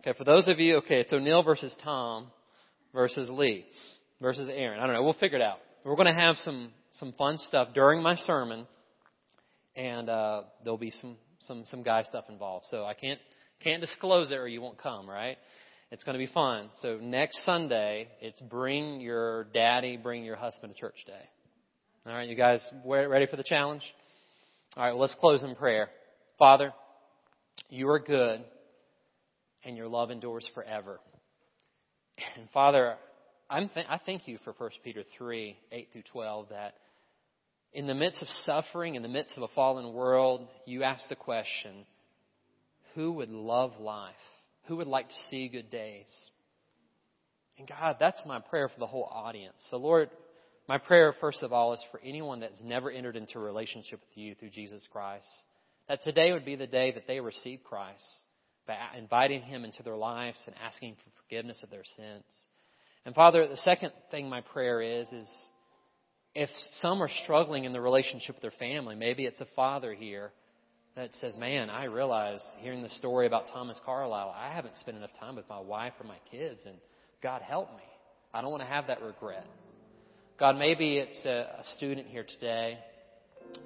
Okay, 0.04 0.18
for 0.18 0.24
those 0.24 0.48
of 0.48 0.58
you, 0.58 0.78
okay, 0.78 0.98
it's 1.02 1.12
O'Neill 1.12 1.44
versus 1.44 1.72
Tom 1.84 2.26
versus 2.92 3.30
Lee 3.30 3.64
versus 4.20 4.50
Aaron. 4.52 4.80
I 4.80 4.86
don't 4.86 4.96
know. 4.96 5.04
We'll 5.04 5.12
figure 5.12 5.38
it 5.38 5.42
out. 5.42 5.58
We're 5.84 5.94
going 5.94 6.12
to 6.12 6.20
have 6.20 6.36
some 6.38 6.72
some 6.94 7.12
fun 7.12 7.38
stuff 7.38 7.68
during 7.72 8.02
my 8.02 8.16
sermon, 8.16 8.66
and 9.76 10.08
uh, 10.10 10.42
there'll 10.64 10.76
be 10.76 10.90
some 10.90 11.16
some 11.38 11.62
some 11.70 11.84
guy 11.84 12.02
stuff 12.02 12.24
involved. 12.28 12.66
So 12.68 12.84
I 12.84 12.94
can't 12.94 13.20
can't 13.62 13.80
disclose 13.80 14.32
it 14.32 14.38
or 14.38 14.48
you 14.48 14.60
won't 14.60 14.76
come, 14.76 15.08
right? 15.08 15.36
It's 15.92 16.02
going 16.02 16.18
to 16.18 16.26
be 16.26 16.32
fun. 16.32 16.70
So 16.80 16.98
next 17.00 17.44
Sunday, 17.44 18.08
it's 18.20 18.40
bring 18.40 19.00
your 19.00 19.44
daddy, 19.54 19.96
bring 19.96 20.24
your 20.24 20.34
husband 20.34 20.74
to 20.74 20.80
church 20.80 20.96
day. 21.06 21.28
All 22.06 22.12
right, 22.12 22.28
you 22.28 22.34
guys 22.34 22.60
ready 22.84 23.26
for 23.26 23.36
the 23.36 23.44
challenge? 23.44 23.82
All 24.76 24.82
right, 24.82 24.90
well, 24.90 25.02
let's 25.02 25.14
close 25.20 25.44
in 25.44 25.54
prayer. 25.54 25.90
Father, 26.40 26.72
you 27.68 27.88
are 27.88 28.00
good 28.00 28.42
and 29.64 29.76
your 29.76 29.88
love 29.88 30.10
endures 30.10 30.48
forever. 30.54 31.00
And 32.36 32.48
Father, 32.50 32.96
I'm 33.48 33.68
th- 33.68 33.86
I 33.88 33.98
thank 34.04 34.28
you 34.28 34.38
for 34.44 34.52
1 34.56 34.70
Peter 34.84 35.02
3, 35.16 35.56
8 35.70 35.88
through 35.92 36.02
12, 36.12 36.48
that 36.50 36.74
in 37.72 37.86
the 37.86 37.94
midst 37.94 38.22
of 38.22 38.28
suffering, 38.28 38.94
in 38.94 39.02
the 39.02 39.08
midst 39.08 39.36
of 39.36 39.42
a 39.42 39.48
fallen 39.48 39.92
world, 39.92 40.46
you 40.66 40.82
ask 40.82 41.08
the 41.08 41.16
question, 41.16 41.86
who 42.94 43.12
would 43.12 43.30
love 43.30 43.72
life? 43.80 44.14
Who 44.66 44.76
would 44.76 44.86
like 44.86 45.08
to 45.08 45.14
see 45.30 45.48
good 45.48 45.70
days? 45.70 46.10
And 47.58 47.66
God, 47.66 47.96
that's 47.98 48.22
my 48.26 48.40
prayer 48.40 48.68
for 48.68 48.78
the 48.78 48.86
whole 48.86 49.08
audience. 49.10 49.56
So 49.70 49.78
Lord, 49.78 50.10
my 50.68 50.78
prayer, 50.78 51.14
first 51.20 51.42
of 51.42 51.52
all, 51.52 51.72
is 51.72 51.84
for 51.90 52.00
anyone 52.04 52.40
that's 52.40 52.62
never 52.62 52.90
entered 52.90 53.16
into 53.16 53.38
a 53.38 53.42
relationship 53.42 54.00
with 54.00 54.16
you 54.16 54.34
through 54.34 54.50
Jesus 54.50 54.86
Christ, 54.92 55.26
that 55.88 56.02
today 56.02 56.32
would 56.32 56.44
be 56.44 56.56
the 56.56 56.66
day 56.66 56.92
that 56.92 57.06
they 57.06 57.20
receive 57.20 57.60
Christ 57.64 58.04
by 58.66 58.76
inviting 58.96 59.42
Him 59.42 59.64
into 59.64 59.82
their 59.82 59.96
lives 59.96 60.38
and 60.46 60.54
asking 60.64 60.94
for 60.94 61.10
forgiveness 61.22 61.62
of 61.62 61.70
their 61.70 61.84
sins. 61.96 62.24
And 63.04 63.14
Father, 63.14 63.48
the 63.48 63.56
second 63.56 63.92
thing 64.10 64.28
my 64.28 64.40
prayer 64.40 64.80
is, 64.80 65.08
is 65.12 65.28
if 66.34 66.50
some 66.72 67.02
are 67.02 67.10
struggling 67.24 67.64
in 67.64 67.72
the 67.72 67.80
relationship 67.80 68.36
with 68.36 68.42
their 68.42 68.58
family, 68.58 68.94
maybe 68.94 69.24
it's 69.24 69.40
a 69.40 69.48
father 69.56 69.92
here 69.92 70.30
that 70.96 71.14
says, 71.14 71.36
Man, 71.36 71.70
I 71.70 71.84
realize 71.84 72.40
hearing 72.60 72.82
the 72.82 72.90
story 72.90 73.26
about 73.26 73.48
Thomas 73.52 73.80
Carlyle, 73.84 74.34
I 74.36 74.52
haven't 74.54 74.76
spent 74.78 74.96
enough 74.96 75.10
time 75.18 75.36
with 75.36 75.48
my 75.48 75.60
wife 75.60 75.94
or 76.00 76.06
my 76.06 76.18
kids, 76.30 76.60
and 76.66 76.76
God 77.22 77.42
help 77.42 77.70
me. 77.70 77.84
I 78.32 78.40
don't 78.40 78.50
want 78.50 78.62
to 78.62 78.68
have 78.68 78.86
that 78.86 79.02
regret. 79.02 79.46
God, 80.38 80.56
maybe 80.56 80.98
it's 80.98 81.24
a, 81.24 81.60
a 81.60 81.64
student 81.76 82.06
here 82.08 82.24
today 82.24 82.78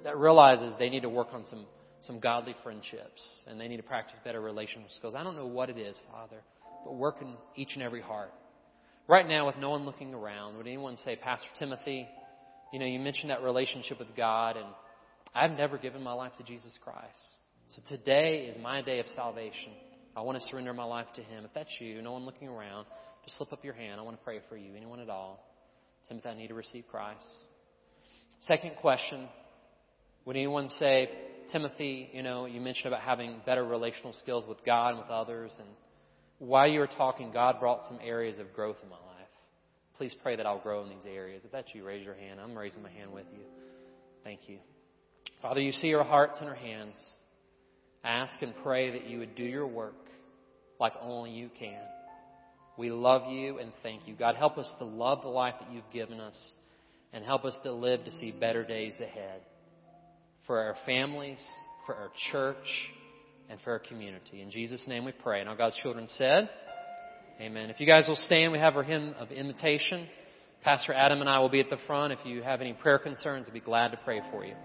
that 0.03 0.17
realizes 0.17 0.73
they 0.77 0.89
need 0.89 1.03
to 1.03 1.09
work 1.09 1.29
on 1.31 1.45
some, 1.45 1.65
some 2.07 2.19
godly 2.19 2.55
friendships 2.63 3.21
and 3.47 3.59
they 3.59 3.67
need 3.67 3.77
to 3.77 3.83
practice 3.83 4.17
better 4.23 4.41
relational 4.41 4.87
skills. 4.97 5.13
I 5.15 5.23
don't 5.23 5.35
know 5.35 5.47
what 5.47 5.69
it 5.69 5.77
is, 5.77 5.95
Father, 6.11 6.41
but 6.83 6.95
work 6.95 7.17
in 7.21 7.35
each 7.55 7.71
and 7.73 7.83
every 7.83 8.01
heart. 8.01 8.31
Right 9.07 9.27
now, 9.27 9.45
with 9.45 9.57
no 9.57 9.69
one 9.69 9.85
looking 9.85 10.13
around, 10.13 10.57
would 10.57 10.67
anyone 10.67 10.97
say, 10.97 11.15
Pastor 11.15 11.47
Timothy, 11.59 12.07
you 12.73 12.79
know, 12.79 12.85
you 12.85 12.99
mentioned 12.99 13.29
that 13.29 13.41
relationship 13.41 13.99
with 13.99 14.09
God, 14.17 14.57
and 14.57 14.65
I've 15.33 15.51
never 15.51 15.77
given 15.77 16.03
my 16.03 16.11
life 16.11 16.33
to 16.37 16.43
Jesus 16.43 16.77
Christ. 16.83 17.05
So 17.69 17.81
today 17.87 18.49
is 18.51 18.61
my 18.61 18.81
day 18.81 18.99
of 18.99 19.05
salvation. 19.15 19.71
I 20.15 20.21
want 20.21 20.37
to 20.37 20.43
surrender 20.49 20.73
my 20.73 20.83
life 20.83 21.07
to 21.15 21.21
Him. 21.21 21.45
If 21.45 21.53
that's 21.53 21.69
you, 21.79 22.01
no 22.01 22.11
one 22.11 22.25
looking 22.25 22.49
around, 22.49 22.85
just 23.23 23.37
slip 23.37 23.53
up 23.53 23.63
your 23.63 23.73
hand. 23.73 23.99
I 23.99 24.03
want 24.03 24.17
to 24.17 24.23
pray 24.23 24.39
for 24.49 24.57
you. 24.57 24.75
Anyone 24.75 24.99
at 24.99 25.09
all? 25.09 25.41
Timothy, 26.09 26.29
I 26.29 26.35
need 26.35 26.47
to 26.47 26.53
receive 26.53 26.85
Christ. 26.89 27.25
Second 28.41 28.75
question 28.81 29.27
Would 30.25 30.35
anyone 30.35 30.69
say, 30.79 31.09
Timothy, 31.51 32.09
you 32.13 32.23
know, 32.23 32.45
you 32.45 32.61
mentioned 32.61 32.87
about 32.87 33.01
having 33.01 33.41
better 33.45 33.63
relational 33.63 34.13
skills 34.13 34.45
with 34.47 34.63
God 34.65 34.89
and 34.89 34.99
with 34.99 35.09
others, 35.09 35.53
and 35.57 35.67
while 36.39 36.67
you 36.67 36.79
were 36.79 36.87
talking, 36.87 37.31
God 37.31 37.59
brought 37.59 37.85
some 37.85 37.99
areas 38.03 38.37
of 38.37 38.53
growth 38.53 38.77
in 38.83 38.89
my 38.89 38.95
life. 38.95 39.03
Please 39.95 40.15
pray 40.21 40.35
that 40.35 40.45
I'll 40.45 40.59
grow 40.59 40.83
in 40.83 40.89
these 40.89 41.05
areas. 41.07 41.43
If 41.43 41.51
that's 41.51 41.73
you, 41.73 41.83
raise 41.83 42.05
your 42.05 42.13
hand. 42.13 42.39
I'm 42.39 42.55
raising 42.55 42.83
my 42.83 42.91
hand 42.91 43.11
with 43.11 43.25
you. 43.33 43.43
Thank 44.23 44.41
you. 44.47 44.59
Father, 45.41 45.61
you 45.61 45.71
see 45.71 45.93
our 45.95 46.03
hearts 46.03 46.37
and 46.39 46.47
our 46.47 46.55
hands. 46.55 46.95
Ask 48.03 48.41
and 48.41 48.53
pray 48.63 48.91
that 48.91 49.07
you 49.07 49.19
would 49.19 49.35
do 49.35 49.43
your 49.43 49.65
work 49.65 49.95
like 50.79 50.93
only 51.01 51.31
you 51.31 51.49
can. 51.57 51.79
We 52.77 52.91
love 52.91 53.31
you 53.31 53.57
and 53.57 53.71
thank 53.81 54.07
you. 54.07 54.15
God, 54.15 54.35
help 54.35 54.59
us 54.59 54.71
to 54.77 54.85
love 54.85 55.23
the 55.23 55.29
life 55.29 55.55
that 55.59 55.71
you've 55.71 55.89
given 55.91 56.19
us 56.19 56.37
and 57.11 57.25
help 57.25 57.43
us 57.43 57.57
to 57.63 57.71
live 57.71 58.05
to 58.05 58.11
see 58.11 58.31
better 58.31 58.63
days 58.63 58.93
ahead 59.01 59.41
for 60.47 60.59
our 60.59 60.75
families, 60.85 61.45
for 61.85 61.93
our 61.93 62.09
church, 62.31 62.55
and 63.49 63.59
for 63.61 63.71
our 63.71 63.79
community. 63.79 64.41
In 64.41 64.49
Jesus' 64.49 64.85
name 64.87 65.05
we 65.05 65.11
pray. 65.11 65.41
And 65.41 65.49
all 65.49 65.55
God's 65.55 65.77
children 65.83 66.07
said, 66.09 66.49
Amen. 67.39 67.69
If 67.69 67.79
you 67.79 67.85
guys 67.85 68.07
will 68.07 68.15
stand, 68.15 68.51
we 68.51 68.57
have 68.57 68.75
our 68.75 68.83
hymn 68.83 69.13
of 69.19 69.29
invitation. 69.29 70.07
Pastor 70.63 70.91
Adam 70.91 71.21
and 71.21 71.29
I 71.29 71.39
will 71.39 71.49
be 71.49 71.59
at 71.59 71.69
the 71.69 71.77
front. 71.85 72.11
If 72.11 72.19
you 72.25 72.41
have 72.41 72.61
any 72.61 72.73
prayer 72.73 72.97
concerns, 72.97 73.45
we'd 73.47 73.53
be 73.53 73.59
glad 73.59 73.91
to 73.91 73.99
pray 74.03 74.21
for 74.31 74.43
you. 74.43 74.55